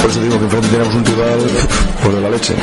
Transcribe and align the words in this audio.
Por 0.00 0.10
eso 0.10 0.20
digo 0.20 0.38
que 0.38 0.44
enfrente 0.44 0.68
tenemos 0.68 0.94
un 0.94 1.04
rival 1.04 1.38
por 2.02 2.14
de 2.14 2.20
la 2.20 2.30
leche. 2.30 2.54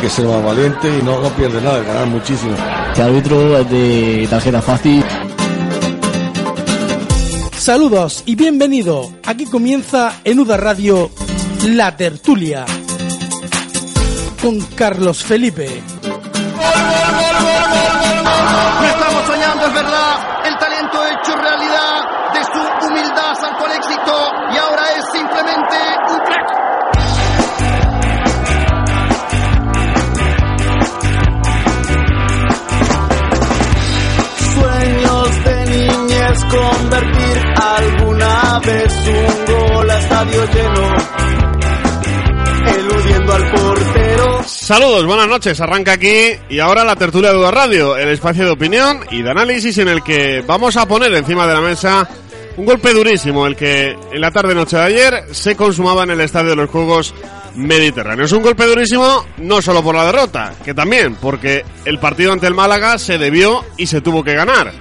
Que 0.00 0.08
ser 0.08 0.26
más 0.26 0.44
valiente 0.44 0.98
y 0.98 1.02
no, 1.02 1.20
no 1.20 1.28
pierde 1.30 1.60
nada, 1.60 1.80
ganar 1.82 2.06
muchísimo. 2.06 2.54
Este 2.88 3.02
árbitro 3.02 3.58
es 3.58 3.70
de 3.70 4.26
tarjeta 4.28 4.60
fácil. 4.60 5.04
Saludos 7.56 8.24
y 8.26 8.34
bienvenido. 8.34 9.12
Aquí 9.24 9.44
comienza 9.44 10.20
en 10.24 10.40
Uda 10.40 10.56
Radio 10.56 11.10
La 11.68 11.96
Tertulia 11.96 12.66
con 14.42 14.60
Carlos 14.74 15.22
Felipe. 15.22 15.68
Lo 16.02 17.31
convertir 36.92 37.42
alguna 37.56 38.60
vez 38.60 38.92
un 39.06 39.54
gol 39.54 39.90
a 39.90 39.98
estadio 39.98 40.44
lleno, 40.52 40.96
eludiendo 42.66 43.32
al 43.32 43.50
portero. 43.50 44.42
Saludos, 44.44 45.06
buenas 45.06 45.28
noches. 45.28 45.58
Arranca 45.62 45.92
aquí 45.92 46.32
y 46.50 46.58
ahora 46.58 46.84
la 46.84 46.96
tertulia 46.96 47.30
de 47.30 47.36
Duda 47.36 47.50
Radio, 47.50 47.96
el 47.96 48.08
espacio 48.08 48.44
de 48.44 48.50
opinión 48.50 49.00
y 49.10 49.22
de 49.22 49.30
análisis 49.30 49.78
en 49.78 49.88
el 49.88 50.02
que 50.02 50.42
vamos 50.46 50.76
a 50.76 50.86
poner 50.86 51.14
encima 51.14 51.46
de 51.46 51.54
la 51.54 51.60
mesa 51.62 52.06
un 52.58 52.66
golpe 52.66 52.92
durísimo, 52.92 53.46
el 53.46 53.56
que 53.56 53.96
en 54.12 54.20
la 54.20 54.30
tarde-noche 54.30 54.76
de 54.76 54.82
ayer 54.82 55.24
se 55.30 55.56
consumaba 55.56 56.02
en 56.02 56.10
el 56.10 56.20
Estadio 56.20 56.50
de 56.50 56.56
los 56.56 56.68
Juegos 56.68 57.14
Mediterráneos. 57.54 58.32
Un 58.32 58.42
golpe 58.42 58.66
durísimo 58.66 59.24
no 59.38 59.62
solo 59.62 59.82
por 59.82 59.94
la 59.94 60.04
derrota, 60.04 60.52
que 60.62 60.74
también 60.74 61.16
porque 61.16 61.64
el 61.86 61.98
partido 61.98 62.34
ante 62.34 62.48
el 62.48 62.54
Málaga 62.54 62.98
se 62.98 63.16
debió 63.16 63.64
y 63.78 63.86
se 63.86 64.02
tuvo 64.02 64.22
que 64.22 64.34
ganar. 64.34 64.72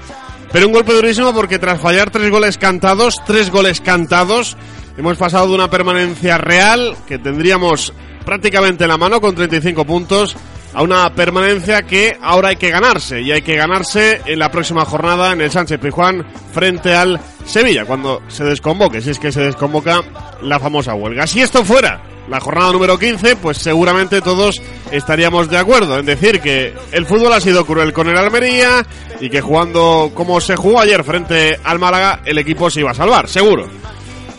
Pero 0.51 0.67
un 0.67 0.73
golpe 0.73 0.93
durísimo 0.93 1.33
porque 1.33 1.59
tras 1.59 1.79
fallar 1.79 2.09
tres 2.09 2.29
goles 2.29 2.57
cantados, 2.57 3.21
tres 3.25 3.49
goles 3.49 3.79
cantados, 3.79 4.57
hemos 4.97 5.17
pasado 5.17 5.47
de 5.47 5.55
una 5.55 5.69
permanencia 5.69 6.37
real 6.37 6.95
que 7.07 7.17
tendríamos 7.17 7.93
prácticamente 8.25 8.83
en 8.83 8.89
la 8.89 8.97
mano 8.97 9.21
con 9.21 9.33
35 9.33 9.85
puntos 9.85 10.35
a 10.73 10.83
una 10.83 11.13
permanencia 11.13 11.83
que 11.83 12.17
ahora 12.21 12.49
hay 12.49 12.55
que 12.55 12.69
ganarse 12.69 13.21
y 13.21 13.31
hay 13.31 13.41
que 13.41 13.55
ganarse 13.55 14.21
en 14.25 14.39
la 14.39 14.51
próxima 14.51 14.85
jornada 14.85 15.31
en 15.31 15.41
el 15.41 15.51
Sánchez 15.51 15.79
Pijuán 15.79 16.25
frente 16.53 16.93
al 16.95 17.19
Sevilla 17.45 17.85
cuando 17.85 18.21
se 18.27 18.43
desconvoque, 18.43 19.01
si 19.01 19.11
es 19.11 19.19
que 19.19 19.31
se 19.31 19.41
desconvoca 19.41 20.01
la 20.41 20.59
famosa 20.59 20.93
huelga. 20.93 21.27
Si 21.27 21.41
esto 21.41 21.63
fuera 21.63 22.01
la 22.31 22.39
jornada 22.39 22.71
número 22.71 22.97
15, 22.97 23.35
pues 23.35 23.57
seguramente 23.57 24.21
todos 24.21 24.61
estaríamos 24.89 25.49
de 25.49 25.57
acuerdo 25.57 25.99
en 25.99 26.05
decir 26.05 26.39
que 26.39 26.73
el 26.93 27.05
fútbol 27.05 27.33
ha 27.33 27.41
sido 27.41 27.65
cruel 27.65 27.91
con 27.91 28.07
el 28.07 28.17
Almería 28.17 28.85
y 29.19 29.29
que 29.29 29.41
jugando 29.41 30.11
como 30.13 30.39
se 30.39 30.55
jugó 30.55 30.79
ayer 30.79 31.03
frente 31.03 31.59
al 31.61 31.77
Málaga, 31.77 32.21
el 32.23 32.37
equipo 32.37 32.69
se 32.69 32.79
iba 32.79 32.91
a 32.91 32.95
salvar, 32.95 33.27
seguro. 33.27 33.67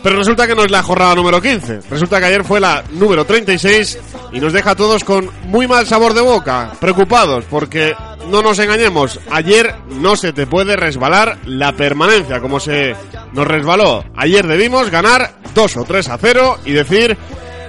Pero 0.01 0.17
resulta 0.17 0.47
que 0.47 0.55
no 0.55 0.63
es 0.63 0.71
la 0.71 0.81
jornada 0.81 1.13
número 1.13 1.39
15. 1.39 1.81
Resulta 1.89 2.19
que 2.19 2.25
ayer 2.25 2.43
fue 2.43 2.59
la 2.59 2.83
número 2.93 3.25
36 3.25 3.99
y 4.33 4.39
nos 4.39 4.51
deja 4.53 4.71
a 4.71 4.75
todos 4.75 5.03
con 5.03 5.29
muy 5.45 5.67
mal 5.67 5.85
sabor 5.85 6.15
de 6.15 6.21
boca, 6.21 6.71
preocupados, 6.81 7.45
porque 7.47 7.95
no 8.27 8.41
nos 8.41 8.57
engañemos, 8.57 9.19
ayer 9.29 9.75
no 9.87 10.15
se 10.15 10.33
te 10.33 10.47
puede 10.47 10.75
resbalar 10.75 11.37
la 11.45 11.73
permanencia 11.73 12.39
como 12.39 12.59
se 12.59 12.95
nos 13.33 13.45
resbaló. 13.45 14.03
Ayer 14.15 14.47
debimos 14.47 14.89
ganar 14.89 15.35
2 15.53 15.77
o 15.77 15.83
3 15.83 16.09
a 16.09 16.17
0 16.17 16.57
y 16.65 16.71
decir 16.71 17.17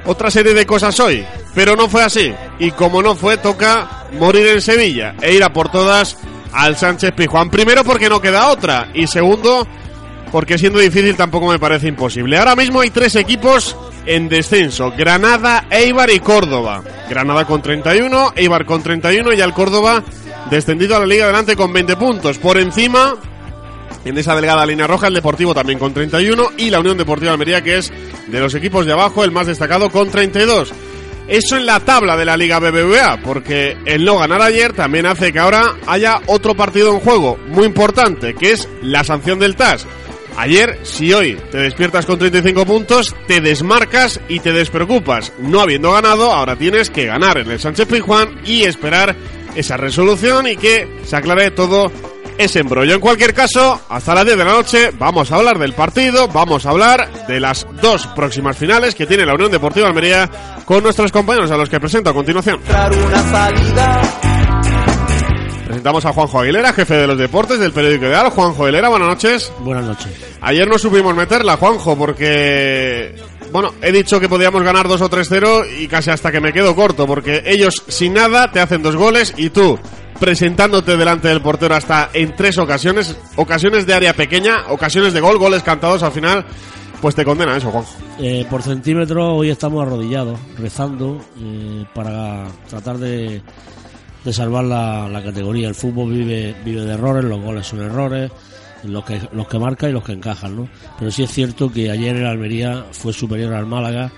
otra 0.07 0.31
serie 0.31 0.55
de 0.55 0.67
cosas 0.67 0.99
hoy, 1.01 1.25
pero 1.55 1.77
no 1.77 1.89
fue 1.89 2.03
así. 2.03 2.33
Y 2.59 2.71
como 2.73 3.03
no 3.03 3.15
fue, 3.15 3.37
toca 3.37 4.07
morir 4.19 4.47
en 4.47 4.61
Sevilla 4.61 5.15
e 5.21 5.35
ir 5.35 5.43
a 5.45 5.53
por 5.53 5.71
todas 5.71 6.17
al 6.53 6.77
Sánchez 6.77 7.13
Pijuán. 7.13 7.51
Primero 7.51 7.85
porque 7.85 8.09
no 8.09 8.21
queda 8.21 8.49
otra 8.49 8.89
y 8.95 9.07
segundo 9.07 9.67
porque 10.31 10.59
siendo 10.59 10.81
difícil 10.81 11.17
tampoco 11.17 11.47
me 11.47 11.59
parece 11.59 11.89
imposible. 11.89 12.37
Ahora 12.39 12.57
mismo 12.57 12.81
hay 12.81 12.91
tres 12.91 13.15
equipos 13.17 13.77
en 14.07 14.29
descenso, 14.29 14.93
Granada, 14.97 15.67
Eibar 15.71 16.11
y 16.11 16.21
Córdoba. 16.21 16.83
Granada 17.09 17.45
con 17.45 17.63
31, 17.63 18.33
Eibar 18.35 18.67
con 18.67 18.83
31 18.83 19.33
y 19.33 19.41
al 19.41 19.55
Córdoba 19.55 20.03
descendido 20.51 20.97
a 20.97 21.01
la 21.01 21.07
Liga 21.07 21.25
Adelante 21.25 21.57
con 21.57 21.73
20 21.73 21.97
puntos. 21.97 22.39
Por 22.39 22.59
encima, 22.59 23.15
en 24.05 24.19
esa 24.19 24.35
delgada 24.35 24.67
línea 24.67 24.87
roja, 24.87 25.09
el 25.09 25.15
Deportivo 25.15 25.55
también 25.55 25.79
con 25.79 25.95
31 25.95 26.53
y 26.57 26.71
la 26.71 26.81
Unión 26.81 26.99
Deportiva 26.99 27.33
Almería, 27.33 27.63
que 27.63 27.79
es 27.79 27.93
de 28.27 28.41
los 28.41 28.55
equipos 28.55 28.87
de 28.87 28.93
abajo 28.93 29.25
el 29.25 29.31
más 29.31 29.47
destacado 29.47 29.91
con 29.91 30.11
32. 30.11 30.73
Eso 31.27 31.57
en 31.57 31.65
la 31.65 31.81
tabla 31.81 32.17
de 32.17 32.27
la 32.27 32.37
Liga 32.37 32.59
BBVA, 32.59 33.21
porque 33.23 33.79
el 33.87 34.05
no 34.05 34.19
ganar 34.19 34.43
ayer 34.43 34.75
también 34.75 35.07
hace 35.07 35.33
que 35.33 35.39
ahora 35.39 35.75
haya 35.87 36.21
otro 36.27 36.55
partido 36.55 36.93
en 36.93 37.01
juego 37.01 37.39
muy 37.49 37.65
importante, 37.65 38.35
que 38.35 38.53
es 38.53 38.69
la 38.83 39.05
sanción 39.05 39.39
del 39.39 39.57
TAS. 39.57 39.87
Ayer, 40.37 40.81
si 40.83 41.13
hoy 41.13 41.39
te 41.51 41.59
despiertas 41.59 42.07
con 42.07 42.19
35 42.19 42.67
puntos, 42.67 43.15
te 43.27 43.41
desmarcas 43.41 44.21
y 44.29 44.41
te 44.41 44.53
despreocupas. 44.53 45.33
No 45.39 45.61
habiendo 45.61 45.93
ganado, 45.93 46.33
ahora 46.33 46.57
tienes 46.57 46.91
que 46.91 47.07
ganar 47.07 47.39
en 47.39 47.51
el 47.51 47.61
Sánchez 47.61 47.87
Pizjuán 47.87 48.41
y 48.45 48.65
esperar 48.65 49.17
esa 49.55 49.77
resolución 49.77 50.49
y 50.49 50.57
que 50.57 50.89
se 51.05 51.17
aclare 51.17 51.53
todo 51.53 51.91
ese 52.39 52.61
embrollo. 52.61 52.95
En 52.95 53.01
cualquier 53.01 53.35
caso, 53.35 53.81
hasta 53.89 54.15
las 54.15 54.25
10 54.25 54.39
de 54.39 54.45
la 54.45 54.53
noche 54.53 54.91
vamos 54.99 55.31
a 55.31 55.37
hablar 55.37 55.59
del 55.59 55.73
partido, 55.73 56.29
vamos 56.29 56.67
a 56.67 56.71
hablar 56.71 57.27
de 57.27 57.41
las 57.41 57.67
dos 57.81 58.07
próximas 58.09 58.57
finales 58.57 58.95
que 58.95 59.07
tiene 59.07 59.27
la 59.27 59.35
Unión 59.35 59.51
Deportiva 59.51 59.89
Almería 59.89 60.31
con 60.65 60.83
nuestros 60.83 61.13
compañeros 61.13 61.51
a 61.51 61.57
los 61.57 61.69
que 61.69 61.81
presento 61.81 62.11
a 62.11 62.15
continuación. 62.15 62.61
Presentamos 65.67 66.05
a 66.05 66.13
Juanjo 66.13 66.41
Aguilera, 66.41 66.73
jefe 66.73 66.95
de 66.95 67.07
los 67.07 67.19
deportes 67.19 67.59
del 67.59 67.73
periódico 67.73 68.07
Ideal. 68.07 68.31
Juanjo 68.31 68.65
Aguilera, 68.65 68.89
buenas 68.89 69.09
noches. 69.09 69.53
Buenas 69.61 69.85
noches. 69.85 70.13
Ayer 70.41 70.69
no 70.69 70.79
supimos 70.79 71.15
meterla, 71.15 71.57
Juanjo, 71.57 71.97
porque... 71.97 73.17
Bueno, 73.51 73.73
he 73.83 73.93
dicho 73.93 74.19
que 74.19 74.29
podíamos 74.29 74.63
ganar 74.63 74.89
2 74.89 75.01
o 75.01 75.11
3-0 75.11 75.81
y 75.81 75.89
casi 75.89 76.11
hasta 76.11 76.33
que 76.33 76.41
me 76.41 76.53
quedo 76.53 76.75
corto, 76.75 77.07
porque 77.07 77.43
ellos 77.47 77.83
sin 77.89 78.15
nada 78.15 78.51
te 78.51 78.61
hacen 78.61 78.83
dos 78.83 78.97
goles 78.97 79.33
y 79.37 79.51
tú 79.51 79.79
presentándote 80.19 80.97
delante 80.97 81.29
del 81.29 81.41
portero 81.41 81.75
hasta 81.75 82.11
en 82.13 82.35
tres 82.37 82.59
ocasiones, 82.59 83.17
ocasiones 83.37 83.87
de 83.87 83.95
área 83.95 84.15
pequeña, 84.15 84.67
ocasiones 84.69 85.13
de 85.13 85.21
gol, 85.21 85.39
goles 85.39 85.63
cantados 85.63 86.03
al 86.03 86.13
final, 86.13 86.45
pues 87.01 87.15
te 87.15 87.25
condena 87.25 87.57
eso, 87.57 87.71
Juanjo. 87.71 87.93
Eh, 88.19 88.47
por 88.49 88.63
centímetro 88.63 89.37
hoy 89.37 89.51
estamos 89.51 89.87
arrodillados, 89.87 90.39
rezando 90.57 91.21
eh, 91.39 91.85
para 91.95 92.47
tratar 92.69 92.99
de, 92.99 93.43
de 94.25 94.33
salvar 94.33 94.65
la, 94.65 95.23
categoría. 95.23 95.69
El 95.69 95.75
fútbol 95.75 96.13
vive, 96.13 96.55
vive 96.65 96.83
de 96.83 96.95
errores, 96.95 97.25
los 97.25 97.41
goles 97.41 97.67
son 97.67 97.83
errores, 97.83 98.31
los 98.85 99.05
que, 99.05 99.21
los 99.33 99.47
que 99.47 99.59
marcan 99.59 99.91
y 99.91 99.93
los 99.93 100.05
que 100.05 100.13
encajan, 100.13 100.57
¿no? 100.57 100.69
Pero 100.99 101.11
sí 101.11 101.23
es 101.23 101.31
cierto 101.31 101.71
que 101.71 101.91
ayer 101.91 102.17
el 102.17 102.27
Almería 102.27 102.87
fue 102.93 103.13
superior 103.13 103.53
al 103.55 103.67
Málaga 103.67 104.11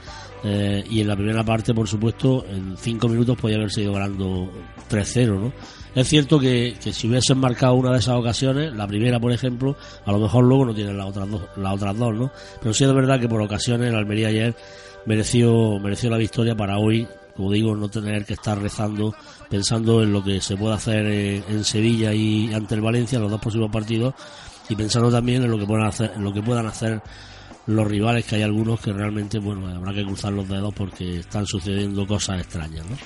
eh, 0.45 0.85
y 0.89 1.01
en 1.01 1.09
la 1.09 1.17
primera 1.17 1.45
parte, 1.45 1.75
por 1.75 1.89
supuesto, 1.89 2.45
en 2.49 2.77
cinco 2.77 3.09
minutos 3.09 3.37
podía 3.37 3.57
haberse 3.57 3.83
ido 3.83 3.93
ganando 3.93 4.49
3-0, 4.89 5.41
¿no? 5.41 5.53
Es 5.97 6.09
cierto 6.09 6.39
que, 6.39 6.77
que, 6.79 6.93
si 6.93 7.09
hubiesen 7.09 7.39
marcado 7.39 7.73
una 7.75 7.91
de 7.93 8.01
esas 8.01 8.17
ocasiones, 8.17 8.75
la 8.75 8.87
primera, 8.87 9.19
por 9.19 9.33
ejemplo, 9.33 9.77
a 10.05 10.13
lo 10.13 10.19
mejor 10.19 10.45
luego 10.45 10.67
no 10.67 10.75
tienen 10.75 10.99
las 10.99 11.07
otras 11.07 11.31
dos, 11.31 11.43
las 11.57 11.73
otras 11.73 11.97
dos, 11.97 12.15
¿no? 12.15 12.31
Pero 12.61 12.75
sí 12.75 12.85
es 12.85 12.93
verdad 12.93 13.19
que 13.19 13.31
por 13.31 13.41
ocasiones 13.41 13.89
el 13.89 13.97
Almería 13.97 14.29
ayer 14.29 14.55
mereció, 15.07 15.79
mereció 15.81 16.11
la 16.11 16.19
victoria 16.19 16.55
para 16.55 16.77
hoy, 16.77 17.09
como 17.35 17.51
digo, 17.51 17.75
no 17.75 17.89
tener 17.89 18.27
que 18.27 18.35
estar 18.35 18.61
rezando, 18.61 19.15
pensando 19.49 20.03
en 20.03 20.13
lo 20.13 20.23
que 20.23 20.39
se 20.43 20.55
puede 20.59 20.75
hacer 20.75 21.07
en, 21.07 21.45
en 21.49 21.65
Sevilla 21.65 22.13
y 22.13 22.53
ante 22.53 22.75
el 22.75 22.83
Valencia, 22.83 23.19
los 23.19 23.31
dos 23.31 23.41
próximos 23.41 23.71
partidos, 23.71 24.13
y 24.69 24.77
pensando 24.77 25.11
también 25.11 25.45
en 25.45 25.51
lo 25.51 25.59
que 25.59 25.65
puedan 25.65 25.87
hacer, 25.87 26.13
en 26.15 26.23
lo 26.23 26.31
que 26.31 26.43
puedan 26.43 26.67
hacer 26.67 27.01
los 27.67 27.87
rivales, 27.87 28.25
que 28.25 28.37
hay 28.37 28.43
algunos 28.43 28.81
que 28.81 28.93
realmente, 28.93 29.39
bueno, 29.39 29.67
habrá 29.75 29.93
que 29.93 30.05
cruzar 30.05 30.33
los 30.33 30.49
dedos 30.49 30.73
porque 30.75 31.21
están 31.21 31.47
sucediendo 31.47 32.07
cosas 32.07 32.41
extrañas, 32.41 32.85
¿no? 32.87 32.97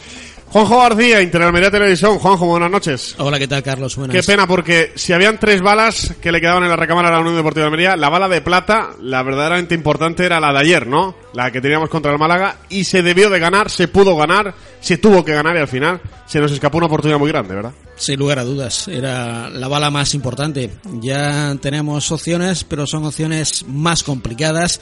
Juanjo 0.51 0.79
García, 0.81 1.23
Interalmería 1.23 1.71
Televisión. 1.71 2.19
Juanjo, 2.19 2.47
buenas 2.47 2.71
noches. 2.71 3.15
Hola, 3.19 3.39
¿qué 3.39 3.47
tal, 3.47 3.63
Carlos? 3.63 3.95
Buenas. 3.95 4.17
Qué 4.17 4.23
pena, 4.23 4.49
porque 4.49 4.93
si 4.97 5.13
habían 5.13 5.39
tres 5.39 5.63
balas 5.63 6.17
que 6.21 6.33
le 6.33 6.41
quedaban 6.41 6.65
en 6.65 6.71
la 6.71 6.77
recámara 6.77 7.09
a 7.09 7.13
la 7.13 7.21
Unión 7.21 7.37
Deportiva 7.37 7.63
de 7.63 7.67
Almería, 7.69 7.97
la 7.97 8.09
bala 8.09 8.29
de 8.29 8.41
plata, 8.41 8.91
la 9.01 9.23
verdaderamente 9.23 9.77
importante 9.77 10.27
era 10.27 10.41
la 10.41 10.53
de 10.53 10.59
ayer, 10.59 10.89
¿no? 10.89 11.15
La 11.35 11.53
que 11.53 11.61
teníamos 11.61 11.89
contra 11.89 12.11
el 12.11 12.19
Málaga, 12.19 12.57
y 12.69 12.83
se 12.83 13.03
debió 13.03 13.31
de 13.31 13.39
ganar, 13.39 13.71
se 13.71 13.87
pudo 13.87 14.17
ganar, 14.17 14.53
se 14.81 14.99
tuvo 14.99 15.25
que 15.25 15.33
ganar 15.33 15.55
y 15.57 15.61
al 15.61 15.69
final 15.69 16.01
se 16.27 16.41
nos 16.41 16.51
escapó 16.51 16.79
una 16.79 16.87
oportunidad 16.87 17.19
muy 17.19 17.31
grande, 17.31 17.55
¿verdad? 17.55 17.73
Sin 18.01 18.19
lugar 18.19 18.39
a 18.39 18.45
dudas, 18.45 18.89
era 18.89 19.51
la 19.51 19.69
bala 19.69 19.91
más 19.91 20.15
importante. 20.15 20.71
Ya 21.03 21.55
tenemos 21.61 22.11
opciones, 22.11 22.65
pero 22.65 22.87
son 22.87 23.05
opciones 23.05 23.67
más 23.69 24.03
complicadas 24.03 24.81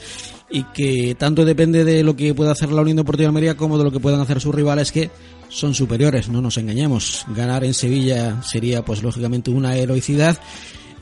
y 0.49 0.63
que 0.73 1.15
tanto 1.19 1.43
depende 1.43 1.83
de 1.83 2.01
lo 2.01 2.15
que 2.15 2.33
pueda 2.33 2.53
hacer 2.53 2.71
la 2.71 2.81
Unión 2.81 2.95
Deportiva 2.95 3.23
de 3.23 3.27
Almería 3.27 3.57
como 3.57 3.77
de 3.77 3.83
lo 3.83 3.91
que 3.91 3.99
puedan 3.99 4.21
hacer 4.21 4.39
sus 4.39 4.55
rivales 4.55 4.93
que 4.93 5.11
son 5.49 5.75
superiores, 5.75 6.29
no 6.29 6.41
nos 6.41 6.57
engañemos. 6.57 7.25
Ganar 7.35 7.65
en 7.65 7.73
Sevilla 7.73 8.41
sería 8.41 8.85
pues 8.85 9.03
lógicamente 9.03 9.51
una 9.51 9.75
heroicidad 9.75 10.39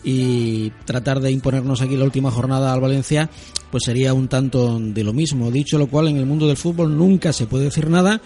y 0.03 0.71
tratar 0.85 1.19
de 1.19 1.29
imponernos 1.29 1.81
aquí 1.81 1.97
la 1.97 2.05
última 2.05 2.31
jornada 2.31 2.73
al 2.73 2.81
Valencia 2.81 3.29
pues 3.69 3.83
sería 3.83 4.13
un 4.13 4.27
tanto 4.27 4.79
de 4.79 5.03
lo 5.03 5.13
mismo. 5.13 5.51
Dicho 5.51 5.77
lo 5.77 5.87
cual, 5.87 6.07
en 6.07 6.17
el 6.17 6.25
mundo 6.25 6.47
del 6.47 6.57
fútbol 6.57 6.97
nunca 6.97 7.33
se 7.33 7.47
puede 7.47 7.65
decir 7.65 7.89
nada, 7.89 8.21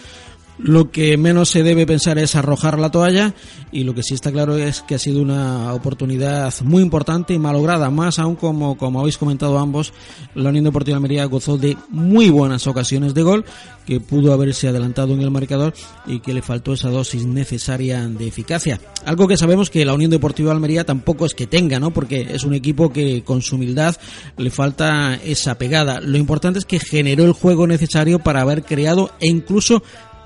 lo 0.63 0.91
que 0.91 1.17
menos 1.17 1.49
se 1.49 1.63
debe 1.63 1.85
pensar 1.85 2.17
es 2.17 2.35
arrojar 2.35 2.77
la 2.79 2.91
toalla 2.91 3.33
y 3.71 3.83
lo 3.83 3.95
que 3.95 4.03
sí 4.03 4.13
está 4.13 4.31
claro 4.31 4.57
es 4.57 4.81
que 4.81 4.95
ha 4.95 4.99
sido 4.99 5.21
una 5.21 5.73
oportunidad 5.73 6.53
muy 6.63 6.83
importante 6.83 7.33
y 7.33 7.39
malograda, 7.39 7.89
más 7.89 8.19
aún 8.19 8.35
como, 8.35 8.77
como 8.77 8.99
habéis 8.99 9.17
comentado 9.17 9.57
ambos, 9.57 9.93
la 10.35 10.49
Unión 10.49 10.65
Deportiva 10.65 10.95
de 10.95 10.97
Almería 10.97 11.25
gozó 11.25 11.57
de 11.57 11.77
muy 11.89 12.29
buenas 12.29 12.67
ocasiones 12.67 13.13
de 13.13 13.23
gol, 13.23 13.45
que 13.85 13.99
pudo 13.99 14.33
haberse 14.33 14.67
adelantado 14.67 15.13
en 15.13 15.21
el 15.21 15.31
marcador 15.31 15.73
y 16.05 16.19
que 16.19 16.33
le 16.33 16.41
faltó 16.41 16.73
esa 16.73 16.89
dosis 16.89 17.25
necesaria 17.25 18.07
de 18.07 18.27
eficacia. 18.27 18.79
Algo 19.05 19.27
que 19.27 19.37
sabemos 19.37 19.69
que 19.69 19.85
la 19.85 19.93
Unión 19.93 20.11
Deportiva 20.11 20.49
de 20.49 20.55
Almería 20.55 20.85
tampoco 20.85 21.25
es 21.25 21.33
que 21.33 21.47
tenga, 21.47 21.79
¿no? 21.79 21.91
Porque 21.91 22.27
es 22.31 22.43
un 22.43 22.53
equipo 22.53 22.91
que 22.91 23.23
con 23.23 23.41
su 23.41 23.55
humildad 23.55 23.95
le 24.37 24.51
falta 24.51 25.15
esa 25.15 25.57
pegada. 25.57 25.99
Lo 26.01 26.17
importante 26.17 26.59
es 26.59 26.65
que 26.65 26.79
generó 26.79 27.25
el 27.25 27.33
juego 27.33 27.65
necesario 27.67 28.19
para 28.19 28.41
haber 28.41 28.63
creado 28.63 29.11
e 29.19 29.27
incluso 29.27 29.81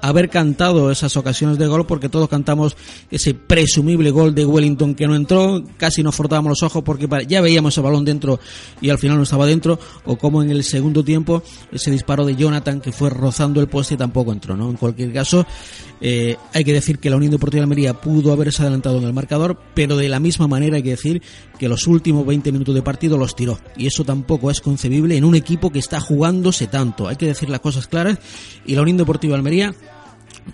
haber 0.07 0.29
cantado 0.29 0.91
esas 0.91 1.17
ocasiones 1.17 1.57
de 1.57 1.67
gol 1.67 1.85
porque 1.87 2.09
todos 2.09 2.29
cantamos 2.29 2.77
ese 3.09 3.33
presumible 3.33 4.11
gol 4.11 4.35
de 4.35 4.45
Wellington 4.45 4.93
que 4.93 5.07
no 5.07 5.15
entró, 5.15 5.63
casi 5.77 6.03
nos 6.03 6.15
frotábamos 6.15 6.49
los 6.49 6.63
ojos 6.63 6.83
porque 6.83 7.07
ya 7.27 7.41
veíamos 7.41 7.75
el 7.77 7.83
balón 7.83 8.05
dentro 8.05 8.39
y 8.81 8.89
al 8.89 8.99
final 8.99 9.17
no 9.17 9.23
estaba 9.23 9.45
dentro, 9.45 9.79
o 10.05 10.17
como 10.17 10.43
en 10.43 10.51
el 10.51 10.63
segundo 10.63 11.03
tiempo 11.03 11.41
ese 11.71 11.89
disparo 11.91 12.25
de 12.25 12.35
Jonathan 12.35 12.81
que 12.81 12.91
fue 12.91 13.09
rozando 13.09 13.59
el 13.61 13.67
poste 13.67 13.95
y 13.95 13.97
tampoco 13.97 14.31
entró, 14.31 14.55
¿no? 14.55 14.69
En 14.69 14.77
cualquier 14.77 15.11
caso, 15.11 15.45
eh, 16.01 16.37
hay 16.53 16.63
que 16.63 16.73
decir 16.73 16.99
que 16.99 17.09
la 17.09 17.15
Unión 17.15 17.31
Deportiva 17.31 17.61
de 17.61 17.63
Almería 17.63 17.93
pudo 17.93 18.31
haberse 18.31 18.61
adelantado 18.61 18.97
en 18.97 19.05
el 19.05 19.13
marcador, 19.13 19.59
pero 19.73 19.97
de 19.97 20.09
la 20.09 20.19
misma 20.19 20.47
manera 20.47 20.77
hay 20.77 20.83
que 20.83 20.91
decir 20.91 21.21
que 21.57 21.69
los 21.69 21.87
últimos 21.87 22.25
20 22.25 22.51
minutos 22.51 22.75
de 22.75 22.81
partido 22.81 23.17
los 23.17 23.35
tiró. 23.35 23.59
Y 23.77 23.87
eso 23.87 24.03
tampoco 24.03 24.51
es 24.51 24.61
concebible 24.61 25.17
en 25.17 25.23
un 25.23 25.35
equipo 25.35 25.71
que 25.71 25.79
está 25.79 25.99
jugándose 25.99 26.67
tanto. 26.67 27.07
Hay 27.07 27.15
que 27.15 27.25
decir 27.25 27.49
las 27.49 27.61
cosas 27.61 27.87
claras. 27.87 28.19
Y 28.65 28.75
la 28.75 28.81
Unión 28.81 28.97
Deportiva 28.97 29.31
de 29.31 29.37
Almería 29.37 29.75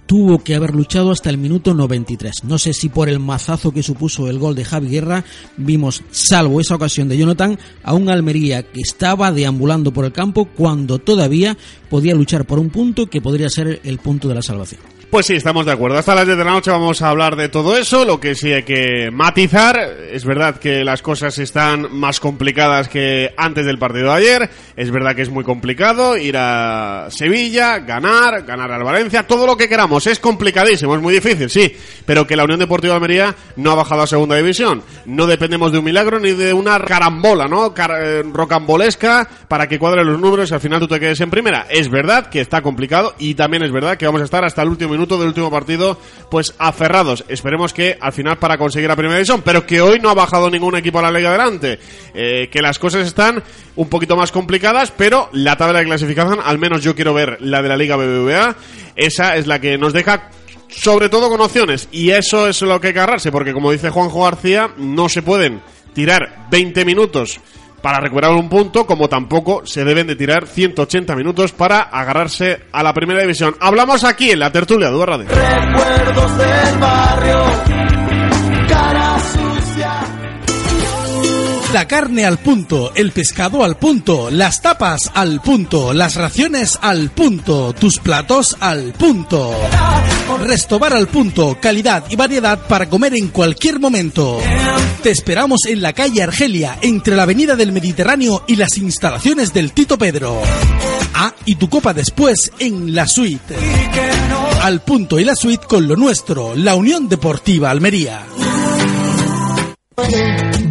tuvo 0.06 0.44
que 0.44 0.56
haber 0.56 0.74
luchado 0.74 1.12
hasta 1.12 1.30
el 1.30 1.38
minuto 1.38 1.74
93. 1.74 2.44
No 2.44 2.58
sé 2.58 2.74
si 2.74 2.90
por 2.90 3.10
el 3.10 3.20
mazazo 3.20 3.72
que 3.72 3.84
supuso 3.84 4.30
el 4.30 4.40
gol 4.40 4.56
de 4.56 4.66
Javi 4.66 4.90
Guerra, 4.90 5.24
vimos, 5.58 6.04
salvo 6.12 6.60
esa 6.60 6.76
ocasión 6.76 7.10
de 7.10 7.18
Jonathan, 7.18 7.58
a 7.84 7.94
un 7.94 8.10
Almería 8.10 8.64
que 8.64 8.82
estaba 8.82 9.32
deambulando 9.32 9.92
por 9.92 10.06
el 10.06 10.12
campo 10.12 10.46
cuando 10.46 11.00
todavía 11.00 11.58
podía 11.90 12.16
luchar 12.16 12.46
por 12.46 12.60
un 12.60 12.70
punto 12.70 13.08
que 13.08 13.22
podría 13.22 13.50
ser 13.50 13.82
el 13.84 14.00
punto 14.00 14.28
de 14.28 14.36
la 14.36 14.42
salvación. 14.42 15.01
Pues 15.12 15.26
sí, 15.26 15.36
estamos 15.36 15.66
de 15.66 15.74
acuerdo. 15.74 15.98
Hasta 15.98 16.16
las 16.16 16.26
10 16.26 16.38
de 16.38 16.46
la 16.46 16.52
noche 16.52 16.72
vamos 16.72 17.02
a 17.02 17.10
hablar 17.10 17.36
de 17.36 17.50
todo 17.50 17.78
eso. 17.78 18.06
Lo 18.06 18.22
que 18.22 18.34
sí 18.34 18.54
hay 18.54 18.64
que 18.64 19.10
matizar, 19.12 19.78
es 20.10 20.24
verdad 20.24 20.56
que 20.56 20.86
las 20.86 21.02
cosas 21.02 21.38
están 21.38 21.94
más 21.94 22.22
complicadas 22.22 22.88
que 22.88 23.34
antes 23.36 23.66
del 23.66 23.78
partido 23.78 24.06
de 24.06 24.14
ayer. 24.14 24.50
Es 24.78 24.90
verdad 24.90 25.14
que 25.14 25.24
es 25.24 25.30
muy 25.30 25.44
complicado 25.44 26.16
ir 26.16 26.38
a 26.38 27.08
Sevilla, 27.10 27.80
ganar, 27.80 28.44
ganar 28.44 28.72
al 28.72 28.86
Valencia, 28.86 29.28
todo 29.28 29.46
lo 29.46 29.58
que 29.58 29.68
queramos. 29.68 30.08
Es 30.08 30.18
complicadísimo, 30.18 30.96
es 30.96 31.02
muy 31.02 31.14
difícil, 31.14 31.50
sí. 31.50 31.76
Pero 32.06 32.26
que 32.26 32.38
la 32.38 32.46
Unión 32.46 32.62
Deportiva 32.62 32.94
de 32.94 32.96
Almería 32.96 33.36
no 33.58 33.72
ha 33.72 33.76
bajado 33.76 34.04
a 34.04 34.08
segunda 34.08 34.38
división. 34.38 34.82
No 35.06 35.28
dependemos 35.28 35.74
de 35.74 35.80
un 35.80 35.84
milagro 35.84 36.22
ni 36.22 36.32
de 36.32 36.54
una 36.54 36.80
carambola, 36.80 37.50
¿no? 37.50 37.74
Eh, 37.78 38.24
rocambolesca 38.32 39.28
para 39.50 39.68
que 39.68 39.78
cuadren 39.78 40.08
los 40.08 40.22
números 40.22 40.50
y 40.52 40.54
al 40.54 40.62
final 40.62 40.80
tú 40.80 40.88
te 40.88 41.02
quedes 41.02 41.20
en 41.20 41.30
primera. 41.30 41.68
Es 41.70 41.90
verdad 41.90 42.28
que 42.28 42.40
está 42.40 42.62
complicado 42.62 43.14
y 43.20 43.36
también 43.36 43.64
es 43.64 43.74
verdad 43.74 43.98
que 43.98 44.06
vamos 44.06 44.22
a 44.22 44.24
estar 44.24 44.46
hasta 44.46 44.62
el 44.62 44.70
último 44.70 44.92
minuto 44.92 45.01
minuto 45.02 45.18
del 45.18 45.30
último 45.30 45.50
partido, 45.50 45.98
pues 46.30 46.54
aferrados. 46.60 47.26
Esperemos 47.28 47.74
que 47.74 47.98
al 48.00 48.14
final 48.14 48.38
para 48.38 48.58
conseguir 48.58 48.88
la 48.88 48.96
primera 48.96 49.18
división, 49.18 49.42
pero 49.44 49.66
que 49.66 49.82
hoy 49.82 50.00
no 50.00 50.10
ha 50.10 50.14
bajado 50.14 50.50
ningún 50.50 50.76
equipo 50.76 51.00
a 51.00 51.02
la 51.02 51.12
liga 51.12 51.30
adelante. 51.30 51.80
Eh, 52.14 52.50
que 52.52 52.62
las 52.62 52.78
cosas 52.78 53.08
están 53.08 53.44
un 53.76 53.90
poquito 53.90 54.16
más 54.16 54.32
complicadas, 54.32 54.92
pero 54.96 55.30
la 55.34 55.58
tabla 55.58 55.80
de 55.80 55.86
clasificación, 55.86 56.40
al 56.44 56.60
menos 56.60 56.84
yo 56.84 56.94
quiero 56.94 57.14
ver 57.14 57.38
la 57.40 57.62
de 57.62 57.70
la 57.70 57.78
Liga 57.78 57.96
BBVA, 57.96 58.56
esa 58.96 59.36
es 59.36 59.48
la 59.48 59.60
que 59.60 59.78
nos 59.78 59.94
deja 59.94 60.30
sobre 60.68 61.10
todo 61.10 61.30
con 61.30 61.42
opciones. 61.42 61.88
Y 61.92 62.12
eso 62.12 62.48
es 62.48 62.62
lo 62.62 62.80
que 62.80 62.88
hay 62.88 62.94
que 62.94 63.00
agarrarse, 63.00 63.32
porque 63.32 63.54
como 63.54 63.72
dice 63.72 63.90
Juanjo 63.90 64.24
García, 64.24 64.72
no 64.78 65.10
se 65.10 65.24
pueden 65.24 65.62
tirar 65.94 66.48
20 66.52 66.86
minutos 66.86 67.40
para 67.82 68.00
recuperar 68.00 68.32
un 68.32 68.50
punto, 68.50 68.86
como 68.86 69.10
tampoco 69.10 69.66
se 69.66 69.84
deben 69.84 70.08
de 70.08 70.16
tirar 70.16 70.48
180 70.48 71.16
minutos 71.16 71.52
para 71.52 71.82
agarrarse 71.82 72.62
a 72.72 72.84
la 72.84 72.94
primera 72.94 73.22
división. 73.22 73.56
Hablamos 73.60 74.04
aquí 74.04 74.32
en 74.32 74.40
la 74.40 74.52
tertulia 74.52 74.90
de 74.90 75.06
Radio. 75.06 75.28
Recuerdos 75.28 76.38
del 76.38 76.78
barrio, 76.80 77.44
cara. 78.70 79.18
La 81.74 81.88
carne 81.88 82.26
al 82.26 82.38
punto, 82.38 82.92
el 82.96 83.14
pescado 83.14 83.64
al 83.64 83.78
punto, 83.78 84.30
las 84.30 84.62
tapas 84.62 85.10
al 85.14 85.42
punto, 85.42 85.94
las 85.94 86.16
raciones 86.16 86.78
al 86.82 87.12
punto, 87.12 87.74
tus 87.74 87.98
platos 87.98 88.58
al 88.60 88.92
punto. 88.92 89.56
Restobar 90.44 90.94
al 90.94 91.08
punto, 91.08 91.58
calidad 91.62 92.04
y 92.10 92.18
variedad 92.18 92.68
para 92.68 92.90
comer 92.90 93.16
en 93.16 93.30
cualquier 93.30 93.80
momento. 93.80 94.40
Te 95.02 95.12
esperamos 95.12 95.62
en 95.66 95.82
la 95.82 95.94
calle 95.94 96.22
Argelia, 96.22 96.78
entre 96.82 97.16
la 97.16 97.24
avenida 97.24 97.56
del 97.56 97.72
Mediterráneo 97.72 98.44
y 98.48 98.58
las 98.58 98.78
instalaciones 98.78 99.54
del 99.54 99.72
Tito 99.72 99.98
Pedro. 99.98 100.42
Ah, 101.14 101.34
y 101.46 101.56
tu 101.56 101.70
copa 101.70 101.94
después 101.94 102.52
en 102.60 102.94
la 102.94 103.08
suite. 103.08 103.56
Al 104.62 104.82
punto 104.82 105.20
y 105.20 105.24
la 105.24 105.36
suite 105.36 105.66
con 105.68 105.88
lo 105.88 105.96
nuestro, 105.96 106.54
la 106.54 106.76
Unión 106.76 107.08
Deportiva 107.08 107.70
Almería. 107.70 108.26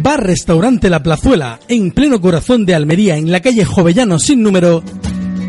Bar 0.01 0.23
Restaurante 0.25 0.89
La 0.89 1.03
Plazuela, 1.03 1.59
en 1.67 1.91
pleno 1.91 2.19
corazón 2.19 2.65
de 2.65 2.75
Almería, 2.75 3.17
en 3.17 3.31
la 3.31 3.39
calle 3.39 3.65
Jovellano 3.65 4.19
sin 4.19 4.41
número, 4.41 4.83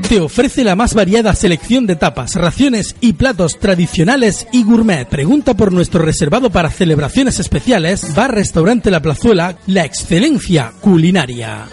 te 0.09 0.21
ofrece 0.21 0.63
la 0.63 0.77
más 0.77 0.93
variada 0.93 1.35
selección 1.35 1.87
de 1.87 1.97
tapas, 1.97 2.35
raciones 2.35 2.97
y 3.01 3.15
platos 3.15 3.59
tradicionales 3.59 4.47
y 4.53 4.63
gourmet. 4.63 5.09
Pregunta 5.09 5.55
por 5.55 5.73
nuestro 5.73 6.05
reservado 6.05 6.51
para 6.51 6.71
celebraciones 6.71 7.41
especiales. 7.41 8.15
Bar 8.15 8.35
Restaurante 8.35 8.91
La 8.91 9.01
Plazuela, 9.01 9.57
la 9.67 9.87
excelencia 9.87 10.73
culinaria. 10.83 11.67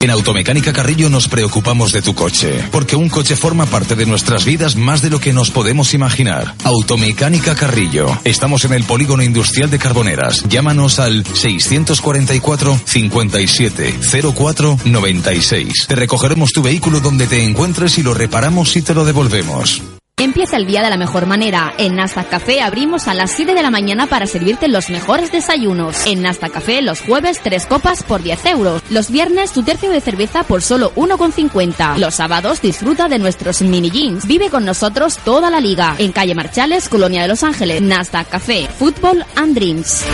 En 0.00 0.10
Automecánica 0.10 0.72
Carrillo 0.72 1.10
nos 1.10 1.26
preocupamos 1.26 1.90
de 1.90 2.02
tu 2.02 2.14
coche, 2.14 2.62
porque 2.70 2.94
un 2.94 3.08
coche 3.08 3.34
forma 3.34 3.66
parte 3.66 3.96
de 3.96 4.06
nuestras 4.06 4.44
vidas 4.44 4.76
más 4.76 5.02
de 5.02 5.10
lo 5.10 5.18
que 5.18 5.32
nos 5.32 5.50
podemos 5.50 5.92
imaginar. 5.92 6.54
Automecánica 6.62 7.56
Carrillo. 7.56 8.06
Estamos 8.22 8.64
en 8.64 8.74
el 8.74 8.84
polígono 8.84 9.24
industrial 9.24 9.70
de 9.70 9.80
Carboneras. 9.80 10.44
Llámanos 10.48 11.00
al 11.00 11.26
644 11.26 12.80
57 12.84 13.98
04 14.36 14.78
96. 14.84 15.86
Te 15.88 15.96
recogeremos 15.96 16.52
tu 16.52 16.62
vehículo 16.62 17.00
donde 17.00 17.26
te 17.26 17.42
encuentres 17.42 17.98
y 17.98 18.04
lo 18.04 18.14
reparamos 18.14 18.76
y 18.76 18.82
te 18.82 18.94
lo 18.94 19.04
devolvemos. 19.04 19.82
Empieza 20.18 20.56
el 20.56 20.66
día 20.66 20.82
de 20.82 20.90
la 20.90 20.96
mejor 20.96 21.26
manera. 21.26 21.72
En 21.78 21.94
Nasta 21.94 22.24
Café 22.24 22.60
abrimos 22.60 23.06
a 23.06 23.14
las 23.14 23.30
7 23.30 23.54
de 23.54 23.62
la 23.62 23.70
mañana 23.70 24.08
para 24.08 24.26
servirte 24.26 24.66
los 24.66 24.90
mejores 24.90 25.30
desayunos. 25.30 26.06
En 26.06 26.22
Nasta 26.22 26.48
Café 26.48 26.82
los 26.82 27.00
jueves 27.00 27.40
tres 27.40 27.66
copas 27.66 28.02
por 28.02 28.20
10 28.20 28.46
euros. 28.46 28.82
Los 28.90 29.12
viernes 29.12 29.52
tu 29.52 29.62
tercio 29.62 29.90
de 29.90 30.00
cerveza 30.00 30.42
por 30.42 30.60
solo 30.60 30.92
1,50. 30.96 31.98
Los 31.98 32.16
sábados 32.16 32.60
disfruta 32.60 33.08
de 33.08 33.20
nuestros 33.20 33.62
mini 33.62 33.90
jeans. 33.90 34.26
Vive 34.26 34.50
con 34.50 34.64
nosotros 34.64 35.18
toda 35.18 35.50
la 35.50 35.60
liga. 35.60 35.94
En 35.98 36.10
calle 36.10 36.34
Marchales, 36.34 36.88
Colonia 36.88 37.22
de 37.22 37.28
Los 37.28 37.44
Ángeles. 37.44 37.80
Nasta 37.80 38.24
Café, 38.24 38.68
Fútbol 38.76 39.24
and 39.36 39.54
Dreams. 39.54 40.04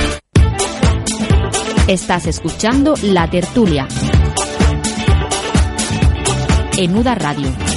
Estás 1.89 2.27
escuchando 2.27 2.95
La 3.03 3.31
Tertulia. 3.31 3.89
En 6.77 6.95
Uda 6.95 7.15
Radio. 7.15 7.74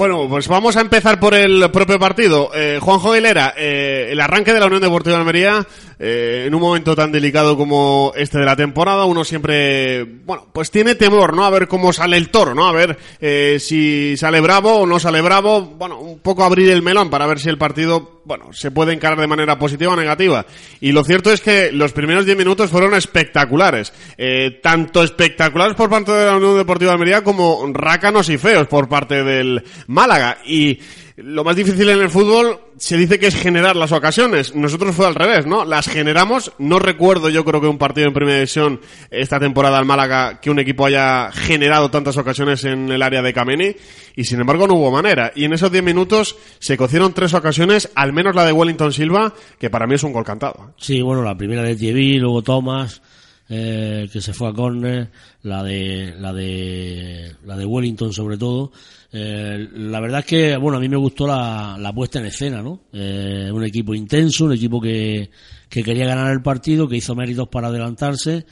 Bueno, 0.00 0.26
pues 0.30 0.48
vamos 0.48 0.78
a 0.78 0.80
empezar 0.80 1.20
por 1.20 1.34
el 1.34 1.70
propio 1.70 1.98
partido. 1.98 2.50
Eh, 2.54 2.78
Juanjo 2.80 3.12
Aguilera, 3.12 3.52
eh, 3.54 4.08
el 4.12 4.20
arranque 4.22 4.54
de 4.54 4.58
la 4.58 4.64
Unión 4.64 4.80
Deportiva 4.80 5.16
de 5.16 5.20
Almería, 5.20 5.66
eh, 5.98 6.44
en 6.46 6.54
un 6.54 6.62
momento 6.62 6.96
tan 6.96 7.12
delicado 7.12 7.54
como 7.54 8.10
este 8.16 8.38
de 8.38 8.46
la 8.46 8.56
temporada, 8.56 9.04
uno 9.04 9.22
siempre, 9.24 10.02
bueno, 10.24 10.46
pues 10.50 10.70
tiene 10.70 10.94
temor, 10.94 11.34
¿no? 11.34 11.44
A 11.44 11.50
ver 11.50 11.68
cómo 11.68 11.92
sale 11.92 12.16
el 12.16 12.30
toro, 12.30 12.54
¿no? 12.54 12.66
A 12.66 12.72
ver 12.72 12.96
eh, 13.20 13.58
si 13.60 14.16
sale 14.16 14.40
bravo 14.40 14.76
o 14.76 14.86
no 14.86 14.98
sale 14.98 15.20
bravo. 15.20 15.60
Bueno, 15.60 16.00
un 16.00 16.20
poco 16.20 16.44
abrir 16.44 16.70
el 16.70 16.80
melón 16.80 17.10
para 17.10 17.26
ver 17.26 17.38
si 17.38 17.50
el 17.50 17.58
partido, 17.58 18.19
bueno, 18.30 18.52
se 18.52 18.70
puede 18.70 18.92
encarar 18.92 19.18
de 19.18 19.26
manera 19.26 19.58
positiva 19.58 19.92
o 19.92 19.96
negativa. 19.96 20.46
Y 20.80 20.92
lo 20.92 21.02
cierto 21.02 21.32
es 21.32 21.40
que 21.40 21.72
los 21.72 21.92
primeros 21.92 22.24
10 22.24 22.38
minutos 22.38 22.70
fueron 22.70 22.94
espectaculares. 22.94 23.92
Eh, 24.16 24.60
tanto 24.62 25.02
espectaculares 25.02 25.74
por 25.74 25.90
parte 25.90 26.12
de 26.12 26.26
la 26.26 26.36
Unión 26.36 26.56
Deportiva 26.56 26.92
de 26.92 26.94
Almería 26.94 27.24
como 27.24 27.68
rácanos 27.72 28.28
y 28.28 28.38
feos 28.38 28.68
por 28.68 28.88
parte 28.88 29.24
del 29.24 29.64
Málaga. 29.88 30.38
Y 30.46 30.78
lo 31.22 31.44
más 31.44 31.56
difícil 31.56 31.88
en 31.88 32.00
el 32.00 32.10
fútbol 32.10 32.58
se 32.76 32.96
dice 32.96 33.18
que 33.18 33.26
es 33.26 33.34
generar 33.34 33.76
las 33.76 33.92
ocasiones. 33.92 34.54
Nosotros 34.54 34.94
fue 34.94 35.06
al 35.06 35.14
revés, 35.14 35.46
¿no? 35.46 35.64
Las 35.64 35.88
generamos. 35.88 36.52
No 36.58 36.78
recuerdo, 36.78 37.28
yo 37.28 37.44
creo 37.44 37.60
que 37.60 37.66
un 37.66 37.78
partido 37.78 38.06
en 38.06 38.14
primera 38.14 38.38
división 38.38 38.80
esta 39.10 39.38
temporada 39.38 39.78
al 39.78 39.84
Málaga 39.84 40.40
que 40.40 40.50
un 40.50 40.58
equipo 40.58 40.86
haya 40.86 41.30
generado 41.32 41.90
tantas 41.90 42.16
ocasiones 42.16 42.64
en 42.64 42.90
el 42.90 43.02
área 43.02 43.22
de 43.22 43.32
Kameni. 43.32 43.76
Y 44.16 44.24
sin 44.24 44.40
embargo 44.40 44.66
no 44.66 44.74
hubo 44.74 44.90
manera. 44.90 45.32
Y 45.34 45.44
en 45.44 45.52
esos 45.52 45.70
10 45.70 45.84
minutos 45.84 46.36
se 46.58 46.76
cocieron 46.76 47.12
tres 47.12 47.34
ocasiones, 47.34 47.90
al 47.94 48.12
menos 48.12 48.34
la 48.34 48.44
de 48.44 48.52
Wellington 48.52 48.92
Silva, 48.92 49.34
que 49.58 49.70
para 49.70 49.86
mí 49.86 49.94
es 49.94 50.02
un 50.02 50.12
gol 50.12 50.24
cantado. 50.24 50.74
Sí, 50.78 51.02
bueno, 51.02 51.22
la 51.22 51.36
primera 51.36 51.62
de 51.62 51.76
Thierry, 51.76 52.18
luego 52.18 52.42
Thomas, 52.42 53.02
eh, 53.48 54.08
que 54.12 54.20
se 54.20 54.32
fue 54.32 54.48
a 54.48 54.52
córner, 54.52 55.10
la 55.42 55.62
de, 55.62 56.14
la 56.18 56.32
de, 56.32 57.34
la 57.44 57.56
de 57.56 57.66
Wellington 57.66 58.12
sobre 58.12 58.38
todo. 58.38 58.72
Eh, 59.12 59.68
la 59.72 60.00
verdad 60.00 60.20
es 60.20 60.26
que, 60.26 60.56
bueno, 60.56 60.78
a 60.78 60.80
mí 60.80 60.88
me 60.88 60.96
gustó 60.96 61.26
la, 61.26 61.76
la 61.78 61.92
puesta 61.92 62.20
en 62.20 62.26
escena, 62.26 62.62
¿no? 62.62 62.82
Eh, 62.92 63.50
un 63.52 63.64
equipo 63.64 63.94
intenso, 63.94 64.44
un 64.44 64.52
equipo 64.52 64.80
que, 64.80 65.30
que 65.68 65.82
quería 65.82 66.06
ganar 66.06 66.32
el 66.32 66.42
partido, 66.42 66.88
que 66.88 66.96
hizo 66.96 67.14
méritos 67.14 67.48
para 67.48 67.68
adelantarse. 67.68 68.46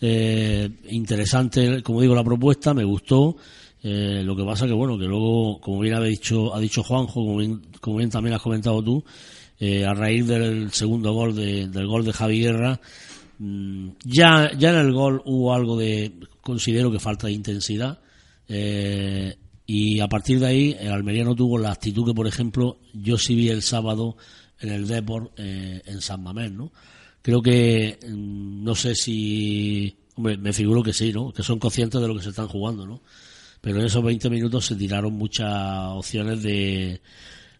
Eh, 0.00 0.68
interesante, 0.90 1.82
como 1.82 2.00
digo, 2.00 2.14
la 2.14 2.24
propuesta, 2.24 2.74
me 2.74 2.84
gustó. 2.84 3.36
Eh, 3.82 4.22
lo 4.24 4.34
que 4.34 4.44
pasa 4.44 4.66
que, 4.66 4.72
bueno, 4.72 4.98
que 4.98 5.04
luego, 5.04 5.60
como 5.60 5.80
bien 5.80 5.94
ha 5.94 6.00
dicho, 6.00 6.54
ha 6.54 6.58
dicho 6.58 6.82
Juanjo, 6.82 7.14
como 7.24 7.36
bien, 7.36 7.62
como 7.80 7.98
bien 7.98 8.10
también 8.10 8.34
has 8.34 8.42
comentado 8.42 8.82
tú, 8.82 9.04
a 9.86 9.94
raíz 9.94 10.26
del 10.26 10.72
segundo 10.72 11.12
gol 11.12 11.34
de, 11.34 11.68
del 11.68 11.86
gol 11.86 12.04
de 12.04 12.12
Javi 12.12 12.40
Guerra, 12.40 12.80
mm, 13.38 13.88
ya, 14.04 14.50
ya 14.58 14.70
en 14.70 14.76
el 14.76 14.92
gol 14.92 15.22
hubo 15.24 15.54
algo 15.54 15.78
de, 15.78 16.12
considero 16.40 16.90
que 16.90 16.98
falta 16.98 17.28
de 17.28 17.34
intensidad. 17.34 17.98
Y 19.66 20.00
a 20.00 20.08
partir 20.08 20.40
de 20.40 20.46
ahí, 20.46 20.76
el 20.78 20.92
Almería 20.92 21.24
no 21.24 21.34
tuvo 21.34 21.58
la 21.58 21.72
actitud 21.72 22.04
que, 22.06 22.14
por 22.14 22.26
ejemplo, 22.26 22.78
yo 22.92 23.16
sí 23.18 23.34
vi 23.34 23.48
el 23.48 23.62
sábado 23.62 24.16
en 24.60 24.70
el 24.70 24.86
Deport 24.86 25.32
eh, 25.38 25.82
en 25.86 26.00
San 26.00 26.22
Mamés, 26.22 26.52
¿no? 26.52 26.70
Creo 27.22 27.40
que, 27.40 27.98
mm, 28.06 28.62
no 28.62 28.74
sé 28.74 28.94
si, 28.94 29.96
hombre, 30.16 30.36
me 30.36 30.52
figuro 30.52 30.82
que 30.82 30.92
sí, 30.92 31.12
¿no? 31.12 31.32
Que 31.32 31.42
son 31.42 31.58
conscientes 31.58 32.00
de 32.00 32.08
lo 32.08 32.14
que 32.14 32.22
se 32.22 32.28
están 32.30 32.48
jugando, 32.48 32.86
¿no? 32.86 33.00
Pero 33.60 33.80
en 33.80 33.86
esos 33.86 34.04
20 34.04 34.28
minutos 34.28 34.66
se 34.66 34.76
tiraron 34.76 35.14
muchas 35.14 35.48
opciones 35.92 36.42
de, 36.42 37.00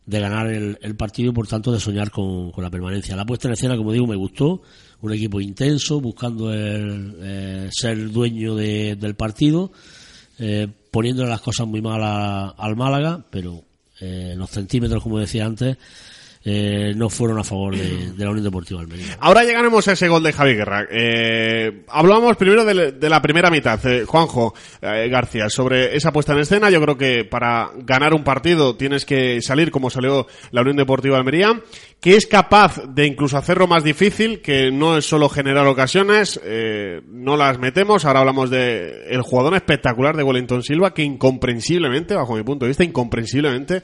de 0.05 0.21
ganar 0.21 0.49
el, 0.49 0.79
el 0.83 0.97
partido 0.97 1.31
y 1.31 1.35
por 1.35 1.47
tanto 1.49 1.73
de 1.73 1.81
soñar 1.81 2.11
con, 2.11 2.51
con 2.53 2.63
la 2.63 2.69
permanencia. 2.71 3.17
La 3.17 3.25
puesta 3.25 3.49
en 3.49 3.55
escena, 3.55 3.77
como 3.79 3.93
digo, 3.93 4.07
me 4.07 4.17
gustó. 4.17 4.61
Un 5.01 5.13
equipo 5.15 5.41
intenso, 5.41 6.01
buscando 6.01 6.53
el, 6.53 7.15
eh, 7.23 7.69
ser 7.73 8.11
dueño 8.11 8.55
de- 8.55 8.97
del 8.97 9.15
partido, 9.17 9.71
eh, 10.39 10.67
poniéndole 10.95 11.29
las 11.29 11.41
cosas 11.41 11.67
muy 11.67 11.83
mal 11.83 12.01
al 12.57 12.77
Málaga, 12.77 13.21
pero 13.29 13.61
eh, 13.99 14.35
los 14.37 14.49
centímetros, 14.49 15.03
como 15.03 15.19
decía 15.19 15.45
antes, 15.45 15.77
eh, 16.47 16.93
no 16.95 17.09
fueron 17.09 17.39
a 17.39 17.45
favor 17.45 17.75
de, 17.75 18.13
la 18.19 18.31
Unión 18.31 18.45
Deportiva 18.45 18.81
Almería. 18.81 19.17
Ahora 19.21 19.45
llegaremos 19.45 19.89
a 19.89 19.93
ese 19.93 20.09
gol 20.09 20.23
de 20.23 20.33
Javi 20.33 20.55
Guerra. 20.55 20.87
Eh, 20.91 21.85
hablábamos 21.89 22.37
primero 22.37 22.65
de, 22.67 23.09
la 23.09 23.23
primera 23.23 23.51
mitad, 23.51 23.85
eh, 23.87 24.05
Juanjo 24.05 24.55
eh, 24.83 25.09
García, 25.09 25.49
sobre 25.49 25.97
esa 25.97 26.13
puesta 26.13 26.35
en 26.35 26.41
escena. 26.41 26.69
Yo 26.69 26.83
creo 26.83 26.99
que 26.99 27.25
para 27.25 27.71
ganar 27.79 28.13
un 28.13 28.25
partido 28.25 28.77
tienes 28.77 29.07
que 29.07 29.41
salir 29.41 29.71
como 29.71 29.89
salió 29.89 30.27
la 30.51 30.61
Unión 30.61 30.77
Deportiva 30.77 31.17
Almería, 31.17 31.63
que 31.99 32.17
es 32.17 32.27
capaz 32.27 32.83
de 32.89 33.07
incluso 33.07 33.39
hacerlo 33.39 33.67
más 33.67 33.83
difícil, 33.83 34.43
que 34.43 34.71
no 34.71 34.99
es 34.99 35.07
solo 35.07 35.31
generar 35.31 35.67
ocasiones, 35.67 36.39
no 37.09 37.39
las 37.39 37.59
metemos. 37.59 38.05
Ahora 38.05 38.21
hablamos 38.21 38.51
de 38.51 39.07
el 39.09 39.23
jugador 39.23 39.55
espectacular 39.55 40.15
de 40.15 40.23
Wellington 40.23 40.63
Silva, 40.63 40.93
que 40.93 41.03
incomprensiblemente, 41.03 42.15
bajo 42.15 42.35
mi 42.35 42.43
punto 42.43 42.67
de 42.67 42.69
vista, 42.69 42.85
incomprensiblemente, 42.85 43.83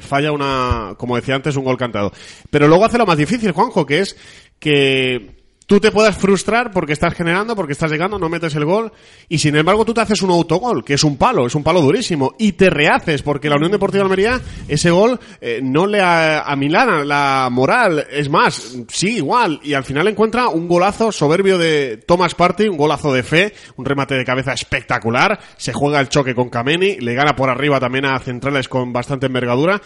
falla 0.00 0.30
una, 0.30 0.94
como 0.96 1.16
decía 1.16 1.34
antes, 1.34 1.56
un 1.56 1.64
cantado. 1.76 2.12
Pero 2.50 2.68
luego 2.68 2.84
hace 2.84 2.98
lo 2.98 3.06
más 3.06 3.18
difícil, 3.18 3.52
Juanjo, 3.52 3.86
que 3.86 4.00
es 4.00 4.16
que 4.58 5.42
tú 5.72 5.80
te 5.80 5.90
puedas 5.90 6.16
frustrar 6.16 6.70
porque 6.70 6.92
estás 6.92 7.14
generando, 7.14 7.56
porque 7.56 7.72
estás 7.72 7.90
llegando, 7.90 8.18
no 8.18 8.28
metes 8.28 8.54
el 8.54 8.64
gol, 8.64 8.92
y 9.28 9.38
sin 9.38 9.56
embargo 9.56 9.84
tú 9.84 9.94
te 9.94 10.02
haces 10.02 10.22
un 10.22 10.30
autogol, 10.30 10.84
que 10.84 10.94
es 10.94 11.04
un 11.04 11.16
palo, 11.16 11.46
es 11.46 11.54
un 11.54 11.62
palo 11.62 11.80
durísimo, 11.80 12.34
y 12.38 12.52
te 12.52 12.68
rehaces, 12.70 13.22
porque 13.22 13.48
la 13.48 13.56
Unión 13.56 13.72
Deportiva 13.72 14.04
de 14.04 14.04
Almería, 14.04 14.40
ese 14.68 14.90
gol 14.90 15.18
eh, 15.40 15.60
no 15.62 15.86
le 15.86 16.00
a, 16.00 16.42
a 16.42 16.56
Milana 16.56 17.04
la 17.04 17.48
moral, 17.50 18.06
es 18.10 18.28
más, 18.28 18.76
sí, 18.88 19.16
igual, 19.16 19.60
y 19.62 19.74
al 19.74 19.84
final 19.84 20.08
encuentra 20.08 20.48
un 20.48 20.68
golazo 20.68 21.10
soberbio 21.10 21.56
de 21.58 21.96
Thomas 22.06 22.34
Party, 22.34 22.68
un 22.68 22.76
golazo 22.76 23.12
de 23.12 23.22
fe, 23.22 23.54
un 23.76 23.84
remate 23.84 24.14
de 24.14 24.24
cabeza 24.24 24.52
espectacular, 24.52 25.40
se 25.56 25.72
juega 25.72 26.00
el 26.00 26.08
choque 26.08 26.34
con 26.34 26.50
Kameni, 26.50 26.96
le 26.96 27.14
gana 27.14 27.34
por 27.34 27.48
arriba 27.48 27.80
también 27.80 28.04
a 28.04 28.18
centrales 28.18 28.68
con 28.68 28.92
bastante 28.92 29.26
envergadura, 29.26 29.80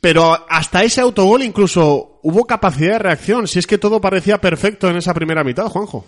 pero 0.00 0.36
hasta 0.48 0.82
ese 0.82 1.00
autogol 1.00 1.42
incluso 1.42 2.20
hubo 2.22 2.44
capacidad 2.44 2.92
de 2.92 2.98
reacción, 2.98 3.46
si 3.46 3.58
es 3.58 3.66
que 3.66 3.78
todo 3.78 4.00
parecía 4.00 4.40
perfecto 4.40 4.88
en 4.88 4.96
esa 4.96 5.14
primera 5.14 5.44
mitad, 5.44 5.66
Juanjo. 5.66 6.06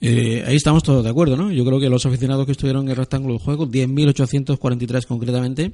Eh, 0.00 0.42
ahí 0.44 0.56
estamos 0.56 0.82
todos 0.82 1.04
de 1.04 1.10
acuerdo, 1.10 1.36
¿no? 1.36 1.52
Yo 1.52 1.64
creo 1.64 1.78
que 1.78 1.88
los 1.88 2.04
aficionados 2.04 2.44
que 2.44 2.52
estuvieron 2.52 2.84
en 2.86 2.90
el 2.90 2.96
rectángulo 2.96 3.34
de 3.34 3.40
juego, 3.44 3.68
10.843 3.68 5.06
concretamente, 5.06 5.72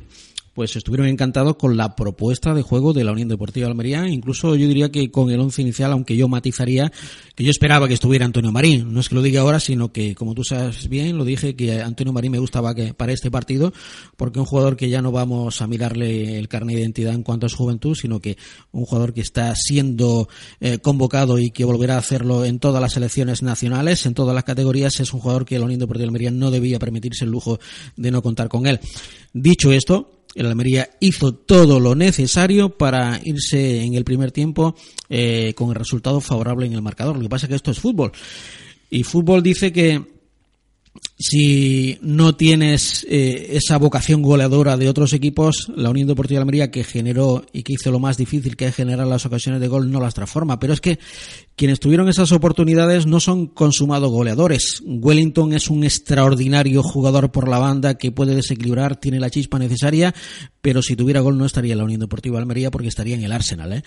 pues 0.59 0.75
estuvieron 0.75 1.07
encantados 1.07 1.55
con 1.55 1.77
la 1.77 1.95
propuesta 1.95 2.53
de 2.53 2.62
juego 2.62 2.93
de 2.93 3.05
la 3.05 3.12
Unión 3.12 3.29
Deportiva 3.29 3.67
de 3.67 3.71
Almería, 3.71 4.09
incluso 4.09 4.57
yo 4.57 4.67
diría 4.67 4.91
que 4.91 5.09
con 5.12 5.31
el 5.31 5.38
once 5.38 5.62
inicial, 5.62 5.93
aunque 5.93 6.17
yo 6.17 6.27
matizaría 6.27 6.91
que 7.37 7.45
yo 7.45 7.50
esperaba 7.53 7.87
que 7.87 7.95
estuviera 7.95 8.25
Antonio 8.25 8.50
Marín, 8.50 8.93
no 8.93 8.99
es 8.99 9.09
que 9.09 9.15
lo 9.15 9.23
diga 9.23 9.43
ahora, 9.43 9.61
sino 9.61 9.93
que 9.93 10.17
como 10.17 10.35
tú 10.35 10.43
sabes 10.43 10.88
bien, 10.88 11.17
lo 11.17 11.25
dije 11.25 11.55
que 11.55 11.81
Antonio 11.81 12.12
Marín 12.12 12.33
me 12.33 12.41
gustaba 12.41 12.75
que 12.75 12.93
para 12.93 13.12
este 13.12 13.31
partido, 13.31 13.73
porque 14.17 14.41
un 14.41 14.47
jugador 14.47 14.77
que 14.77 14.88
ya 14.88 15.00
no 15.00 15.12
vamos 15.12 15.62
a 15.62 15.69
mirarle 15.69 16.41
el 16.41 16.49
carnet 16.49 16.75
de 16.75 16.83
identidad 16.83 17.15
en 17.15 17.23
cuanto 17.23 17.47
a 17.47 17.49
su 17.49 17.57
juventud, 17.57 17.95
sino 17.95 18.19
que 18.19 18.37
un 18.73 18.85
jugador 18.85 19.15
que 19.15 19.21
está 19.21 19.55
siendo 19.55 20.29
eh, 20.59 20.79
convocado 20.79 21.38
y 21.38 21.53
que 21.53 21.65
volverá 21.65 21.95
a 21.95 21.99
hacerlo 21.99 22.45
en 22.45 22.59
todas 22.59 22.83
las 22.83 22.95
selecciones 22.95 23.45
nacionales, 23.45 24.07
en 24.07 24.15
todas 24.15 24.35
las 24.35 24.43
categorías, 24.43 24.99
es 24.99 25.15
un 25.15 25.21
jugador 25.21 25.45
que 25.45 25.57
la 25.57 25.67
Unión 25.67 25.79
Deportiva 25.79 26.03
de 26.03 26.09
Almería 26.09 26.33
no 26.33 26.50
debía 26.50 26.81
permitirse 26.81 27.25
el 27.25 27.31
lujo 27.31 27.61
de 27.97 28.11
no 28.11 28.23
contar 28.23 28.49
con 28.49 28.67
él. 28.67 28.81
Dicho 29.33 29.71
esto, 29.71 30.18
el 30.35 30.47
Almería 30.47 30.91
hizo 31.01 31.33
todo 31.33 31.81
lo 31.81 31.95
necesario 31.95 32.71
para 32.71 33.21
irse 33.25 33.83
en 33.83 33.95
el 33.95 34.05
primer 34.05 34.33
tiempo 34.33 34.75
eh, 35.09 35.55
con 35.55 35.71
el 35.71 35.75
resultado 35.75 36.21
favorable 36.21 36.67
en 36.67 36.75
el 36.75 36.83
marcador. 36.83 37.17
Lo 37.17 37.23
que 37.23 37.29
pasa 37.29 37.47
es 37.47 37.51
que 37.51 37.57
esto 37.57 37.71
es 37.71 37.81
fútbol. 37.81 38.13
Y 38.91 39.03
fútbol 39.03 39.43
dice 39.43 39.73
que 39.73 40.03
si 41.19 41.99
no 42.01 42.37
tienes 42.37 43.05
eh, 43.11 43.51
esa 43.55 43.77
vocación 43.77 44.23
goleadora 44.23 44.77
de 44.77 44.89
otros 44.89 45.13
equipos, 45.13 45.69
la 45.75 45.91
Unión 45.91 46.07
Deportiva 46.07 46.39
de 46.39 46.43
Almería 46.43 46.71
que 46.71 46.85
generó 46.85 47.45
y 47.53 47.65
que 47.65 47.73
hizo 47.73 47.91
lo 47.91 47.99
más 47.99 48.17
difícil 48.17 48.57
que 48.57 48.69
es 48.69 48.75
generar 48.77 49.07
las 49.09 49.27
ocasiones 49.27 49.61
de 49.61 49.67
gol 49.67 49.91
no 49.91 49.99
las 50.01 50.15
transforma. 50.15 50.61
Pero 50.61 50.75
es 50.75 50.81
que 50.81 51.01
quienes 51.57 51.81
tuvieron 51.81 52.09
esas 52.09 52.31
oportunidades 52.31 53.07
no 53.07 53.19
son 53.19 53.49
consumados 53.49 54.13
goleadores. 54.13 54.81
Wellington 54.87 55.55
es 55.55 55.69
un 55.69 55.83
extraordinario 55.83 56.85
jugador 56.85 57.33
por 57.33 57.49
la 57.49 57.59
banda 57.59 57.99
que 57.99 58.13
puede 58.13 58.37
desequilibrar, 58.37 58.95
tiene 58.95 59.19
la 59.19 59.29
chispa 59.29 59.59
necesaria, 59.59 60.15
pero 60.61 60.83
si 60.83 60.95
tuviera 60.95 61.19
gol 61.19 61.37
no 61.37 61.47
estaría 61.47 61.73
en 61.73 61.79
la 61.79 61.85
Unión 61.85 62.01
Deportiva 62.01 62.37
de 62.37 62.43
Almería 62.43 62.71
porque 62.71 62.87
estaría 62.87 63.17
en 63.17 63.25
el 63.25 63.33
Arsenal. 63.33 63.73
¿eh? 63.73 63.83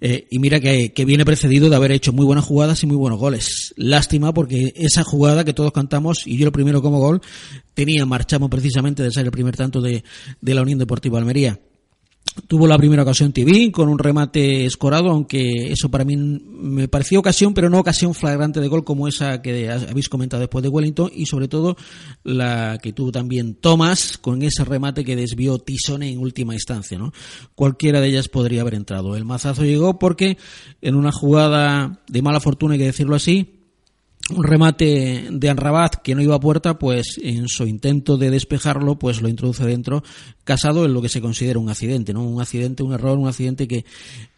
Eh, 0.00 0.26
y 0.28 0.40
mira 0.40 0.58
que, 0.58 0.92
que 0.92 1.04
viene 1.04 1.24
precedido 1.24 1.70
de 1.70 1.76
haber 1.76 1.92
hecho 1.92 2.12
muy 2.12 2.26
buenas 2.26 2.44
jugadas 2.44 2.82
y 2.82 2.88
muy 2.88 2.96
buenos 2.96 3.20
goles. 3.20 3.72
Lástima 3.76 4.34
porque 4.34 4.72
esa 4.74 5.04
jugada 5.04 5.44
que 5.44 5.52
todos 5.52 5.70
cantamos, 5.70 6.26
y 6.26 6.36
yo 6.36 6.46
lo 6.46 6.52
primero 6.52 6.63
como 6.72 6.98
gol, 6.98 7.20
tenía 7.74 8.06
marchamos 8.06 8.50
precisamente 8.50 9.02
de 9.02 9.10
ser 9.10 9.26
el 9.26 9.32
primer 9.32 9.56
tanto 9.56 9.80
de, 9.80 10.04
de 10.40 10.54
la 10.54 10.62
Unión 10.62 10.78
Deportiva 10.78 11.18
de 11.18 11.22
Almería. 11.22 11.60
Tuvo 12.48 12.66
la 12.66 12.76
primera 12.76 13.02
ocasión 13.02 13.32
TV 13.32 13.70
con 13.70 13.88
un 13.88 13.96
remate 13.96 14.66
escorado, 14.66 15.10
aunque 15.10 15.70
eso 15.70 15.88
para 15.88 16.04
mí 16.04 16.16
me 16.16 16.88
pareció 16.88 17.20
ocasión, 17.20 17.54
pero 17.54 17.70
no 17.70 17.78
ocasión 17.78 18.12
flagrante 18.12 18.60
de 18.60 18.66
gol 18.66 18.82
como 18.82 19.06
esa 19.06 19.40
que 19.40 19.70
habéis 19.70 20.08
comentado 20.08 20.40
después 20.40 20.64
de 20.64 20.68
Wellington 20.68 21.12
y 21.14 21.26
sobre 21.26 21.46
todo 21.46 21.76
la 22.24 22.78
que 22.82 22.92
tuvo 22.92 23.12
también 23.12 23.54
Thomas 23.54 24.18
con 24.18 24.42
ese 24.42 24.64
remate 24.64 25.04
que 25.04 25.14
desvió 25.14 25.58
Tisone 25.58 26.10
en 26.10 26.18
última 26.18 26.54
instancia, 26.54 26.98
¿no? 26.98 27.12
Cualquiera 27.54 28.00
de 28.00 28.08
ellas 28.08 28.28
podría 28.28 28.62
haber 28.62 28.74
entrado. 28.74 29.14
El 29.14 29.24
mazazo 29.24 29.64
llegó 29.64 30.00
porque 30.00 30.36
en 30.82 30.96
una 30.96 31.12
jugada 31.12 32.02
de 32.08 32.22
mala 32.22 32.40
fortuna, 32.40 32.72
hay 32.72 32.80
que 32.80 32.86
decirlo 32.86 33.14
así, 33.14 33.63
un 34.30 34.42
remate 34.42 35.26
de 35.30 35.50
Anrabat 35.50 35.96
que 35.96 36.14
no 36.14 36.22
iba 36.22 36.34
a 36.34 36.40
puerta, 36.40 36.78
pues 36.78 37.20
en 37.22 37.46
su 37.46 37.66
intento 37.66 38.16
de 38.16 38.30
despejarlo, 38.30 38.98
pues 38.98 39.20
lo 39.20 39.28
introduce 39.28 39.64
dentro, 39.66 40.02
casado 40.44 40.86
en 40.86 40.94
lo 40.94 41.02
que 41.02 41.10
se 41.10 41.20
considera 41.20 41.58
un 41.58 41.68
accidente, 41.68 42.14
¿no? 42.14 42.24
Un 42.24 42.40
accidente, 42.40 42.82
un 42.82 42.94
error, 42.94 43.18
un 43.18 43.28
accidente 43.28 43.68
que, 43.68 43.84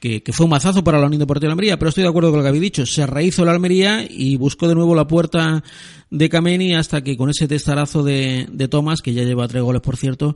que, 0.01 0.25
que 0.25 0.33
fue 0.33 0.45
un 0.45 0.51
mazazo 0.51 0.83
para 0.83 0.99
la 0.99 1.07
Unión 1.07 1.21
Deportiva 1.21 1.49
de 1.49 1.53
Almería, 1.53 1.79
pero 1.79 1.91
estoy 1.91 2.03
de 2.03 2.09
acuerdo 2.09 2.31
con 2.31 2.39
lo 2.39 2.43
que 2.43 2.49
habéis 2.49 2.63
dicho, 2.63 2.85
se 2.85 3.07
rehizo 3.07 3.45
la 3.45 3.53
Almería 3.53 4.05
y 4.09 4.37
buscó 4.37 4.67
de 4.67 4.75
nuevo 4.75 4.97
la 4.97 5.07
puerta 5.07 5.63
de 6.11 6.29
Kameni 6.29 6.75
hasta 6.75 7.05
que 7.05 7.17
con 7.17 7.31
ese 7.31 7.47
testarazo 7.47 8.03
de, 8.03 8.49
de 8.51 8.69
Tomás, 8.69 9.03
que 9.03 9.15
ya 9.15 9.23
lleva 9.23 9.47
tres 9.47 9.63
goles 9.63 9.83
por 9.83 9.97
cierto, 9.97 10.35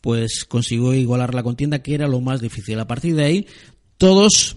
pues 0.00 0.46
consiguió 0.48 0.94
igualar 0.94 1.34
la 1.34 1.42
contienda, 1.42 1.82
que 1.82 1.94
era 1.94 2.08
lo 2.08 2.22
más 2.22 2.40
difícil. 2.40 2.80
A 2.80 2.86
partir 2.86 3.14
de 3.14 3.24
ahí, 3.24 3.46
todos, 3.98 4.56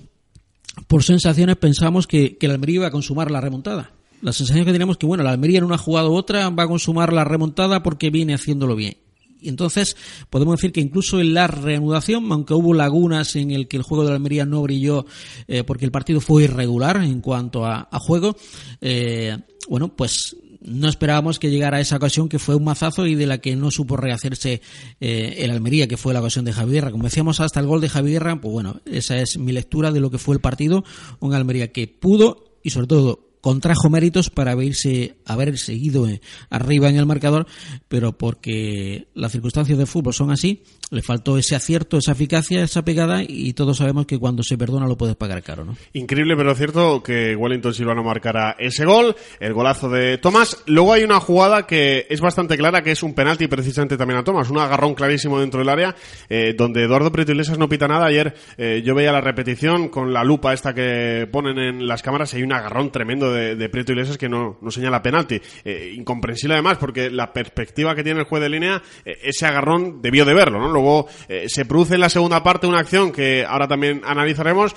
por 0.88 1.04
sensaciones, 1.04 1.58
pensamos 1.58 2.08
que, 2.08 2.38
que 2.38 2.48
la 2.48 2.54
Almería 2.54 2.76
iba 2.76 2.88
a 2.88 2.92
consumar 2.92 3.32
la 3.32 3.42
remontada 3.42 3.99
la 4.22 4.34
sensación 4.34 4.66
que 4.66 4.72
teníamos 4.72 4.98
que, 4.98 5.06
bueno, 5.06 5.24
la 5.24 5.32
Almería 5.32 5.60
en 5.60 5.64
una 5.64 5.78
jugada 5.78 6.10
u 6.10 6.14
otra 6.14 6.50
va 6.50 6.64
a 6.64 6.68
consumar 6.68 7.14
la 7.14 7.24
remontada 7.24 7.84
porque 7.84 8.10
viene 8.10 8.34
haciéndolo 8.34 8.76
bien. 8.76 8.98
Y 9.42 9.48
entonces 9.48 9.96
podemos 10.30 10.58
decir 10.58 10.74
que 10.74 10.82
incluso 10.82 11.20
en 11.22 11.34
la 11.34 11.48
reanudación, 11.48 12.30
aunque 12.32 12.54
hubo 12.54 12.74
lagunas 12.74 13.36
en 13.38 13.52
el 13.52 13.68
que 13.68 13.78
el 13.78 13.84
juego 13.84 14.04
de 14.04 14.10
la 14.10 14.16
Almería 14.16 14.46
no 14.46 14.62
brilló 14.62 15.06
eh, 15.48 15.64
porque 15.64 15.86
el 15.86 15.92
partido 15.92 16.20
fue 16.20 16.44
irregular 16.44 16.98
en 16.98 17.22
cuanto 17.22 17.66
a, 17.66 17.88
a 17.90 18.00
juego, 18.00 18.36
eh, 18.82 19.38
bueno, 19.70 19.96
pues 19.96 20.36
no 20.62 20.90
esperábamos 20.90 21.40
que 21.40 21.50
llegara 21.50 21.80
esa 21.80 21.96
ocasión 21.96 22.28
que 22.28 22.40
fue 22.40 22.56
un 22.56 22.64
mazazo 22.64 23.08
y 23.08 23.16
de 23.16 23.28
la 23.28 23.40
que 23.40 23.56
no 23.56 23.72
supo 23.72 23.96
rehacerse 23.96 24.62
eh, 25.00 25.36
el 25.38 25.52
Almería, 25.52 25.88
que 25.88 25.98
fue 25.98 26.14
la 26.14 26.20
ocasión 26.20 26.46
de 26.46 26.54
Javierra. 26.54 26.92
Como 26.92 27.06
decíamos 27.06 27.40
hasta 27.40 27.60
el 27.60 27.68
gol 27.68 27.82
de 27.82 27.90
Javierra, 27.90 28.40
pues 28.42 28.52
bueno, 28.52 28.82
esa 28.86 29.18
es 29.18 29.38
mi 29.38 29.52
lectura 29.52 29.92
de 29.92 30.02
lo 30.02 30.12
que 30.12 30.18
fue 30.18 30.36
el 30.36 30.42
partido. 30.42 30.84
Un 31.20 31.34
Almería 31.34 31.72
que 31.72 31.88
pudo 31.88 32.58
y 32.62 32.72
sobre 32.72 32.88
todo 32.88 33.29
contrajo 33.42 33.90
méritos 33.90 34.30
para 34.30 34.52
haberse, 34.52 35.16
haber 35.26 35.58
seguido 35.58 36.08
eh, 36.08 36.22
arriba 36.50 36.90
en 36.90 36.98
el 36.98 37.06
marcador, 37.06 37.48
pero 37.88 38.18
porque 38.18 39.08
las 39.14 39.32
circunstancias 39.32 39.78
del 39.78 39.88
fútbol 39.88 40.14
son 40.14 40.32
así, 40.32 40.64
le 40.92 41.02
faltó 41.02 41.38
ese 41.38 41.56
acierto, 41.56 41.98
esa 41.98 42.14
eficacia, 42.14 42.64
esa 42.64 42.84
pegada 42.84 43.22
y 43.28 43.54
todos 43.54 43.78
sabemos 43.78 44.06
que 44.06 44.18
cuando 44.18 44.44
se 44.44 44.58
perdona 44.58 44.88
lo 44.88 44.98
puedes 44.98 45.16
pagar 45.16 45.44
caro, 45.44 45.64
¿no? 45.64 45.78
Increíble, 45.94 46.36
pero 46.36 46.56
cierto 46.56 47.04
que 47.04 47.36
Wellington 47.36 47.74
Silva 47.74 47.94
no 47.94 48.04
marcará 48.04 48.56
ese 48.58 48.86
gol, 48.86 49.16
el 49.40 49.54
golazo 49.54 49.90
de 49.90 50.18
Tomás. 50.18 50.64
Luego 50.66 50.94
hay 50.94 51.04
una 51.04 51.20
jugada 51.20 51.68
que 51.68 52.08
es 52.10 52.22
bastante 52.22 52.58
clara, 52.58 52.82
que 52.82 52.92
es 52.92 53.04
un 53.04 53.14
penalti 53.14 53.48
precisamente 53.48 53.98
también 53.98 54.20
a 54.20 54.24
Tomás, 54.24 54.50
un 54.50 54.58
agarrón 54.58 54.96
clarísimo 54.96 55.40
dentro 55.40 55.60
del 55.60 55.70
área, 55.70 55.96
eh, 56.30 56.56
donde 56.58 56.84
Eduardo 56.84 57.12
Prieto 57.12 57.32
Iglesias 57.32 57.58
no 57.58 57.70
pita 57.70 57.88
nada. 57.88 58.08
Ayer 58.08 58.34
eh, 58.58 58.82
yo 58.84 58.96
veía 58.96 59.12
la 59.12 59.22
repetición 59.22 59.90
con 59.90 60.12
la 60.12 60.24
lupa 60.24 60.54
esta 60.54 60.74
que 60.74 61.28
ponen 61.32 61.60
en 61.60 61.88
las 61.88 62.02
cámaras 62.02 62.34
y 62.34 62.38
hay 62.38 62.44
un 62.44 62.54
agarrón 62.54 62.92
tremendo 62.92 63.29
de, 63.32 63.56
de 63.56 63.70
Prieto 63.70 63.92
Iglesias 63.92 64.18
que 64.18 64.30
no, 64.30 64.58
no 64.62 64.72
señala 64.72 65.02
penalti. 65.02 65.42
Eh, 65.64 65.94
incomprensible 65.96 66.56
además, 66.56 66.78
porque 66.78 67.10
la 67.10 67.34
perspectiva 67.34 67.96
que 67.96 68.04
tiene 68.04 68.22
el 68.22 68.26
juez 68.26 68.42
de 68.42 68.50
línea, 68.50 68.82
eh, 69.06 69.18
ese 69.24 69.46
agarrón 69.46 70.02
debió 70.02 70.26
de 70.26 70.34
verlo, 70.34 70.60
¿no? 70.60 70.70
Luego 70.70 71.08
eh, 71.28 71.46
se 71.48 71.66
produce 71.66 71.96
en 71.96 72.02
la 72.02 72.10
segunda 72.10 72.44
parte 72.44 72.68
una 72.68 72.80
acción 72.80 73.12
que 73.12 73.46
ahora 73.46 73.68
también 73.68 74.02
analizaremos, 74.06 74.76